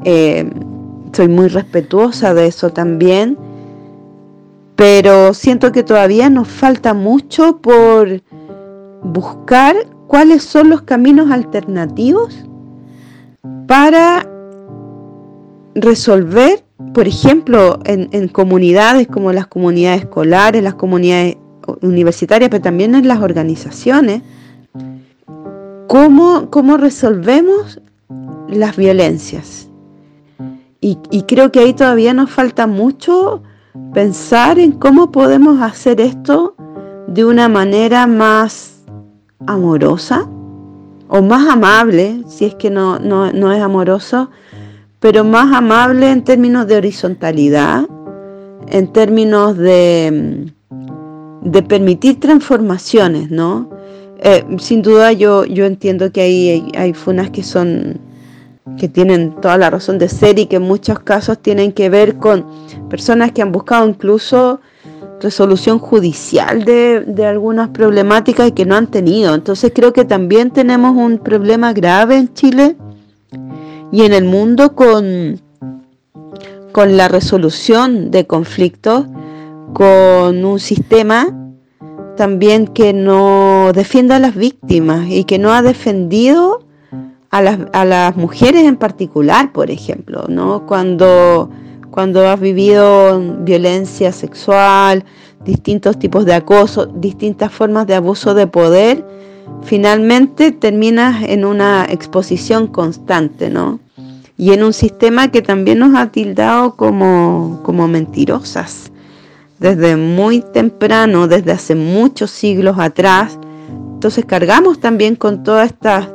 Eh, 0.04 0.48
soy 1.12 1.28
muy 1.28 1.48
respetuosa 1.48 2.34
de 2.34 2.46
eso 2.46 2.70
también, 2.70 3.36
pero 4.76 5.34
siento 5.34 5.72
que 5.72 5.82
todavía 5.82 6.30
nos 6.30 6.48
falta 6.48 6.94
mucho 6.94 7.58
por 7.58 8.22
buscar 9.02 9.76
cuáles 10.06 10.42
son 10.42 10.70
los 10.70 10.82
caminos 10.82 11.30
alternativos 11.30 12.44
para 13.66 14.26
resolver, 15.74 16.64
por 16.94 17.06
ejemplo, 17.06 17.78
en, 17.84 18.28
comunidades 18.28 19.06
como 19.06 19.32
las 19.32 19.46
comunidades 19.46 20.02
escolares, 20.02 20.62
las 20.62 20.74
comunidades 20.74 21.36
universitarias, 21.82 22.50
pero 22.50 22.62
también 22.62 22.94
en 22.94 23.06
las 23.06 23.20
organizaciones, 23.20 24.22
cómo, 25.86 26.50
cómo 26.50 26.76
resolvemos 26.76 27.80
las 28.48 28.76
violencias. 28.76 29.68
Y, 30.82 30.96
creo 31.28 31.52
que 31.52 31.60
ahí 31.60 31.74
todavía 31.74 32.14
nos 32.14 32.30
falta 32.30 32.66
mucho 32.66 33.42
pensar 33.92 34.58
en 34.58 34.72
cómo 34.72 35.12
podemos 35.12 35.60
hacer 35.60 36.00
esto 36.00 36.54
de 37.06 37.24
una 37.26 37.48
manera 37.48 38.06
más 38.06 38.82
amorosa 39.46 40.26
o 41.08 41.20
más 41.20 41.48
amable, 41.48 42.22
si 42.26 42.46
es 42.46 42.54
que 42.54 42.70
no, 42.70 42.98
no, 42.98 43.52
es 43.52 43.60
amoroso, 43.62 44.30
pero 45.00 45.24
más 45.24 45.54
amable 45.54 46.10
en 46.10 46.22
términos 46.22 46.66
de 46.66 46.76
horizontalidad, 46.76 47.86
en 48.68 48.92
términos 48.92 49.56
de, 49.56 50.52
de 51.42 51.62
permitir 51.62 52.20
transformaciones, 52.20 53.30
¿no? 53.30 53.70
Eh, 54.22 54.44
sin 54.58 54.82
duda 54.82 55.12
yo, 55.12 55.46
yo 55.46 55.64
entiendo 55.64 56.12
que 56.12 56.20
hay, 56.20 56.70
hay 56.76 56.92
funas 56.92 57.30
que 57.30 57.42
son 57.42 57.98
que 58.78 58.88
tienen 58.88 59.34
toda 59.40 59.56
la 59.58 59.70
razón 59.70 59.98
de 59.98 60.08
ser 60.08 60.38
y 60.38 60.46
que 60.46 60.56
en 60.56 60.62
muchos 60.62 61.00
casos 61.00 61.38
tienen 61.38 61.72
que 61.72 61.88
ver 61.88 62.16
con 62.16 62.46
personas 62.88 63.32
que 63.32 63.42
han 63.42 63.50
buscado 63.50 63.88
incluso 63.88 64.60
resolución 65.20 65.78
judicial 65.78 66.64
de, 66.64 67.26
algunas 67.26 67.70
problemáticas 67.70 68.48
y 68.48 68.52
que 68.52 68.64
no 68.64 68.76
han 68.76 68.86
tenido. 68.86 69.34
Entonces 69.34 69.72
creo 69.74 69.92
que 69.92 70.04
también 70.04 70.50
tenemos 70.50 70.96
un 70.96 71.18
problema 71.18 71.72
grave 71.72 72.16
en 72.16 72.32
Chile 72.32 72.76
y 73.92 74.02
en 74.02 74.12
el 74.12 74.24
mundo 74.24 74.74
con, 74.74 75.40
con 76.72 76.96
la 76.96 77.08
resolución 77.08 78.10
de 78.10 78.26
conflictos, 78.26 79.06
con 79.72 80.44
un 80.44 80.58
sistema 80.60 81.36
también 82.16 82.66
que 82.66 82.92
no 82.92 83.72
defienda 83.74 84.16
a 84.16 84.18
las 84.18 84.34
víctimas 84.34 85.08
y 85.08 85.24
que 85.24 85.38
no 85.38 85.52
ha 85.52 85.62
defendido 85.62 86.64
a 87.30 87.40
las, 87.40 87.58
a 87.72 87.84
las 87.84 88.16
mujeres 88.16 88.64
en 88.64 88.76
particular, 88.76 89.52
por 89.52 89.70
ejemplo, 89.70 90.26
¿no? 90.28 90.66
Cuando, 90.66 91.50
cuando 91.90 92.28
has 92.28 92.40
vivido 92.40 93.20
violencia 93.38 94.12
sexual, 94.12 95.04
distintos 95.44 95.98
tipos 95.98 96.24
de 96.24 96.34
acoso, 96.34 96.86
distintas 96.86 97.52
formas 97.52 97.86
de 97.86 97.94
abuso 97.94 98.34
de 98.34 98.46
poder, 98.46 99.04
finalmente 99.62 100.52
terminas 100.52 101.22
en 101.24 101.44
una 101.44 101.86
exposición 101.88 102.66
constante, 102.66 103.50
¿no? 103.50 103.80
Y 104.36 104.52
en 104.52 104.62
un 104.62 104.72
sistema 104.72 105.28
que 105.30 105.42
también 105.42 105.78
nos 105.78 105.94
ha 105.94 106.10
tildado 106.10 106.76
como, 106.76 107.60
como 107.62 107.88
mentirosas. 107.88 108.90
Desde 109.58 109.96
muy 109.96 110.40
temprano, 110.40 111.28
desde 111.28 111.52
hace 111.52 111.74
muchos 111.74 112.30
siglos 112.30 112.78
atrás, 112.78 113.38
entonces 114.00 114.24
cargamos 114.24 114.80
también 114.80 115.14
con 115.14 115.42
todas 115.42 115.66
estas 115.66 116.08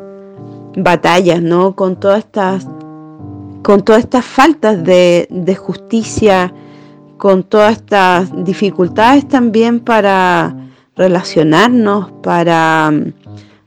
batallas, 0.75 1.41
¿no? 1.41 1.75
Con 1.75 1.99
todas 1.99 2.19
estas, 2.19 2.67
con 3.63 3.83
todas 3.83 4.03
estas 4.03 4.25
faltas 4.25 4.83
de, 4.83 5.57
justicia, 5.59 6.51
con 7.17 7.43
todas 7.43 7.77
estas 7.77 8.45
dificultades 8.45 9.27
también 9.27 9.79
para 9.79 10.55
relacionarnos, 10.95 12.11
para, 12.21 12.91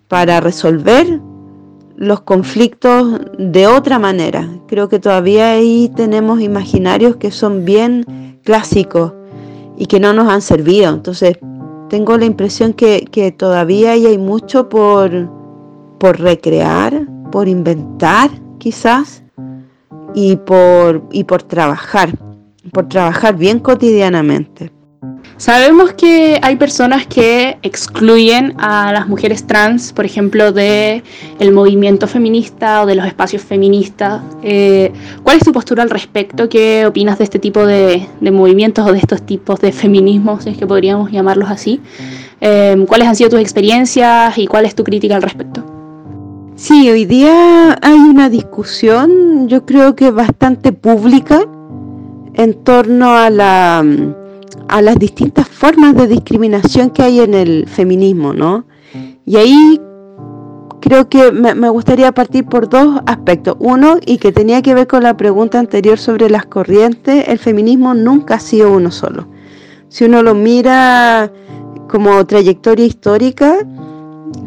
para 0.09 0.41
resolver 0.41 1.21
los 1.97 2.21
conflictos 2.21 3.21
de 3.39 3.67
otra 3.67 3.99
manera. 3.99 4.49
Creo 4.69 4.89
que 4.89 5.01
todavía 5.01 5.53
ahí 5.53 5.91
tenemos 5.97 6.41
imaginarios 6.41 7.17
que 7.17 7.31
son 7.31 7.65
bien 7.65 8.39
clásicos 8.45 9.13
y 9.77 9.87
que 9.87 9.99
no 9.99 10.13
nos 10.13 10.29
han 10.29 10.43
servido. 10.43 10.95
Entonces, 10.95 11.39
tengo 11.89 12.17
la 12.17 12.25
impresión 12.25 12.73
que, 12.73 13.35
todavía 13.37 13.93
hay 13.93 14.19
mucho 14.19 14.69
por, 14.69 15.31
por 15.99 16.21
recrear, 16.21 17.07
por 17.33 17.49
inventar 17.49 18.31
quizás 18.59 19.23
y 20.15 20.37
por, 20.37 21.03
y 21.11 21.25
por 21.25 21.43
trabajar, 21.43 22.11
por 22.73 22.89
trabajar 22.89 23.37
bien 23.37 23.59
cotidianamente. 23.59 24.73
Sabemos 25.37 25.93
que 25.93 26.41
hay 26.43 26.57
personas 26.57 27.07
que 27.07 27.59
excluyen 27.63 28.55
a 28.59 28.93
las 28.93 29.07
mujeres 29.07 29.47
trans, 29.47 29.93
por 29.93 30.05
ejemplo, 30.05 30.51
de 30.51 31.05
el 31.39 31.53
movimiento 31.53 32.09
feminista 32.09 32.83
o 32.83 32.87
de 32.87 32.97
los 32.97 33.07
espacios 33.07 33.43
feministas. 33.43 34.21
Eh, 34.43 34.93
¿Cuál 35.23 35.37
es 35.37 35.45
tu 35.45 35.53
postura 35.53 35.85
al 35.85 35.91
respecto? 35.91 36.49
¿Qué 36.49 36.87
opinas 36.87 37.19
de 37.19 37.25
este 37.25 37.39
tipo 37.39 37.65
de, 37.65 38.09
movimientos 38.21 38.85
o 38.85 38.93
de 38.93 38.99
estos 38.99 39.23
tipos 39.23 39.61
de 39.61 39.71
feminismos, 39.71 40.43
si 40.43 40.51
es 40.51 40.59
que 40.59 40.67
podríamos 40.67 41.13
llamarlos 41.13 41.51
así? 41.51 41.81
Eh, 42.41 42.85
¿Cuáles 42.89 43.07
han 43.07 43.15
sido 43.15 43.31
tus 43.31 43.41
experiencias 43.41 44.37
y 44.39 44.49
cuál 44.49 44.67
es 44.67 44.75
tu 44.75 44.83
crítica 44.83 45.15
al 45.15 45.23
respecto? 45.23 45.65
Sí, 46.57 46.91
hoy 46.91 47.05
día 47.05 47.79
hay 47.81 47.95
una 47.97 48.29
discusión, 48.29 49.47
yo 49.47 49.65
creo 49.65 49.95
que 49.95 50.11
bastante 50.11 50.73
pública, 50.73 51.47
en 52.39 52.55
torno 52.65 53.11
a 53.15 53.29
la 53.29 53.85
las 54.81 54.99
distintas 54.99 55.49
formas 55.49 55.95
de 55.97 56.07
discriminación 56.07 56.91
que 56.91 57.03
hay 57.03 57.21
en 57.21 57.35
el 57.35 57.67
feminismo, 57.69 58.33
¿no? 58.33 58.65
Y 59.27 59.37
ahí 59.37 59.81
creo 60.81 61.09
que 61.09 61.33
me, 61.33 61.69
gustaría 61.69 62.13
partir 62.13 62.47
por 62.47 62.69
dos 62.69 63.01
aspectos. 63.07 63.57
Uno, 63.59 63.99
y 64.07 64.19
que 64.19 64.33
tenía 64.33 64.63
que 64.63 64.75
ver 64.75 64.87
con 64.87 65.03
la 65.03 65.17
pregunta 65.17 65.59
anterior 65.59 65.99
sobre 65.99 66.31
las 66.31 66.47
corrientes, 66.47 67.29
el 67.29 67.39
feminismo 67.39 67.95
nunca 67.95 68.37
ha 68.37 68.41
sido 68.41 68.73
uno 68.73 68.91
solo. 68.91 69.27
Si 69.89 70.05
uno 70.05 70.23
lo 70.23 70.35
mira 70.35 71.33
como 71.89 72.25
trayectoria 72.27 72.87
histórica, 72.87 73.67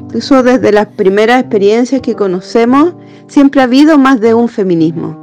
incluso 0.03 0.43
desde 0.43 0.71
las 0.71 0.87
primeras 0.87 1.41
experiencias 1.41 2.01
que 2.01 2.15
conocemos, 2.15 2.93
siempre 3.27 3.61
ha 3.61 3.65
habido 3.65 3.97
más 3.97 4.21
de 4.21 4.33
un 4.33 4.47
feminismo. 4.47 5.17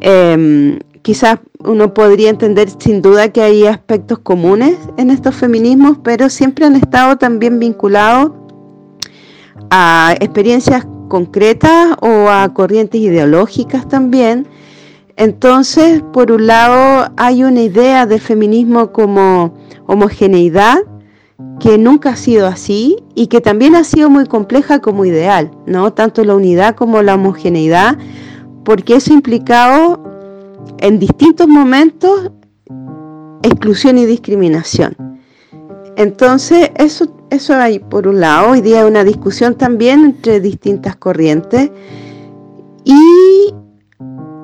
Em, 0.00 0.78
quizás 1.02 1.38
uno 1.64 1.94
podría 1.94 2.30
entender 2.30 2.68
sin 2.78 3.02
duda 3.02 3.28
que 3.28 3.42
hay 3.42 3.66
aspectos 3.66 4.18
comunes 4.18 4.76
en 4.96 5.10
estos 5.10 5.34
feminismos, 5.34 5.98
pero 6.02 6.28
siempre 6.28 6.66
han 6.66 6.76
estado 6.76 7.16
también 7.16 7.58
vinculados 7.58 8.32
a 9.70 10.14
experiencias 10.20 10.86
concretas 11.08 11.96
o 12.00 12.28
a 12.28 12.52
corrientes 12.54 13.00
ideológicas 13.00 13.88
también. 13.88 14.48
Entonces, 15.16 16.02
por 16.12 16.32
un 16.32 16.46
lado, 16.46 17.12
hay 17.16 17.44
una 17.44 17.60
idea 17.62 18.06
de 18.06 18.18
feminismo 18.18 18.92
como 18.92 19.54
homogeneidad, 19.86 20.78
que 21.58 21.76
nunca 21.76 22.10
ha 22.10 22.16
sido 22.16 22.46
así 22.46 22.96
y 23.14 23.26
que 23.26 23.40
también 23.40 23.74
ha 23.74 23.84
sido 23.84 24.08
muy 24.08 24.26
compleja 24.26 24.80
como 24.80 25.04
ideal, 25.04 25.50
¿no? 25.66 25.92
Tanto 25.92 26.24
la 26.24 26.34
unidad 26.34 26.74
como 26.74 27.02
la 27.02 27.16
homogeneidad, 27.16 27.98
porque 28.64 28.96
eso 28.96 29.12
implicado 29.12 30.09
en 30.78 30.98
distintos 30.98 31.48
momentos 31.48 32.30
exclusión 33.42 33.98
y 33.98 34.06
discriminación. 34.06 34.96
Entonces, 35.96 36.70
eso, 36.76 37.26
eso 37.30 37.54
hay 37.54 37.78
por 37.78 38.08
un 38.08 38.20
lado, 38.20 38.52
hoy 38.52 38.60
día 38.60 38.80
hay 38.80 38.88
una 38.88 39.04
discusión 39.04 39.54
también 39.56 40.04
entre 40.04 40.40
distintas 40.40 40.96
corrientes 40.96 41.70
y 42.84 43.54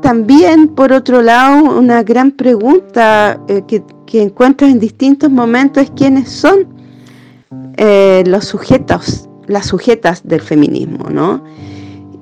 también 0.03 0.69
por 0.69 0.93
otro 0.93 1.23
lado 1.23 1.79
una 1.79 2.03
gran 2.03 2.33
pregunta 2.33 3.41
eh, 3.49 3.63
que, 3.67 3.83
que, 4.07 4.23
encuentras 4.23 4.71
en 4.71 4.79
distintos 4.79 5.31
momentos 5.31 5.85
es 5.85 5.91
quiénes 5.91 6.29
son 6.29 6.69
eh, 7.77 8.23
los 8.27 8.45
sujetos, 8.45 9.29
las 9.47 9.67
sujetas 9.67 10.27
del 10.27 10.41
feminismo, 10.41 11.09
¿no? 11.11 11.43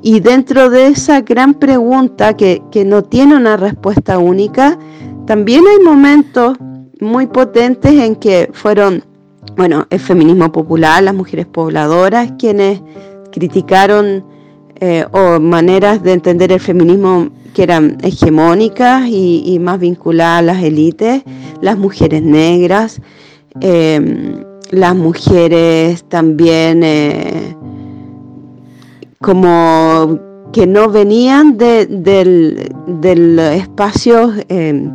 Y 0.07 0.21
dentro 0.21 0.69
de 0.69 0.89
esa 0.89 1.23
gran 1.23 1.55
pregunta 1.55 2.37
que, 2.37 2.61
no 2.85 3.03
tiene 3.05 3.37
una 3.37 3.57
respuesta 3.57 4.19
única, 4.19 4.79
también 5.27 5.65
hay 5.67 5.83
momentos 5.83 6.59
muy 7.01 7.27
potentes 7.27 7.91
en 7.95 8.15
que 8.15 8.51
fueron, 8.53 9.03
bueno, 9.57 9.87
el 9.89 9.99
feminismo 9.99 10.53
popular, 10.53 11.03
las 11.03 11.15
mujeres 11.15 11.47
pobladoras, 11.47 12.33
quienes 12.39 12.83
criticaron 13.33 14.23
eh, 14.79 15.07
o 15.11 15.41
maneras 15.41 16.03
de 16.03 16.13
entender 16.13 16.53
el 16.53 16.61
feminismo 16.61 17.31
que 17.55 17.63
eran 17.63 17.97
hegemónicas 18.03 19.09
y, 19.09 19.59
más 19.59 19.81
vinculadas 19.81 20.41
a 20.41 20.43
las 20.43 20.63
élites, 20.63 21.23
las 21.63 21.79
mujeres 21.79 22.21
negras, 22.21 23.01
eh, 23.63 24.45
las 24.71 24.95
mujeres 24.95 26.05
también 26.11 26.83
eh, 26.83 27.57
como 29.25 30.21
que 30.53 30.67
no 30.67 30.91
venían 30.91 31.57
de, 31.57 31.87
del, 31.87 33.39
espacio 33.39 34.35
eh, 34.51 34.91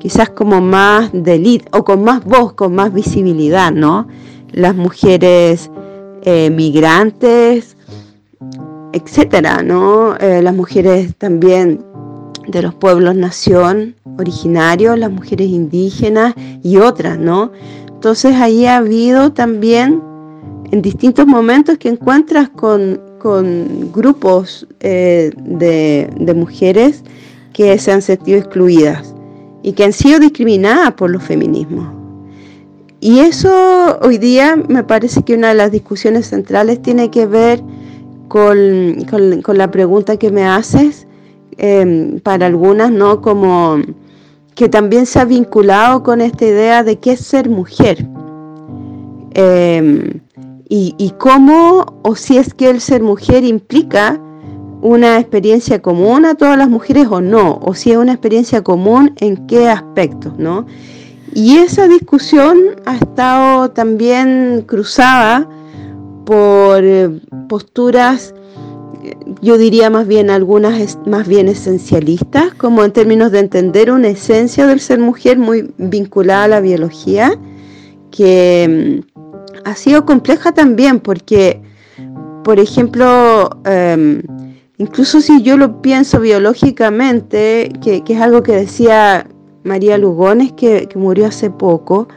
quizás 0.00 0.30
como 0.30 0.60
más 0.60 1.10
de 1.12 1.62
o 1.70 1.84
con 1.84 2.02
más 2.02 2.24
voz, 2.24 2.54
con 2.54 2.74
más 2.74 2.92
visibilidad, 2.92 3.70
¿no? 3.70 4.08
Las 4.50 4.74
mujeres 4.74 5.70
eh, 6.22 6.50
migrantes, 6.50 7.76
etcétera, 8.92 9.62
¿no? 9.62 10.16
Eh, 10.16 10.42
las 10.42 10.54
mujeres 10.54 11.14
también 11.16 11.84
de 12.48 12.62
los 12.62 12.74
pueblos 12.74 13.14
nación 13.14 13.94
originarios, 14.18 14.98
las 14.98 15.12
mujeres 15.12 15.46
indígenas 15.46 16.34
y 16.64 16.78
otras, 16.78 17.16
¿no? 17.16 17.52
Entonces 17.86 18.34
ahí 18.34 18.66
ha 18.66 18.78
habido 18.78 19.32
también 19.32 20.02
en 20.72 20.82
distintos 20.82 21.28
momentos 21.28 21.78
que 21.78 21.90
encuentras 21.90 22.48
con 22.48 23.07
con 23.18 23.92
grupos 23.92 24.66
eh, 24.80 25.30
de, 25.36 26.34
mujeres 26.34 27.02
que 27.52 27.76
se 27.78 27.92
han 27.92 28.02
sentido 28.02 28.38
excluidas 28.38 29.14
y 29.62 29.72
que 29.72 29.84
han 29.84 29.92
sido 29.92 30.20
discriminadas 30.20 30.92
por 30.94 31.10
los 31.10 31.22
feminismos. 31.22 31.92
Y 33.00 33.20
eso 33.20 33.98
hoy 34.02 34.18
día 34.18 34.56
me 34.56 34.82
parece 34.82 35.22
que 35.22 35.34
una 35.34 35.48
de 35.48 35.54
las 35.54 35.70
discusiones 35.70 36.26
centrales 36.26 36.82
tiene 36.82 37.10
que 37.10 37.26
ver 37.26 37.62
con, 38.28 38.96
la 39.54 39.70
pregunta 39.70 40.16
que 40.16 40.30
me 40.30 40.44
haces, 40.44 41.06
em, 41.56 42.20
para 42.20 42.46
algunas, 42.46 42.90
¿no? 42.90 43.20
Como 43.20 43.78
que 44.54 44.68
también 44.68 45.06
se 45.06 45.20
ha 45.20 45.24
vinculado 45.24 46.02
con 46.02 46.20
esta 46.20 46.44
idea 46.44 46.82
de 46.82 46.98
qué 46.98 47.12
es 47.12 47.20
ser 47.20 47.48
mujer. 47.48 48.06
Em, 49.34 50.20
y, 50.68 51.12
cómo 51.18 52.00
o 52.02 52.14
si 52.14 52.36
es 52.36 52.52
que 52.52 52.68
el 52.68 52.80
ser 52.80 53.02
mujer 53.02 53.44
implica 53.44 54.20
una 54.82 55.18
experiencia 55.18 55.80
común 55.80 56.24
a 56.24 56.34
todas 56.34 56.58
las 56.58 56.68
mujeres 56.68 57.08
o 57.10 57.20
no, 57.20 57.58
o 57.62 57.74
si 57.74 57.90
es 57.90 57.96
una 57.96 58.12
experiencia 58.12 58.62
común 58.62 59.14
en 59.16 59.46
qué 59.46 59.68
aspectos, 59.68 60.38
¿no? 60.38 60.66
Y 61.34 61.56
esa 61.56 61.88
discusión 61.88 62.58
ha 62.86 62.96
estado 62.96 63.70
también 63.70 64.62
cruzada 64.66 65.48
por 66.24 66.84
eh, 66.84 67.10
posturas, 67.48 68.34
yo 69.40 69.56
diría 69.56 69.90
más 69.90 70.06
bien 70.06 70.30
algunas 70.30 70.98
más 71.06 71.26
bien 71.26 71.48
esencialistas, 71.48 72.54
como 72.54 72.84
en 72.84 72.92
términos 72.92 73.32
de 73.32 73.40
entender 73.40 73.90
una 73.90 74.08
esencia 74.08 74.66
del 74.66 74.80
ser 74.80 75.00
mujer 75.00 75.38
muy 75.38 75.72
vinculada 75.78 76.44
a 76.44 76.48
la 76.48 76.60
biología, 76.60 77.38
que 78.10 79.02
ha 79.68 79.76
sido 79.76 80.04
compleja 80.04 80.52
también 80.52 81.00
porque, 81.00 81.60
por 82.44 82.58
ejemplo, 82.58 83.50
em, 83.64 84.22
incluso 84.78 85.20
si 85.20 85.42
yo 85.42 85.56
lo 85.56 85.82
pienso 85.82 86.20
biológicamente, 86.20 87.70
que, 87.82 88.02
es 88.06 88.20
algo 88.20 88.42
que 88.42 88.52
decía 88.52 89.26
María 89.64 89.98
Lugones, 89.98 90.52
que, 90.52 90.88
murió 90.94 91.26
hace 91.26 91.50
poco, 91.50 92.08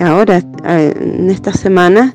ahora, 0.00 0.42
eh, 0.66 0.94
en 1.00 1.30
esta 1.30 1.52
semana, 1.52 2.14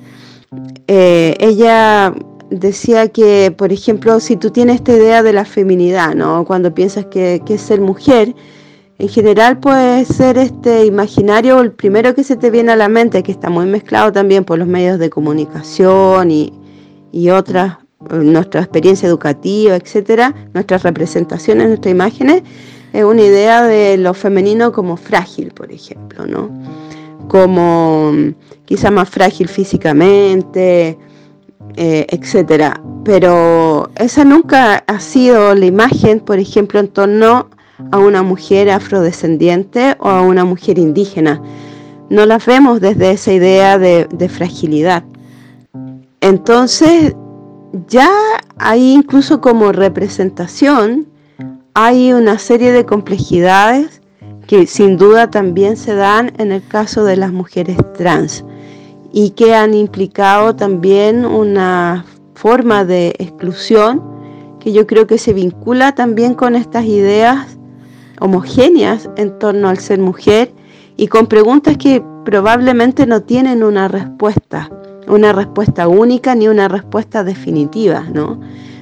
eh, 0.88 1.36
ella 1.40 2.14
decía 2.50 3.08
que, 3.08 3.54
por 3.58 3.72
ejemplo, 3.72 4.20
si 4.20 4.36
tú 4.36 4.52
tienes 4.52 4.76
esta 4.76 4.94
idea 4.94 5.24
de 5.24 5.34
la 5.34 5.46
feminidad, 5.46 6.14
¿no? 6.14 6.46
Cuando 6.46 6.74
piensas 6.74 7.06
que, 7.06 7.42
que 7.46 7.56
es 7.56 7.62
ser 7.62 7.82
mujer, 7.82 8.36
en 9.02 9.10
general 9.10 9.58
puede 9.58 10.06
ser 10.06 10.38
este 10.38 10.86
imaginario 10.86 11.60
el 11.60 11.72
primero 11.72 12.14
que 12.14 12.24
se 12.24 12.36
te 12.36 12.52
viene 12.52 12.72
a 12.72 12.76
la 12.76 12.88
mente, 12.88 13.24
que 13.24 13.32
está 13.32 13.50
muy 13.50 13.66
mezclado 13.66 14.12
también 14.12 14.46
por 14.46 14.60
los 14.60 14.68
medios 14.68 15.00
de 15.00 15.10
comunicación 15.10 16.30
y, 16.30 17.30
otras, 17.32 17.80
nuestra 18.12 18.62
experiencia 18.62 19.10
educativa, 19.10 19.76
etcétera, 19.76 20.36
nuestras 20.54 20.84
representaciones, 20.84 21.70
nuestras 21.70 21.92
imágenes, 21.92 22.44
es 22.94 23.04
una 23.04 23.24
idea 23.24 23.64
de 23.64 23.98
lo 23.98 24.14
femenino 24.14 24.72
como 24.72 24.98
frágil, 24.98 25.50
por 25.50 25.72
ejemplo, 25.72 26.28
¿no? 26.28 26.52
Como 27.28 28.12
quizá 28.66 28.92
más 28.92 29.10
frágil 29.10 29.48
físicamente, 29.48 30.96
eh, 31.76 32.06
etcétera. 32.08 32.80
Pero 33.04 33.90
esa 33.96 34.26
nunca 34.26 34.84
ha 34.86 35.00
sido 35.00 35.56
la 35.56 35.66
imagen, 35.66 36.20
por 36.20 36.38
ejemplo, 36.38 36.80
en 36.80 36.88
torno 36.90 37.50
a 37.92 38.00
una 38.00 38.24
mujer 38.24 38.70
afrodescendiente 38.70 39.96
o 40.00 40.10
a 40.10 40.22
una 40.22 40.46
mujer 40.46 40.78
indígena. 40.78 41.42
No 42.10 42.26
las 42.26 42.46
vemos 42.46 42.82
desde 42.82 43.12
esa 43.12 43.34
idea 43.34 43.78
de, 43.78 44.30
fragilidad. 44.30 45.04
Entonces, 46.20 47.16
ya 47.88 48.12
hay 48.58 48.94
incluso 48.94 49.42
como 49.42 49.72
representación, 49.72 51.08
hay 51.74 52.12
una 52.14 52.38
serie 52.38 52.72
de 52.72 52.86
complejidades 52.86 54.02
que 54.46 54.68
sin 54.68 54.98
duda 54.98 55.30
también 55.30 55.78
se 55.78 55.96
dan 55.96 56.34
en 56.38 56.52
el 56.52 56.68
caso 56.68 57.06
de 57.06 57.16
las 57.16 57.32
mujeres 57.32 57.78
trans 57.98 58.44
y 59.14 59.32
que 59.32 59.56
han 59.56 59.74
implicado 59.74 60.56
también 60.56 61.26
una 61.26 62.06
forma 62.34 62.84
de 62.84 63.16
exclusión 63.20 64.02
que 64.60 64.74
yo 64.74 64.86
creo 64.86 65.08
que 65.08 65.18
se 65.18 65.34
vincula 65.34 65.96
también 65.96 66.34
con 66.34 66.56
estas 66.56 66.86
ideas 66.86 67.58
homogéneas 68.22 69.10
en 69.18 69.38
torno 69.40 69.68
al 69.68 69.80
ser 69.80 70.00
mujer 70.00 70.54
y 70.96 71.08
con 71.08 71.28
preguntas 71.28 71.78
que 71.78 72.04
probablemente 72.24 73.06
no 73.08 73.22
tienen 73.24 73.64
una 73.64 73.88
respuesta, 73.88 74.70
una 75.08 75.34
respuesta 75.34 75.88
única 75.88 76.36
ni 76.36 76.48
una 76.48 76.68
respuesta 76.68 77.24
definitiva, 77.24 78.06
¿no? 78.14 78.40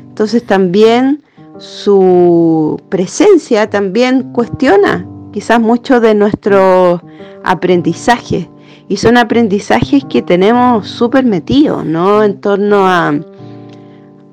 Entonces 0.09 0.45
también 0.45 1.23
su 1.57 2.79
presencia 2.89 3.69
también 3.69 4.31
cuestiona 4.33 5.07
quizás 5.31 5.61
mucho 5.61 6.01
de 6.01 6.15
nuestro 6.15 7.01
aprendizaje 7.43 8.49
y 8.89 8.97
son 8.97 9.17
aprendizajes 9.17 10.03
que 10.05 10.21
tenemos 10.21 10.87
súper 10.87 11.23
metidos, 11.23 11.85
¿no? 11.85 12.23
En 12.23 12.41
torno 12.41 12.87
a, 12.87 13.13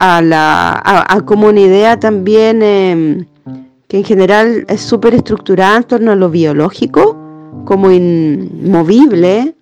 a, 0.01 0.23
la, 0.23 0.83
a, 0.85 1.21
como 1.21 1.49
una 1.49 1.61
idea 1.61 2.01
también 2.01 2.63
em, 2.63 3.27
que 3.89 3.99
en 3.99 4.05
general 4.05 4.65
es 4.69 4.81
súper 4.81 5.15
estructurada 5.15 5.77
en 5.79 5.85
torno 5.85 6.13
a 6.13 6.17
lo 6.17 6.31
biológico, 6.31 7.17
como 7.65 7.91
inmovible, 7.91 9.55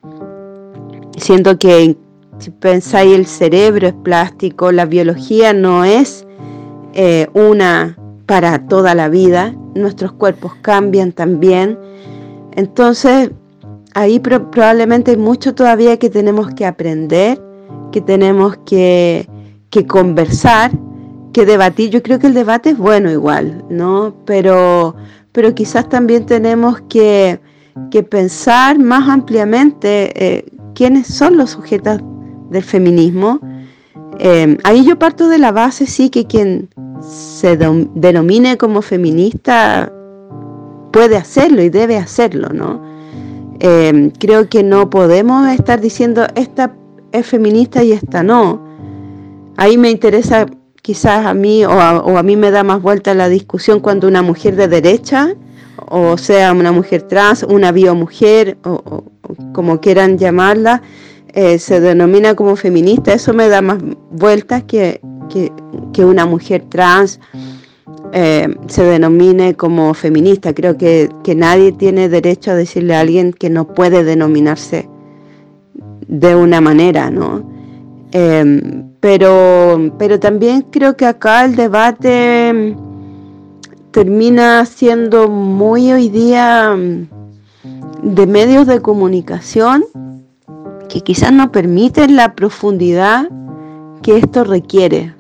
siendo 1.16 1.58
que 1.58 1.96
si 2.38 2.50
pensáis 2.50 3.14
el 3.14 3.26
cerebro 3.26 3.88
es 3.88 3.94
plástico, 3.94 4.72
la 4.72 4.86
biología 4.86 5.52
no 5.52 5.84
es 5.84 6.26
eh, 6.94 7.28
una 7.34 7.98
para 8.26 8.66
toda 8.66 8.94
la 8.94 9.08
vida, 9.08 9.54
nuestros 9.74 10.12
cuerpos 10.12 10.52
cambian 10.62 11.12
también. 11.12 11.78
Entonces, 12.52 13.30
ahí 13.94 14.18
probablemente 14.18 15.12
hay 15.12 15.16
mucho 15.16 15.54
todavía 15.54 15.98
que 15.98 16.10
tenemos 16.10 16.50
que 16.54 16.66
aprender, 16.66 17.40
que 17.92 18.00
tenemos 18.00 18.56
que, 18.66 19.28
conversar, 19.88 20.70
que 21.34 21.44
debatir. 21.44 21.90
Yo 21.90 22.02
creo 22.02 22.18
que 22.18 22.28
el 22.28 22.34
debate 22.34 22.70
es 22.70 22.78
bueno 22.78 23.10
igual, 23.10 23.62
¿no? 23.68 24.14
Pero, 24.24 24.96
pero 25.32 25.54
quizás 25.54 25.90
también 25.90 26.24
tenemos 26.24 26.80
que, 26.88 27.40
pensar 28.08 28.78
más 28.78 29.08
ampliamente 29.08 30.12
eh, 30.14 30.44
quiénes 30.74 31.08
son 31.08 31.36
los 31.36 31.50
sujetos 31.50 32.00
del 32.50 32.62
feminismo. 32.62 33.40
Eh, 34.18 34.56
ahí 34.64 34.84
yo 34.84 34.98
parto 34.98 35.28
de 35.28 35.38
la 35.38 35.52
base, 35.52 35.86
sí, 35.86 36.08
que 36.08 36.24
quien 36.24 36.70
se 37.02 37.56
denomine 37.56 38.56
como 38.56 38.80
feminista 38.80 39.92
puede 40.92 41.16
hacerlo 41.16 41.62
y 41.62 41.68
debe 41.68 41.96
hacerlo, 41.96 42.50
¿no? 42.50 42.80
Em, 43.58 44.10
creo 44.10 44.48
que 44.48 44.62
no 44.62 44.88
podemos 44.90 45.48
estar 45.48 45.80
diciendo 45.80 46.26
esta 46.36 46.74
es 47.12 47.26
feminista 47.26 47.82
y 47.82 47.92
esta 47.92 48.22
no. 48.22 48.62
Ahí 49.56 49.76
me 49.78 49.90
interesa 49.90 50.46
quizás 50.84 51.24
a 51.24 51.32
mí 51.32 51.64
o 51.64 51.70
a, 51.72 52.22
mí 52.22 52.36
me 52.36 52.50
da 52.50 52.62
más 52.62 52.82
vuelta 52.82 53.14
la 53.14 53.30
discusión 53.30 53.80
cuando 53.80 54.06
una 54.06 54.20
mujer 54.20 54.54
de 54.54 54.68
derecha, 54.68 55.34
o 55.88 56.18
sea, 56.18 56.52
una 56.52 56.72
mujer 56.72 57.00
trans, 57.02 57.42
una 57.42 57.72
biomujer, 57.72 58.58
o, 58.64 58.82
o 58.84 59.04
como 59.54 59.80
quieran 59.80 60.18
llamarla, 60.18 60.82
eh, 61.32 61.58
se 61.58 61.80
denomina 61.80 62.34
como 62.34 62.54
feminista. 62.54 63.14
Eso 63.14 63.32
me 63.32 63.48
da 63.48 63.62
más 63.62 63.78
vueltas 64.10 64.64
que, 64.64 65.00
que 65.94 66.04
una 66.04 66.26
mujer 66.26 66.64
trans 66.68 67.18
eh, 68.12 68.46
se 68.66 68.84
denomine 68.84 69.54
como 69.54 69.94
feminista. 69.94 70.52
Creo 70.52 70.76
que, 70.76 71.08
nadie 71.34 71.72
tiene 71.72 72.10
derecho 72.10 72.50
a 72.50 72.56
decirle 72.56 72.94
a 72.94 73.00
alguien 73.00 73.32
que 73.32 73.48
no 73.48 73.66
puede 73.68 74.04
denominarse 74.04 74.86
de 76.06 76.36
una 76.36 76.60
manera, 76.60 77.10
¿no? 77.10 77.50
Em, 78.12 78.93
pero, 79.04 79.92
pero 79.98 80.18
también 80.18 80.62
creo 80.62 80.96
que 80.96 81.04
acá 81.04 81.44
el 81.44 81.56
debate 81.56 82.74
termina 83.90 84.64
siendo 84.64 85.28
muy 85.28 85.92
hoy 85.92 86.08
día 86.08 86.74
mm, 86.74 88.14
de 88.14 88.26
medios 88.26 88.66
de 88.66 88.80
comunicación 88.80 89.84
que 90.88 91.02
quizás 91.02 91.34
no 91.34 91.52
permiten 91.52 92.16
la 92.16 92.34
profundidad 92.34 93.28
que 94.00 94.16
esto 94.16 94.42
requiere, 94.42 95.14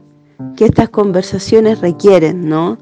que 0.56 0.64
estas 0.64 0.88
conversaciones 0.88 1.82
requieren, 1.82 2.48
¿no? 2.48 2.78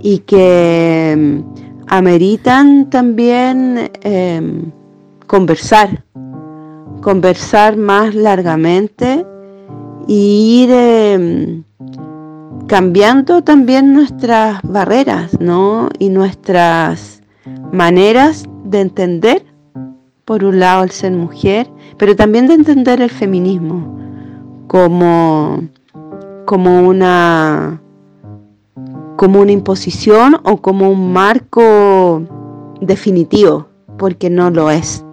y 0.00 0.18
que 0.18 1.14
mm, 1.16 1.84
ameritan 1.86 2.90
también 2.90 3.88
em, 4.02 4.72
conversar, 5.28 6.02
conversar 7.02 7.76
más 7.76 8.16
largamente 8.16 9.24
y 10.06 10.64
ir 10.64 10.70
em, 10.70 11.64
cambiando 12.66 13.42
también 13.42 13.92
nuestras 13.92 14.60
barreras, 14.62 15.38
¿no? 15.40 15.88
Y 15.98 16.08
nuestras 16.08 17.22
maneras 17.72 18.44
de 18.64 18.80
entender, 18.80 19.44
por 20.24 20.44
un 20.44 20.60
lado, 20.60 20.84
el 20.84 20.90
ser 20.90 21.12
mujer, 21.12 21.70
pero 21.96 22.14
también 22.16 22.46
de 22.46 22.54
entender 22.54 23.00
el 23.00 23.10
feminismo 23.10 23.98
como, 24.66 25.62
como 26.44 26.88
una 26.88 27.80
como 29.20 29.40
una 29.40 29.52
imposición 29.52 30.36
o 30.44 30.62
como 30.62 30.88
un 30.88 31.12
marco 31.12 32.22
definitivo, 32.80 33.66
porque 33.98 34.30
no 34.30 34.48
lo 34.50 34.70
es. 34.70 35.04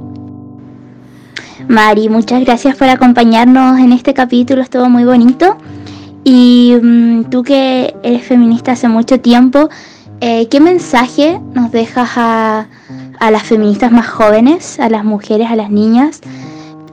Mari, 1.67 2.07
muchas 2.07 2.45
gracias 2.45 2.77
por 2.77 2.87
acompañarnos 2.87 3.77
en 3.79 3.91
este 3.91 4.13
capítulo, 4.13 4.61
estuvo 4.61 4.87
muy 4.87 5.03
bonito. 5.03 5.57
Y 6.23 6.75
mm, 6.81 7.25
tú 7.25 7.43
que 7.43 7.93
eres 8.03 8.23
feminista 8.23 8.71
hace 8.71 8.87
mucho 8.87 9.19
tiempo, 9.19 9.69
eh, 10.21 10.47
¿qué 10.47 10.61
mensaje 10.61 11.41
nos 11.53 11.71
dejas 11.73 12.11
a, 12.15 12.67
a 13.19 13.31
las 13.31 13.43
feministas 13.43 13.91
más 13.91 14.07
jóvenes, 14.07 14.79
a 14.79 14.89
las 14.89 15.03
mujeres, 15.03 15.51
a 15.51 15.57
las 15.57 15.69
niñas? 15.69 16.21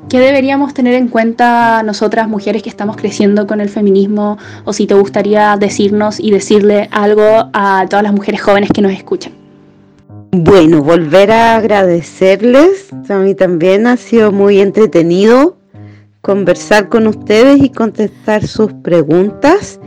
¿Qué 0.09 0.19
deberíamos 0.19 0.75
tener 0.75 0.95
en 0.95 1.07
cuenta 1.07 1.85
nosotras 1.85 2.29
mujeres 2.29 2.65
que 2.65 2.69
estamos 2.69 2.97
creciendo 2.97 3.47
con 3.47 3.61
el 3.61 3.69
feminismo? 3.69 4.39
O 4.65 4.73
si 4.73 4.89
te 4.89 4.95
gustaría 4.95 5.57
decirnos 5.57 6.19
y 6.19 6.33
decirle 6.33 6.89
algo 6.91 7.49
a 7.53 7.87
todas 7.89 8.03
las 8.03 8.13
mujeres 8.13 8.43
jóvenes 8.43 8.71
que 8.75 8.83
nos 8.83 8.93
escuchan. 8.93 9.44
Bueno, 10.37 10.83
volver 10.83 11.31
a 11.31 11.55
agradecerles. 11.55 12.93
A 13.09 13.19
mí 13.19 13.37
también 13.37 13.87
ha 13.87 13.97
sido 13.97 14.33
muy 14.33 14.61
entretenido 14.61 15.57
conversar 16.23 16.89
con 16.89 17.07
ustedes 17.07 17.63
y 17.63 17.69
contestar 17.71 18.45
sus 18.45 18.73
preguntas. 18.73 19.79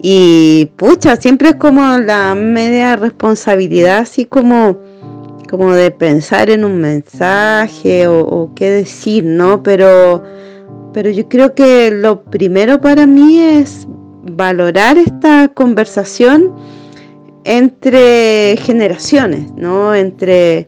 Y 0.00 0.70
pucha, 0.76 1.16
siempre 1.16 1.48
es 1.48 1.54
como 1.56 1.82
la 1.98 2.36
media 2.36 2.94
responsabilidad, 2.94 3.98
así 3.98 4.26
como 4.26 4.78
como 5.50 5.72
de 5.74 5.90
pensar 5.90 6.50
en 6.50 6.64
un 6.64 6.80
mensaje 6.80 8.06
o, 8.06 8.52
qué 8.54 8.70
decir, 8.70 9.24
¿no? 9.24 9.64
Pero, 9.64 10.22
pero 10.92 11.10
yo 11.10 11.28
creo 11.28 11.56
que 11.56 11.90
lo 11.90 12.22
primero 12.22 12.80
para 12.80 13.08
mí 13.08 13.40
es 13.40 13.88
valorar 14.22 14.98
esta 14.98 15.48
conversación 15.48 16.54
entre 17.44 18.56
generaciones, 18.58 19.52
¿no? 19.56 19.94
Entre, 19.94 20.66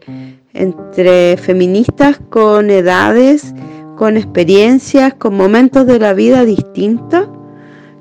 entre 0.53 1.37
feministas 1.37 2.19
con 2.29 2.69
edades, 2.69 3.53
con 3.95 4.17
experiencias, 4.17 5.13
con 5.13 5.35
momentos 5.35 5.85
de 5.85 5.99
la 5.99 6.13
vida 6.13 6.45
distintos. 6.45 7.29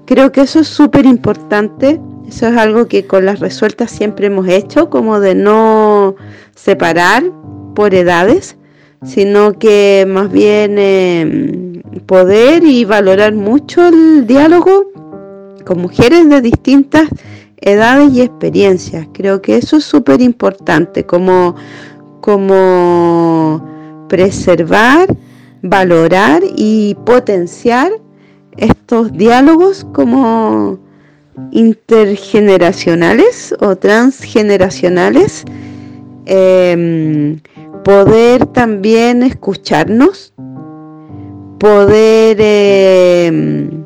Creo 0.07 0.33
que 0.33 0.43
eso 0.43 0.61
es 0.61 0.69
súper 0.69 1.07
importante 1.07 2.01
eso 2.33 2.47
es 2.47 2.57
algo 2.57 2.87
que 2.87 3.07
con 3.07 3.27
las 3.27 3.41
resueltas 3.41 3.91
siempre 3.91 4.29
hemos 4.29 4.49
hecho, 4.49 4.89
como 4.89 5.21
de 5.21 5.35
no 5.35 6.15
separar 6.55 7.25
por 7.75 7.95
edades, 7.95 8.57
sino 9.05 9.59
que 9.59 10.07
más 10.09 10.33
bien 10.33 10.79
em, 10.79 11.83
poder 12.07 12.65
y 12.65 12.87
valorar 12.87 13.35
mucho 13.35 13.87
el 13.87 14.27
diálogo 14.27 14.91
con 15.67 15.83
mujeres 15.83 16.27
de 16.31 16.41
distintas 16.41 17.09
edades 17.63 18.13
y 18.13 18.21
experiencias. 18.21 19.07
Creo 19.13 19.41
que 19.41 19.57
eso 19.57 19.77
es 19.77 19.85
súper 19.85 20.21
importante, 20.21 21.07
como, 21.07 21.55
como 22.21 23.65
preservar, 24.09 25.09
valorar 25.63 26.43
y 26.57 26.97
potenciar 27.07 27.93
estos 28.57 29.13
diálogos 29.13 29.87
como 29.93 30.79
intergeneracionales 31.53 33.55
o 33.61 33.77
transgeneracionales, 33.77 35.45
em, 36.27 37.39
poder 37.85 38.47
también 38.47 39.23
escucharnos, 39.23 40.35
poder 41.59 42.37
em, 42.41 43.85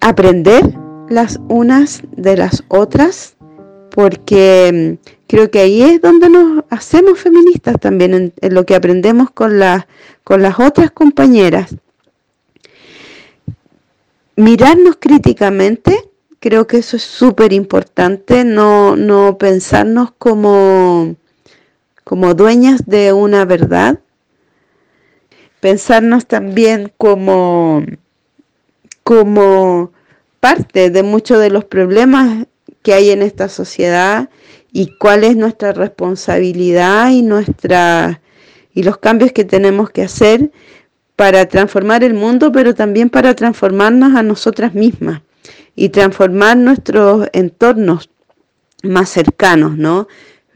aprender 0.00 0.85
las 1.08 1.38
unas 1.48 2.02
de 2.16 2.36
las 2.36 2.64
otras, 2.68 3.36
porque 3.90 4.68
em, 4.68 4.98
creo 5.26 5.50
que 5.50 5.60
ahí 5.60 5.82
es 5.82 6.00
donde 6.00 6.28
nos 6.28 6.64
hacemos 6.70 7.18
feministas 7.18 7.76
también, 7.80 8.32
en, 8.40 8.54
lo 8.54 8.66
que 8.66 8.74
aprendemos 8.74 9.30
con, 9.30 9.60
con 10.24 10.42
las 10.42 10.58
otras 10.58 10.90
compañeras. 10.90 11.74
Mirarnos 14.36 14.96
críticamente, 15.00 16.10
creo 16.40 16.66
que 16.66 16.78
eso 16.78 16.96
es 16.96 17.02
súper 17.02 17.52
importante, 17.52 18.44
no, 18.44 18.96
no 18.96 19.38
pensarnos 19.38 20.12
como, 20.18 21.16
como 22.04 22.34
dueñas 22.34 22.84
de 22.86 23.12
una 23.12 23.44
verdad, 23.46 24.00
pensarnos 25.60 26.26
también 26.26 26.92
como, 26.98 27.82
como 29.02 29.90
parte 30.46 30.90
de 30.90 31.02
muchos 31.02 31.40
de 31.40 31.50
los 31.50 31.64
problemas 31.64 32.46
que 32.82 32.94
hay 32.94 33.10
en 33.10 33.20
esta 33.20 33.48
sociedad 33.48 34.30
y 34.72 34.96
cuál 34.96 35.24
es 35.24 35.34
nuestra 35.34 35.72
responsabilidad 35.72 37.10
y 37.10 37.22
nuestra 37.22 38.20
y 38.72 38.84
los 38.84 38.98
cambios 38.98 39.32
que 39.32 39.44
tenemos 39.44 39.90
que 39.90 40.02
hacer 40.02 40.52
para 41.16 41.46
transformar 41.46 42.04
el 42.04 42.14
mundo, 42.14 42.52
pero 42.52 42.76
también 42.76 43.10
para 43.10 43.34
transformarnos 43.34 44.14
a 44.14 44.22
nosotras 44.22 44.72
mismas 44.72 45.22
y 45.74 45.88
transformar 45.88 46.56
nuestros 46.58 47.26
entornos 47.32 48.08
más 48.84 49.08
cercanos, 49.08 49.76
¿no? 49.76 50.06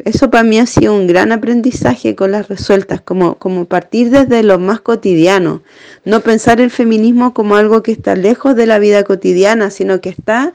Eso 0.05 0.31
para 0.31 0.45
mí 0.45 0.59
ha 0.59 0.67
sido 0.67 0.95
un 0.95 1.07
gran 1.07 1.33
aprendizaje 1.33 2.15
con 2.15 2.33
las 2.33 2.49
resueltas, 2.49 3.01
como, 3.01 3.37
como 3.37 3.65
partir 3.67 4.11
desde 4.11 4.43
lo 4.43 4.59
más 4.59 4.81
cotidiano, 4.81 5.63
no 6.05 6.21
pensar 6.21 6.61
el 6.61 6.71
feminismo 6.71 7.35
como 7.35 7.57
algo 7.57 7.83
que 7.83 7.93
está 7.93 8.15
lejos 8.15 8.57
de 8.57 8.67
la 8.67 8.79
vida 8.79 9.05
cotidiana, 9.05 9.71
sino 9.71 10.01
que 10.01 10.11
está 10.11 10.53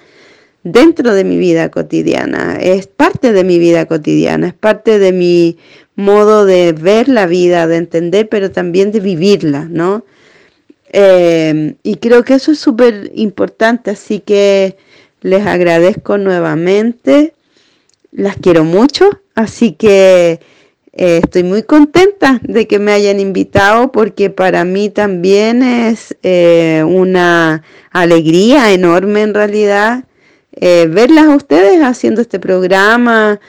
dentro 0.63 1.13
de 1.13 1.23
mi 1.23 1.37
vida 1.37 1.69
cotidiana, 1.69 2.57
es 2.59 2.87
parte 2.87 3.33
de 3.33 3.43
mi 3.43 3.59
vida 3.59 3.85
cotidiana, 3.85 4.47
es 4.47 4.53
parte 4.53 4.97
de 4.97 5.11
mi 5.11 5.57
modo 5.95 6.45
de 6.45 6.73
ver 6.73 7.07
la 7.07 7.27
vida, 7.27 7.67
de 7.67 7.77
entender, 7.77 8.27
pero 8.29 8.51
también 8.51 8.91
de 8.91 8.99
vivirla, 8.99 9.67
¿no? 9.69 10.03
Eh, 10.91 11.75
y 11.83 11.97
creo 11.97 12.23
que 12.23 12.35
eso 12.35 12.51
es 12.51 12.59
súper 12.59 13.11
importante, 13.13 13.91
así 13.91 14.19
que 14.19 14.77
les 15.21 15.45
agradezco 15.45 16.17
nuevamente, 16.17 17.33
las 18.11 18.37
quiero 18.37 18.63
mucho, 18.63 19.21
así 19.35 19.73
que 19.73 20.39
eh, 20.93 21.19
estoy 21.23 21.43
muy 21.43 21.63
contenta 21.63 22.39
de 22.41 22.67
que 22.67 22.79
me 22.79 22.93
hayan 22.93 23.19
invitado 23.19 23.91
porque 23.91 24.29
para 24.29 24.65
mí 24.65 24.89
también 24.89 25.61
es 25.61 26.17
eh, 26.23 26.83
una 26.87 27.63
alegría 27.91 28.71
enorme 28.71 29.21
en 29.21 29.33
realidad 29.33 30.05
verlas 30.57 31.25
a 31.25 31.35
ustedes 31.35 31.83
haciendo 31.83 32.21
este 32.21 32.39
programa 32.39 33.41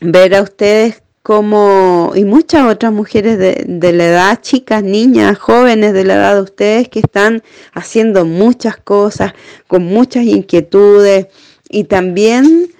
ver 0.00 0.34
a 0.34 0.42
ustedes 0.42 1.02
como, 1.22 2.12
y 2.16 2.24
muchas 2.24 2.66
otras 2.70 2.92
mujeres 2.92 3.38
de, 3.38 3.92
la 3.92 4.06
edad, 4.06 4.40
chicas, 4.40 4.82
niñas, 4.82 5.38
jóvenes 5.38 5.92
de 5.92 6.04
la 6.04 6.14
edad 6.14 6.34
de 6.36 6.42
ustedes 6.42 6.88
que 6.88 7.00
están 7.00 7.42
haciendo 7.72 8.24
muchas 8.24 8.76
cosas, 8.78 9.34
con 9.66 9.84
muchas 9.84 10.24
inquietudes 10.24 11.26
y 11.68 11.84
también 11.84 12.70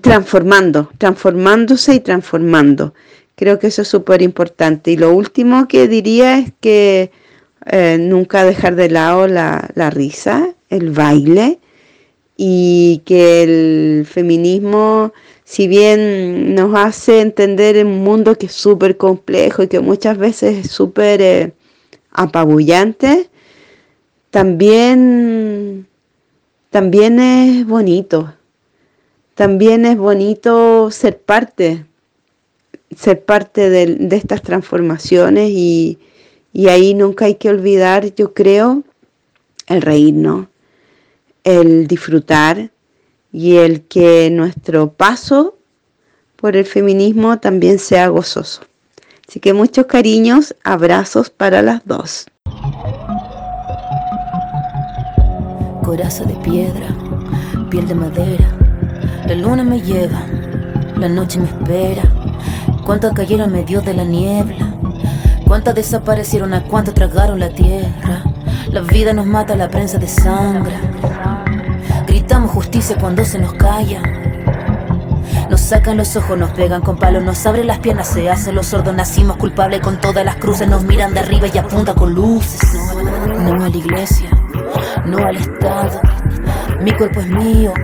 transformando, 0.00 0.90
transformándose 0.98 1.94
y 1.94 2.00
transformando. 2.00 2.94
Creo 3.34 3.58
que 3.58 3.68
eso 3.68 3.82
es 3.82 3.88
súper 3.88 4.22
importante. 4.22 4.90
Y 4.92 4.96
lo 4.96 5.12
último 5.14 5.68
que 5.68 5.88
diría 5.88 6.38
es 6.38 6.52
que 6.60 7.10
eh, 7.66 7.98
nunca 8.00 8.44
dejar 8.44 8.74
de 8.74 8.90
lado 8.90 9.28
la, 9.28 9.70
la 9.74 9.90
risa, 9.90 10.48
el 10.70 10.90
baile 10.90 11.58
y 12.36 13.02
que 13.04 13.42
el 13.42 14.06
feminismo 14.06 15.12
si 15.48 15.66
bien 15.66 16.54
nos 16.54 16.74
hace 16.74 17.22
entender 17.22 17.82
un 17.86 18.04
mundo 18.04 18.36
que 18.36 18.46
es 18.46 18.52
súper 18.52 18.98
complejo 18.98 19.62
y 19.62 19.68
que 19.68 19.80
muchas 19.80 20.18
veces 20.18 20.66
es 20.66 20.70
súper 20.70 21.22
eh, 21.22 21.54
apabullante, 22.10 23.30
también, 24.30 25.86
también 26.68 27.18
es 27.18 27.66
bonito. 27.66 28.34
También 29.38 29.86
es 29.86 29.96
bonito 29.96 30.90
ser 30.90 31.20
parte, 31.20 31.86
ser 32.96 33.24
parte 33.24 33.70
de, 33.70 34.08
estas 34.16 34.42
transformaciones 34.42 35.52
y, 35.52 36.00
y 36.52 36.66
ahí 36.66 36.92
nunca 36.92 37.26
hay 37.26 37.36
que 37.36 37.48
olvidar, 37.48 38.12
yo 38.16 38.34
creo, 38.34 38.82
el 39.68 39.80
reírnos, 39.80 40.48
el 41.44 41.86
disfrutar, 41.86 42.72
y 43.32 43.58
el 43.58 43.82
que 43.82 44.28
nuestro 44.32 44.90
paso 44.90 45.54
por 46.34 46.56
el 46.56 46.64
feminismo 46.64 47.38
también 47.38 47.78
sea 47.78 48.08
gozoso. 48.08 48.62
Así 49.28 49.38
que 49.38 49.52
muchos 49.52 49.86
cariños, 49.86 50.56
abrazos 50.64 51.30
para 51.30 51.62
las 51.62 51.86
dos. 51.86 52.26
Coraza 55.84 56.24
de 56.24 56.34
piedra, 56.42 56.88
piel 57.70 57.86
de 57.86 57.94
madera, 57.94 58.67
la 59.28 59.34
luna 59.34 59.62
me 59.62 59.78
lleva, 59.82 60.22
la 60.96 61.06
noche 61.06 61.38
me 61.38 61.44
espera. 61.44 62.02
Cuántas 62.82 63.12
cayeron 63.12 63.52
medio 63.52 63.82
de 63.82 63.92
la 63.92 64.02
niebla, 64.02 64.72
cuántas 65.46 65.74
desaparecieron, 65.74 66.54
a 66.54 66.64
cuántas 66.64 66.94
tragaron 66.94 67.38
la 67.38 67.50
tierra. 67.50 68.22
La 68.72 68.80
vida 68.80 69.12
nos 69.12 69.26
mata, 69.26 69.54
la 69.54 69.68
prensa 69.68 69.98
de 69.98 70.08
sangre. 70.08 70.72
Gritamos 72.06 72.52
justicia 72.52 72.96
cuando 72.98 73.22
se 73.26 73.38
nos 73.38 73.52
calla. 73.52 74.00
Nos 75.50 75.60
sacan 75.60 75.98
los 75.98 76.16
ojos, 76.16 76.38
nos 76.38 76.50
pegan 76.52 76.80
con 76.80 76.96
palos, 76.96 77.22
nos 77.22 77.44
abren 77.44 77.66
las 77.66 77.80
piernas, 77.80 78.08
se 78.08 78.30
hacen 78.30 78.54
los 78.54 78.68
sordos, 78.68 78.94
nacimos 78.94 79.36
culpables 79.36 79.80
con 79.80 80.00
todas 80.00 80.24
las 80.24 80.36
cruces, 80.36 80.66
nos 80.68 80.84
miran 80.84 81.12
de 81.12 81.20
arriba 81.20 81.48
y 81.52 81.58
apunta 81.58 81.94
con 81.94 82.14
luces. 82.14 82.62
No 83.38 83.62
a 83.62 83.68
la 83.68 83.76
iglesia, 83.76 84.30
no 85.04 85.18
al 85.18 85.36
Estado, 85.36 86.00
mi 86.80 86.92
cuerpo 86.92 87.20
es 87.20 87.28
mío, 87.28 87.74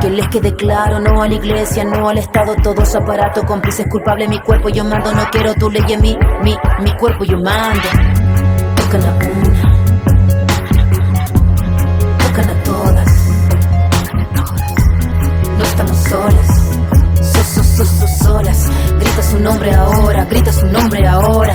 que 0.00 0.10
les 0.10 0.28
quede 0.28 0.54
claro, 0.54 1.00
no 1.00 1.22
a 1.22 1.28
la 1.28 1.34
iglesia, 1.34 1.84
no 1.84 2.08
al 2.08 2.18
Estado, 2.18 2.54
todo 2.62 2.84
su 2.84 2.98
aparato, 2.98 3.42
cómplices 3.44 3.86
culpable, 3.88 4.28
mi 4.28 4.40
cuerpo 4.40 4.68
yo 4.68 4.84
mando, 4.84 5.12
no 5.12 5.28
quiero 5.30 5.54
tu 5.54 5.70
ley 5.70 5.84
en 5.88 6.00
mí, 6.00 6.16
mi, 6.42 6.56
mi 6.80 6.92
cuerpo 6.96 7.24
yo 7.24 7.38
mando. 7.38 7.88
Tocan 8.76 9.02
la 9.02 9.14
una, 9.14 9.62
tocan 12.18 12.50
a 12.50 12.62
todas 12.64 13.28
estamos 15.78 15.96
solas. 16.08 16.46
So, 17.22 17.62
so, 17.62 17.84
so, 17.84 18.06
solas. 18.24 18.70
Grita 18.98 19.22
su 19.22 19.38
nombre 19.38 19.74
ahora, 19.74 20.24
grita 20.24 20.52
su 20.52 20.66
nombre 20.66 21.06
ahora. 21.06 21.54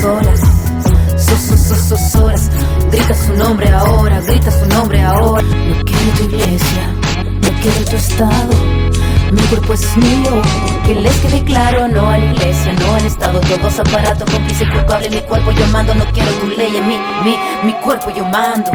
Estamos 0.00 0.24
solas. 0.24 0.40
So, 1.18 1.36
so, 1.36 1.56
so, 1.56 1.74
so, 1.74 1.96
solas. 1.96 2.50
Grita 2.90 3.14
su 3.14 3.34
nombre 3.34 3.68
ahora, 3.68 4.20
grita 4.22 4.50
su 4.50 4.66
nombre 4.66 5.02
ahora. 5.02 5.42
No 5.42 5.84
quiero 5.84 6.12
tu 6.16 6.24
iglesia, 6.24 6.94
no 7.24 7.48
quiero 7.60 7.84
tu 7.84 7.96
estado. 7.96 8.50
Mi 9.30 9.42
cuerpo 9.42 9.74
es 9.74 9.96
mío, 9.98 10.42
que 10.86 10.94
les 10.94 11.14
quede 11.18 11.44
claro, 11.44 11.86
no 11.88 12.08
a 12.08 12.16
la 12.16 12.24
iglesia, 12.32 12.72
no 12.72 12.94
al 12.94 13.04
Estado, 13.04 13.40
todos 13.40 13.78
aparatos, 13.78 14.28
cómplice 14.28 14.68
culpable, 14.70 15.08
mi 15.08 15.20
cuerpo 15.20 15.52
yo 15.52 15.66
mando, 15.68 15.94
no 15.94 16.04
quiero 16.06 16.32
tu 16.32 16.48
ley 16.48 16.72
mí, 16.72 16.98
mi, 17.22 17.36
mi 17.62 17.72
cuerpo 17.74 18.10
yo 18.10 18.24
mando. 18.24 18.70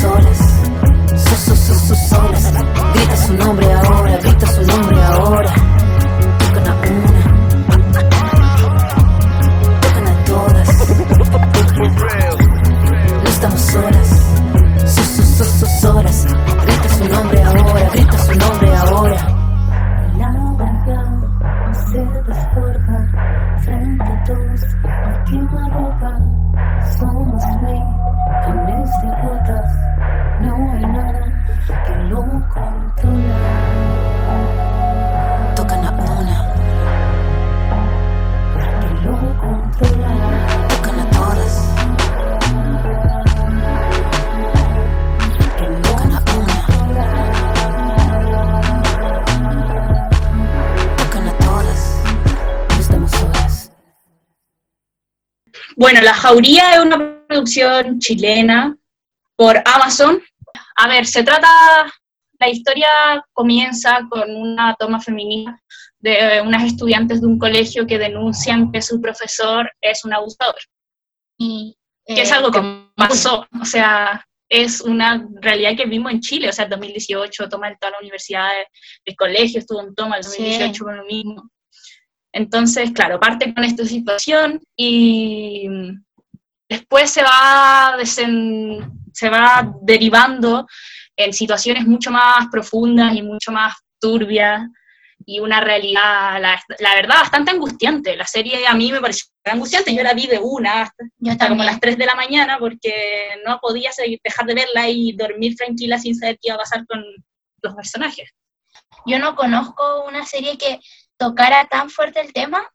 Solas, 0.00 0.49
solas, 1.40 2.52
grita 2.94 3.16
su 3.16 3.34
nombre 3.34 3.72
ahora, 3.72 4.18
grita 4.18 4.46
su 4.46 4.62
nombre 4.62 5.02
ahora. 5.02 5.59
Bueno, 55.80 56.02
La 56.02 56.12
Jauría 56.12 56.74
es 56.74 56.80
una 56.80 57.24
producción 57.26 58.00
chilena 58.00 58.76
por 59.34 59.62
Amazon. 59.64 60.22
A 60.76 60.86
ver, 60.88 61.06
se 61.06 61.22
trata, 61.22 61.48
la 62.38 62.50
historia 62.50 63.24
comienza 63.32 64.00
con 64.10 64.30
una 64.36 64.76
toma 64.78 65.00
femenina 65.00 65.58
de 65.98 66.42
unas 66.44 66.64
estudiantes 66.64 67.22
de 67.22 67.28
un 67.28 67.38
colegio 67.38 67.86
que 67.86 67.98
denuncian 67.98 68.70
que 68.70 68.82
su 68.82 69.00
profesor 69.00 69.72
es 69.80 70.04
un 70.04 70.12
abusador. 70.12 70.60
Y 71.38 71.78
que 72.04 72.20
es 72.20 72.30
algo 72.30 72.50
que 72.50 72.60
pasó, 72.94 73.46
o 73.58 73.64
sea, 73.64 74.22
es 74.50 74.82
una 74.82 75.26
realidad 75.40 75.78
que 75.78 75.86
vimos 75.86 76.12
en 76.12 76.20
Chile, 76.20 76.50
o 76.50 76.52
sea, 76.52 76.64
en 76.64 76.72
2018 76.72 77.48
toma 77.48 77.68
el 77.68 77.78
toda 77.78 77.92
la 77.92 78.00
universidad, 78.00 78.50
el 79.06 79.16
colegio 79.16 79.60
estuvo 79.60 79.80
en 79.80 79.94
toma 79.94 80.18
el 80.18 80.24
2018 80.24 80.84
con 80.84 80.98
lo 80.98 81.04
mismo. 81.06 81.50
Entonces, 82.32 82.92
claro, 82.92 83.18
parte 83.18 83.52
con 83.52 83.64
esta 83.64 83.84
situación 83.84 84.60
y 84.76 85.68
después 86.68 87.10
se 87.10 87.22
va, 87.22 87.96
se 88.04 89.28
va 89.28 89.72
derivando 89.82 90.66
en 91.16 91.32
situaciones 91.32 91.86
mucho 91.86 92.10
más 92.10 92.46
profundas 92.50 93.14
y 93.14 93.22
mucho 93.22 93.52
más 93.52 93.74
turbias 94.00 94.62
y 95.26 95.38
una 95.40 95.60
realidad, 95.60 96.40
la, 96.40 96.94
verdad, 96.94 97.16
bastante 97.16 97.50
angustiante. 97.50 98.16
La 98.16 98.26
serie 98.26 98.66
a 98.66 98.74
mí 98.74 98.90
me 98.90 99.00
pareció 99.00 99.26
angustiante, 99.44 99.94
yo 99.94 100.02
la 100.02 100.14
vi 100.14 100.26
de 100.26 100.38
una 100.38 100.82
hasta, 100.82 101.48
como 101.48 101.62
las 101.62 101.80
3 101.80 101.98
de 101.98 102.06
la 102.06 102.14
mañana 102.14 102.58
porque 102.58 103.30
no 103.44 103.58
podía 103.60 103.90
dejar 104.24 104.46
de 104.46 104.54
verla 104.54 104.88
y 104.88 105.12
dormir 105.12 105.56
tranquila 105.56 105.98
sin 105.98 106.14
saber 106.14 106.38
qué 106.40 106.48
iba 106.48 106.56
a 106.56 106.60
pasar 106.60 106.86
con 106.86 107.04
los 107.62 107.74
personajes. 107.74 108.30
Yo 109.06 109.18
no 109.18 109.34
conozco 109.34 110.04
una 110.06 110.24
serie 110.24 110.56
que 110.56 110.80
tocara 111.20 111.66
tan 111.66 111.90
fuerte 111.90 112.20
el 112.20 112.32
tema 112.32 112.66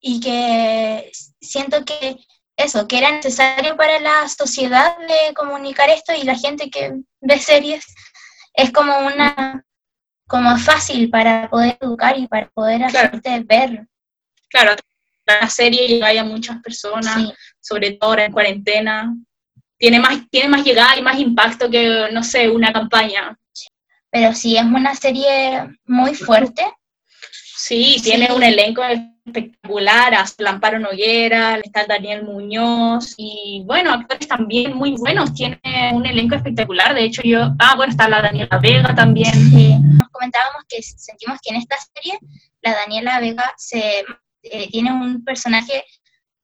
y 0.00 0.18
que 0.20 1.10
siento 1.40 1.84
que 1.84 2.16
eso, 2.56 2.88
que 2.88 2.98
era 2.98 3.12
necesario 3.12 3.76
para 3.76 4.00
la 4.00 4.28
sociedad 4.28 4.98
de 4.98 5.32
comunicar 5.34 5.88
esto 5.90 6.12
y 6.12 6.24
la 6.24 6.34
gente 6.34 6.68
que 6.68 6.92
ve 7.20 7.38
series 7.38 7.86
es 8.54 8.72
como 8.72 8.98
una 8.98 9.62
como 10.26 10.58
fácil 10.58 11.08
para 11.08 11.48
poder 11.48 11.78
educar 11.80 12.18
y 12.18 12.26
para 12.26 12.48
poder 12.48 12.82
hacerte 12.82 13.40
ver. 13.44 13.86
Claro, 14.48 14.74
la 15.24 15.48
serie 15.48 15.86
llega 15.86 16.20
a 16.20 16.24
muchas 16.24 16.60
personas, 16.62 17.32
sobre 17.60 17.92
todo 17.92 18.10
ahora 18.10 18.24
en 18.24 18.32
cuarentena. 18.32 19.14
Tiene 19.78 20.00
más, 20.00 20.28
tiene 20.30 20.48
más 20.48 20.64
llegada 20.64 20.96
y 20.96 21.02
más 21.02 21.20
impacto 21.20 21.70
que, 21.70 22.08
no 22.10 22.24
sé, 22.24 22.50
una 22.50 22.72
campaña. 22.72 23.38
Pero 24.10 24.34
sí, 24.34 24.56
es 24.56 24.64
una 24.64 24.96
serie 24.96 25.78
muy 25.84 26.14
fuerte. 26.14 26.64
Sí, 27.68 27.96
tiene 28.00 28.32
un 28.32 28.44
elenco 28.44 28.80
espectacular, 28.84 30.14
hasta 30.14 30.48
Amparo 30.48 30.78
Noguera, 30.78 31.56
está 31.56 31.84
Daniel 31.84 32.22
Muñoz, 32.22 33.14
y 33.16 33.64
bueno, 33.66 33.92
actores 33.92 34.28
también 34.28 34.76
muy 34.76 34.92
buenos, 34.92 35.34
tiene 35.34 35.58
un 35.92 36.06
elenco 36.06 36.36
espectacular, 36.36 36.94
de 36.94 37.02
hecho 37.02 37.22
yo, 37.24 37.52
ah, 37.58 37.74
bueno, 37.74 37.90
está 37.90 38.08
la 38.08 38.22
Daniela 38.22 38.58
Vega 38.58 38.94
también. 38.94 39.32
Nos 39.98 40.08
comentábamos 40.10 40.62
que 40.68 40.80
sentimos 40.80 41.40
que 41.42 41.54
en 41.54 41.56
esta 41.56 41.74
serie 41.92 42.16
la 42.62 42.72
Daniela 42.72 43.18
Vega 43.18 43.52
se, 43.56 44.04
eh, 44.44 44.70
tiene 44.70 44.92
un 44.92 45.24
personaje 45.24 45.84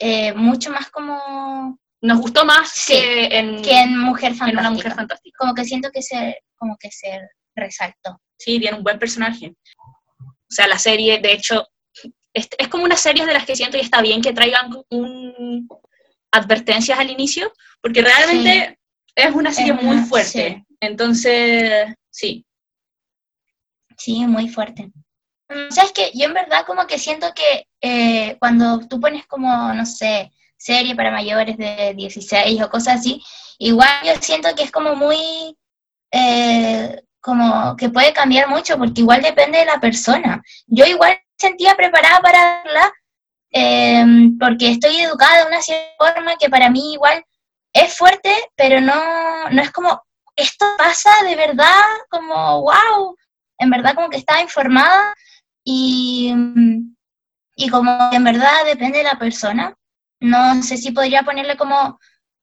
eh, 0.01 0.33
mucho 0.35 0.73
más 0.73 0.91
como... 0.91 1.79
Nos 2.01 2.19
gustó 2.19 2.45
más 2.45 2.85
que, 2.89 3.27
en, 3.27 3.63
que 3.63 3.81
en 3.81 3.97
Mujer 3.97 4.35
Fantástica. 4.35 4.61
una 4.61 4.71
Mujer 4.73 4.93
Fantástica. 4.93 5.37
Como 5.39 5.55
que 5.55 5.65
siento 5.65 5.89
que 5.93 6.03
se, 6.03 6.43
como 6.57 6.77
que 6.77 6.91
se 6.91 7.29
resaltó. 7.55 8.21
Sí, 8.37 8.59
tiene 8.59 8.77
un 8.77 8.83
buen 8.83 8.99
personaje. 8.99 9.55
O 10.53 10.55
sea, 10.55 10.67
la 10.67 10.79
serie, 10.79 11.19
de 11.19 11.33
hecho, 11.33 11.67
es, 12.35 12.47
como 12.71 12.85
una 12.85 12.99
serie 12.99 13.25
de 13.25 13.33
las 13.33 13.47
que 13.47 13.57
siento 13.57 13.79
y 13.79 13.81
está 13.81 14.03
bien 14.03 14.21
que 14.21 14.35
traigan 14.35 14.71
un, 14.91 15.67
advertencias 16.31 16.99
al 16.99 17.11
inicio, 17.11 17.51
porque 17.81 18.03
realmente 18.03 18.79
es 19.15 19.35
una 19.35 19.51
serie 19.51 19.73
muy 19.73 19.97
fuerte. 20.05 20.63
Entonces, 20.79 21.95
sí. 22.11 22.45
Sí, 23.97 24.27
muy 24.27 24.51
fuerte. 24.51 24.91
¿Sabes 25.71 25.93
que 25.93 26.11
Yo 26.13 26.27
en 26.27 26.35
verdad 26.35 26.67
como 26.67 26.87
que 26.87 26.99
siento 26.99 27.33
que 27.35 27.67
eh, 27.81 28.37
cuando 28.39 28.87
tú 28.89 29.01
pones 29.01 29.27
como, 29.27 29.73
no 29.73 29.87
sé, 29.87 30.33
serie 30.59 30.95
para 30.95 31.11
mayores 31.11 31.57
de 31.57 31.95
16 31.97 32.61
o 32.61 32.69
cosas 32.69 33.01
así, 33.01 33.23
igual 33.59 33.89
yo 34.05 34.13
siento 34.21 34.55
que 34.55 34.65
es 34.65 34.71
como 34.71 34.95
muy, 34.97 35.57
eh, 36.11 37.03
como 37.23 37.77
que 37.77 37.89
puede 37.89 38.13
cambiar 38.13 38.49
mucho, 38.49 38.77
porque 38.77 39.01
igual 39.01 39.23
depende 39.23 39.59
de 39.61 39.65
la 39.65 39.81
persona. 39.81 40.43
Yo 40.67 40.85
igual 40.85 41.19
sentía 41.39 41.75
preparada 41.77 42.21
para 42.21 42.63
verla, 42.65 42.93
em, 43.51 44.37
porque 44.39 44.73
estoy 44.73 45.01
educada 45.01 45.43
de 45.43 45.47
una 45.47 45.63
cierta 45.63 46.13
forma 46.15 46.37
que 46.37 46.51
para 46.51 46.69
mí 46.69 46.95
igual 46.95 47.25
es 47.73 47.97
fuerte, 47.97 48.35
pero 48.57 48.81
no, 48.81 49.49
no 49.51 49.63
es 49.63 49.71
como, 49.71 50.03
esto 50.37 50.67
pasa 50.77 51.11
de 51.25 51.37
verdad, 51.37 51.85
como, 52.11 52.63
wow, 52.63 53.17
en 53.59 53.71
verdad 53.71 53.95
como 53.95 54.11
que 54.11 54.19
estaba 54.19 54.43
informada 54.43 55.15
y, 55.65 56.35
y 57.57 57.69
como 57.69 58.11
en 58.13 58.25
verdad 58.25 58.65
depende 58.67 58.99
de 58.99 59.05
la 59.05 59.19
persona. 59.19 59.75
No 60.21 60.63
sé 60.63 60.77
si 60.77 60.93
podría 60.93 61.23
ponerle 61.23 61.57
como 61.57 61.99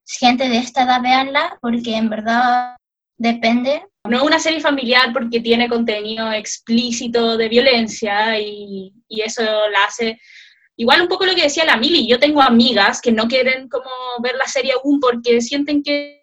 gente 0.05 0.49
de 0.49 0.57
esta 0.57 0.84
edad, 0.84 1.01
veanla, 1.01 1.57
porque 1.61 1.95
en 1.95 2.09
verdad 2.09 2.77
depende, 3.17 3.86
no 4.10 4.18
es 4.18 4.24
una 4.24 4.39
serie 4.39 4.60
familiar 4.60 5.14
porque 5.14 5.39
tiene 5.39 5.70
contenido 5.70 6.32
explícito 6.32 7.38
de 7.38 7.49
violencia 7.49 8.39
y, 8.39 8.93
eso 9.10 9.43
la 9.43 9.86
hace 9.86 10.20
igual 10.78 11.01
un 11.01 11.07
poco 11.07 11.26
lo 11.26 11.36
que 11.36 11.43
decía 11.43 11.66
la 11.66 11.78
Mili, 11.78 12.07
yo 12.07 12.20
tengo 12.20 12.41
amigas 12.41 13.01
que 13.01 13.12
no 13.12 13.28
quieren 13.28 13.68
como 13.68 13.89
ver 14.22 14.36
la 14.36 14.45
serie 14.45 14.74
aún 14.74 14.99
porque 14.99 15.41
sienten 15.41 15.84
que 15.84 16.20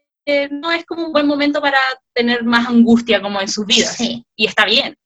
no 0.51 0.73
es 0.73 0.85
como 0.85 1.07
un 1.07 1.13
buen 1.13 1.27
momento 1.27 1.61
para 1.61 1.79
tener 2.13 2.43
más 2.43 2.67
angustia 2.67 3.21
como 3.21 3.41
en 3.41 3.49
sus 3.49 3.67
vidas. 3.67 4.01
Y 4.01 4.47
está 4.47 4.65
bien. 4.65 4.97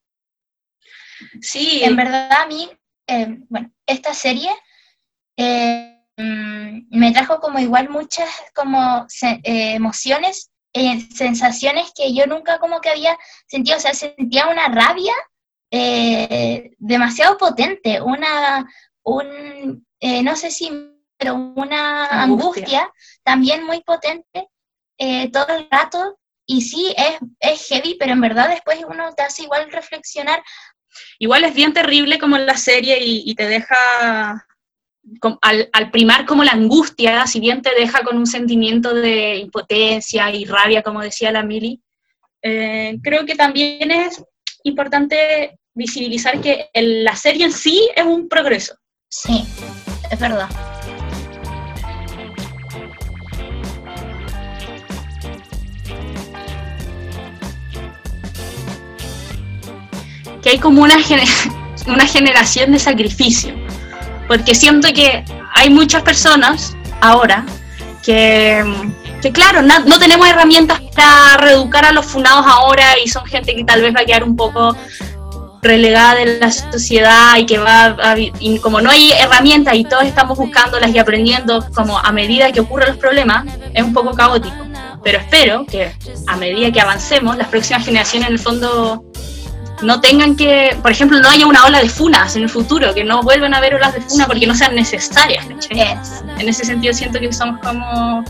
Sí. 1.40 1.82
En 1.82 1.96
verdad 1.96 2.32
a 2.32 2.46
mí, 2.46 2.70
eh, 3.06 3.38
bueno, 3.48 3.72
esta 3.86 4.14
serie 4.14 4.50
eh, 5.36 6.04
mm, 6.16 6.82
me 6.90 7.12
trajo 7.12 7.40
como 7.40 7.58
igual 7.58 7.88
muchas 7.90 8.28
como 8.54 9.06
eh, 9.22 9.74
emociones 9.74 10.50
eh, 10.72 11.00
sensaciones 11.14 11.92
que 11.94 12.14
yo 12.14 12.26
nunca 12.26 12.58
como 12.58 12.80
que 12.80 12.90
había 12.90 13.18
sentido, 13.46 13.76
o 13.76 13.80
sea, 13.80 13.94
sentía 13.94 14.46
una 14.46 14.68
rabia 14.68 15.14
eh, 15.70 16.70
demasiado 16.78 17.36
potente, 17.36 18.00
una, 18.00 18.68
un, 19.02 19.86
eh, 19.98 20.22
no 20.22 20.36
sé 20.36 20.50
si, 20.50 20.70
pero 21.16 21.34
una 21.34 22.06
angustia, 22.22 22.90
también 23.22 23.64
muy 23.64 23.82
potente 23.82 24.48
todo 25.32 25.56
el 25.56 25.66
rato, 25.70 26.18
y 26.44 26.60
sí, 26.60 26.94
es, 26.94 27.18
es 27.38 27.68
heavy, 27.68 27.96
pero 27.98 28.12
en 28.12 28.20
verdad 28.20 28.50
después 28.50 28.84
uno 28.86 29.14
te 29.14 29.22
hace 29.22 29.44
igual 29.44 29.72
reflexionar. 29.72 30.42
Igual 31.18 31.44
es 31.44 31.54
bien 31.54 31.72
terrible 31.72 32.18
como 32.18 32.36
en 32.36 32.44
la 32.44 32.56
serie 32.56 32.98
y 33.00 33.34
te 33.34 33.46
deja 33.46 34.46
al, 35.40 35.90
primar 35.90 36.26
como 36.26 36.44
la 36.44 36.52
angustia, 36.52 37.26
si 37.26 37.40
bien 37.40 37.62
te 37.62 37.74
deja 37.74 38.02
con 38.02 38.16
un 38.16 38.26
sentimiento 38.26 38.94
de 38.94 39.36
impotencia 39.36 40.30
y 40.34 40.44
rabia, 40.44 40.82
como 40.82 41.00
decía 41.00 41.32
la 41.32 41.42
Mili, 41.42 41.80
eh, 42.42 42.98
creo 43.02 43.26
que 43.26 43.34
también 43.34 43.90
es 43.90 44.22
importante 44.64 45.58
visibilizar 45.74 46.40
que 46.40 46.68
la 46.74 47.16
serie 47.16 47.46
en 47.46 47.52
sí 47.52 47.88
es 47.94 48.04
un 48.04 48.28
progreso. 48.28 48.74
Sí, 49.08 49.44
es 50.10 50.18
verdad. 50.18 50.48
Que 60.42 60.50
hay 60.50 60.58
como 60.58 60.82
una, 60.82 60.96
una 61.86 62.06
generación 62.06 62.72
de 62.72 62.78
sacrificio 62.78 63.69
porque 64.30 64.54
siento 64.54 64.86
que 64.94 65.24
hay 65.56 65.70
muchas 65.70 66.04
personas 66.04 66.76
ahora 67.00 67.44
que, 68.00 68.64
que 69.20 69.32
claro, 69.32 69.60
no, 69.60 69.98
tenemos 69.98 70.28
herramientas 70.28 70.80
para 70.94 71.36
reeducar 71.36 71.84
a 71.84 71.90
los 71.90 72.06
funados 72.06 72.46
ahora 72.46 72.96
y 73.04 73.08
son 73.08 73.26
gente 73.26 73.56
que 73.56 73.64
tal 73.64 73.82
vez 73.82 73.92
va 73.92 74.02
a 74.02 74.04
quedar 74.04 74.22
un 74.22 74.36
poco 74.36 74.76
relegada 75.62 76.14
de 76.14 76.38
la 76.38 76.52
sociedad 76.52 77.38
y 77.38 77.44
que 77.44 77.58
va 77.58 77.86
a, 77.86 78.14
y 78.16 78.60
como 78.60 78.80
no 78.80 78.88
hay 78.88 79.10
herramientas 79.10 79.74
y 79.74 79.82
todos 79.82 80.04
estamos 80.04 80.38
buscándolas 80.38 80.94
y 80.94 80.98
aprendiendo 81.00 81.68
como 81.74 81.98
a 81.98 82.12
medida 82.12 82.52
que 82.52 82.60
ocurren 82.60 82.90
los 82.90 82.98
problemas, 82.98 83.46
es 83.74 83.82
un 83.82 83.92
poco 83.92 84.12
caótico. 84.12 84.64
Pero 85.02 85.18
espero 85.18 85.66
que 85.66 85.92
a 86.28 86.36
medida 86.36 86.70
que 86.70 86.80
avancemos, 86.80 87.36
las 87.36 87.48
próximas 87.48 87.84
generaciones 87.84 88.28
en 88.28 88.34
el 88.34 88.38
fondo 88.38 89.02
no 89.82 90.00
tengan 90.00 90.36
que, 90.36 90.76
por 90.82 90.90
ejemplo, 90.90 91.20
no 91.20 91.28
haya 91.28 91.46
una 91.46 91.64
ola 91.64 91.80
de 91.80 91.88
funas 91.88 92.36
en 92.36 92.42
el 92.42 92.48
futuro, 92.48 92.94
que 92.94 93.04
no 93.04 93.22
vuelvan 93.22 93.54
a 93.54 93.58
haber 93.58 93.74
olas 93.74 93.94
de 93.94 94.00
funas 94.00 94.26
porque 94.26 94.46
no 94.46 94.54
sean 94.54 94.74
necesarias. 94.74 95.46
En 95.70 96.48
ese 96.48 96.64
sentido 96.64 96.92
siento 96.92 97.18
que 97.18 97.32
somos 97.32 97.60
como 97.60 98.24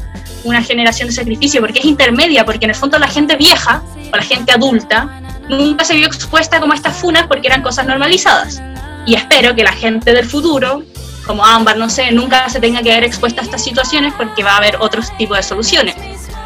una 0.45 0.63
generación 0.63 1.09
de 1.09 1.15
sacrificio, 1.15 1.61
porque 1.61 1.81
es 1.81 1.85
intermedia, 1.85 2.45
porque 2.45 2.65
en 2.65 2.71
el 2.71 2.77
fondo 2.77 2.99
la 2.99 3.09
gente 3.09 3.37
vieja 3.37 3.83
o 4.13 4.17
la 4.17 4.23
gente 4.23 4.53
adulta 4.53 5.21
nunca 5.49 5.85
se 5.85 5.95
vio 5.95 6.07
expuesta 6.07 6.61
como 6.61 6.73
a 6.73 6.77
estas 6.77 6.97
funas 6.97 7.27
porque 7.27 7.49
eran 7.49 7.63
cosas 7.63 7.87
normalizadas. 7.87 8.63
Y 9.07 9.15
espero 9.15 9.55
que 9.55 9.65
la 9.65 9.73
gente 9.73 10.13
del 10.13 10.27
futuro 10.27 10.85
como 11.27 11.45
Ámbar, 11.45 11.77
no 11.77 11.89
sé, 11.89 12.11
nunca 12.11 12.49
se 12.49 12.61
tenga 12.61 12.83
que 12.83 12.89
ver 12.89 13.05
expuesta 13.05 13.41
a 13.41 13.45
estas 13.45 13.63
situaciones 13.63 14.13
porque 14.15 14.43
va 14.43 14.53
a 14.53 14.57
haber 14.57 14.77
otros 14.81 15.17
tipos 15.17 15.37
de 15.37 15.43
soluciones. 15.43 15.95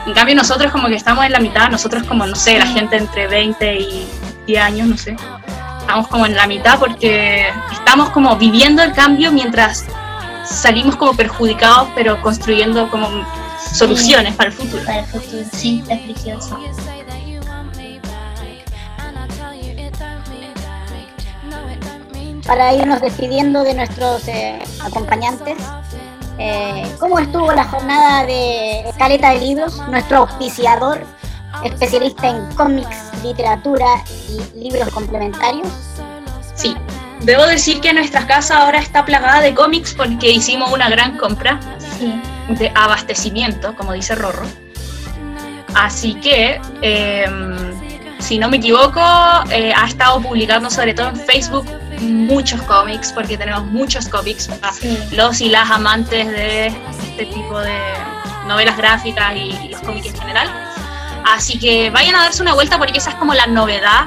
En 0.07 0.13
cambio 0.13 0.35
nosotros 0.35 0.71
como 0.71 0.89
que 0.89 0.97
estamos 0.97 1.25
en 1.25 1.33
la 1.33 1.41
mitad, 1.41 1.71
nosotros 1.71 2.03
como, 2.05 2.27
no 2.27 2.37
sé, 2.37 2.59
la 2.59 2.67
gente 2.67 2.97
entre 2.97 3.27
20 3.27 3.81
y 3.81 4.07
10 4.47 4.62
años, 4.62 4.88
no 4.88 4.97
sé, 4.97 5.16
estamos 5.80 6.09
como 6.09 6.26
en 6.26 6.34
la 6.34 6.47
mitad 6.47 6.78
porque 6.78 7.49
estamos 7.72 8.11
como 8.11 8.36
viviendo 8.36 8.82
el 8.82 8.92
cambio 8.92 9.30
mientras 9.32 9.84
salimos 10.45 10.97
como 10.97 11.14
perjudicados, 11.14 11.88
pero 11.95 12.20
construyendo 12.22 12.90
como 12.90 13.09
soluciones 13.72 14.34
para 14.34 14.51
el 14.51 14.57
futuro. 14.57 14.84
Para 14.84 15.01
el 15.01 15.07
futuro, 15.07 15.45
sí. 15.53 15.84
Para 22.47 22.74
irnos 22.74 23.01
despidiendo 23.01 23.62
de 23.64 23.74
nuestros 23.74 24.28
eh, 24.28 24.59
acompañantes, 24.82 25.57
eh, 26.38 26.95
¿cómo 26.99 27.18
estuvo 27.18 27.53
la 27.53 27.64
jornada 27.64 28.24
de 28.26 28.84
Caleta 28.99 29.30
de 29.30 29.40
Libros, 29.40 29.80
nuestro 29.88 30.18
auspiciador, 30.18 31.07
especialista 31.65 32.29
en 32.29 32.55
cómics, 32.55 33.11
literatura 33.23 33.87
y 34.29 34.59
libros 34.59 34.89
complementarios? 34.91 35.69
Sí, 36.55 36.77
debo 37.23 37.47
decir 37.47 37.81
que 37.81 37.93
nuestra 37.93 38.27
casa 38.27 38.59
ahora 38.59 38.79
está 38.79 39.05
plagada 39.05 39.41
de 39.41 39.55
cómics 39.55 39.95
porque 39.95 40.31
hicimos 40.31 40.73
una 40.73 40.89
gran 40.89 41.17
compra 41.17 41.61
de 42.49 42.73
abastecimiento, 42.75 43.75
como 43.77 43.93
dice 43.93 44.15
Rorro. 44.15 44.47
Así 45.75 46.15
que, 46.15 46.61
em, 46.83 47.75
si 48.21 48.39
no 48.39 48.49
me 48.49 48.59
equivoco, 48.59 49.01
eh, 49.51 49.73
ha 49.75 49.87
estado 49.87 50.21
publicando 50.21 50.71
sobre 50.71 50.95
todo 50.95 51.09
en 51.09 51.17
Facebook 51.17 51.67
muchos 52.01 52.61
cómics, 52.63 53.13
porque 53.13 53.37
tenemos 53.37 53.65
muchos 53.67 54.09
cómics 54.09 54.49
para 54.49 54.73
los 55.13 55.41
y 55.41 55.49
las 55.49 55.71
amantes 55.71 56.27
de 56.29 56.67
este 56.67 57.27
tipo 57.27 57.59
de 57.61 57.79
novelas 58.47 58.77
gráficas 58.77 59.35
y, 59.37 59.69
los 59.69 59.81
cómics 59.81 60.07
en 60.07 60.17
general. 60.17 60.74
Así 61.25 61.59
que 61.59 61.91
vayan 61.91 62.14
a 62.16 62.22
darse 62.25 62.43
una 62.43 62.55
vuelta 62.55 62.79
porque 62.79 62.99
esa 62.99 63.11
es 63.11 63.16
como 63.16 63.35
la 63.35 63.47
novedad. 63.47 64.07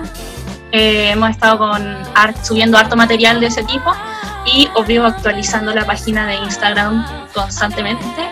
Eh, 0.71 1.11
hemos 1.11 1.29
estado 1.29 1.57
con 1.57 1.97
subiendo 2.43 2.77
harto 2.77 2.95
material 2.95 3.39
de 3.39 3.47
ese 3.47 3.63
tipo 3.63 3.93
y 4.45 4.69
obvio 4.75 5.05
actualizando 5.05 5.73
la 5.73 5.85
página 5.85 6.27
de 6.27 6.35
Instagram 6.35 7.05
constantemente. 7.33 8.29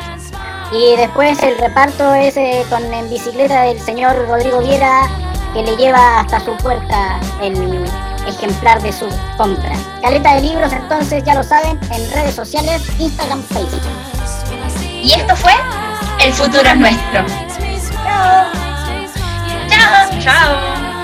Y 0.72 0.98
después 0.98 1.42
el 1.44 1.58
reparto 1.58 2.14
es 2.14 2.36
eh, 2.38 2.66
con 2.70 2.84
en 2.94 3.10
bicicleta 3.10 3.64
del 3.64 3.80
señor 3.80 4.28
Rodrigo 4.28 4.60
Viera 4.60 5.10
que 5.54 5.64
le 5.64 5.76
lleva 5.78 6.20
hasta 6.20 6.40
su 6.42 6.56
puerta 6.58 7.20
el 7.42 7.86
ejemplar 8.28 8.82
de 8.82 8.92
su 8.92 9.08
compra. 9.38 9.76
Caleta 10.02 10.36
de 10.36 10.42
libros 10.42 10.74
entonces 10.74 11.24
ya 11.24 11.36
lo 11.36 11.44
saben 11.44 11.80
en 11.92 12.12
redes 12.12 12.36
sociales, 12.36 12.82
Instagram, 13.00 13.42
Facebook. 13.44 13.82
Y 15.02 15.14
esto 15.14 15.36
fue 15.36 15.54
El 16.20 16.34
futuro 16.34 16.68
es 16.68 16.78
nuestro. 16.78 17.26
Chao. 18.04 18.65
Tchau! 20.20 20.95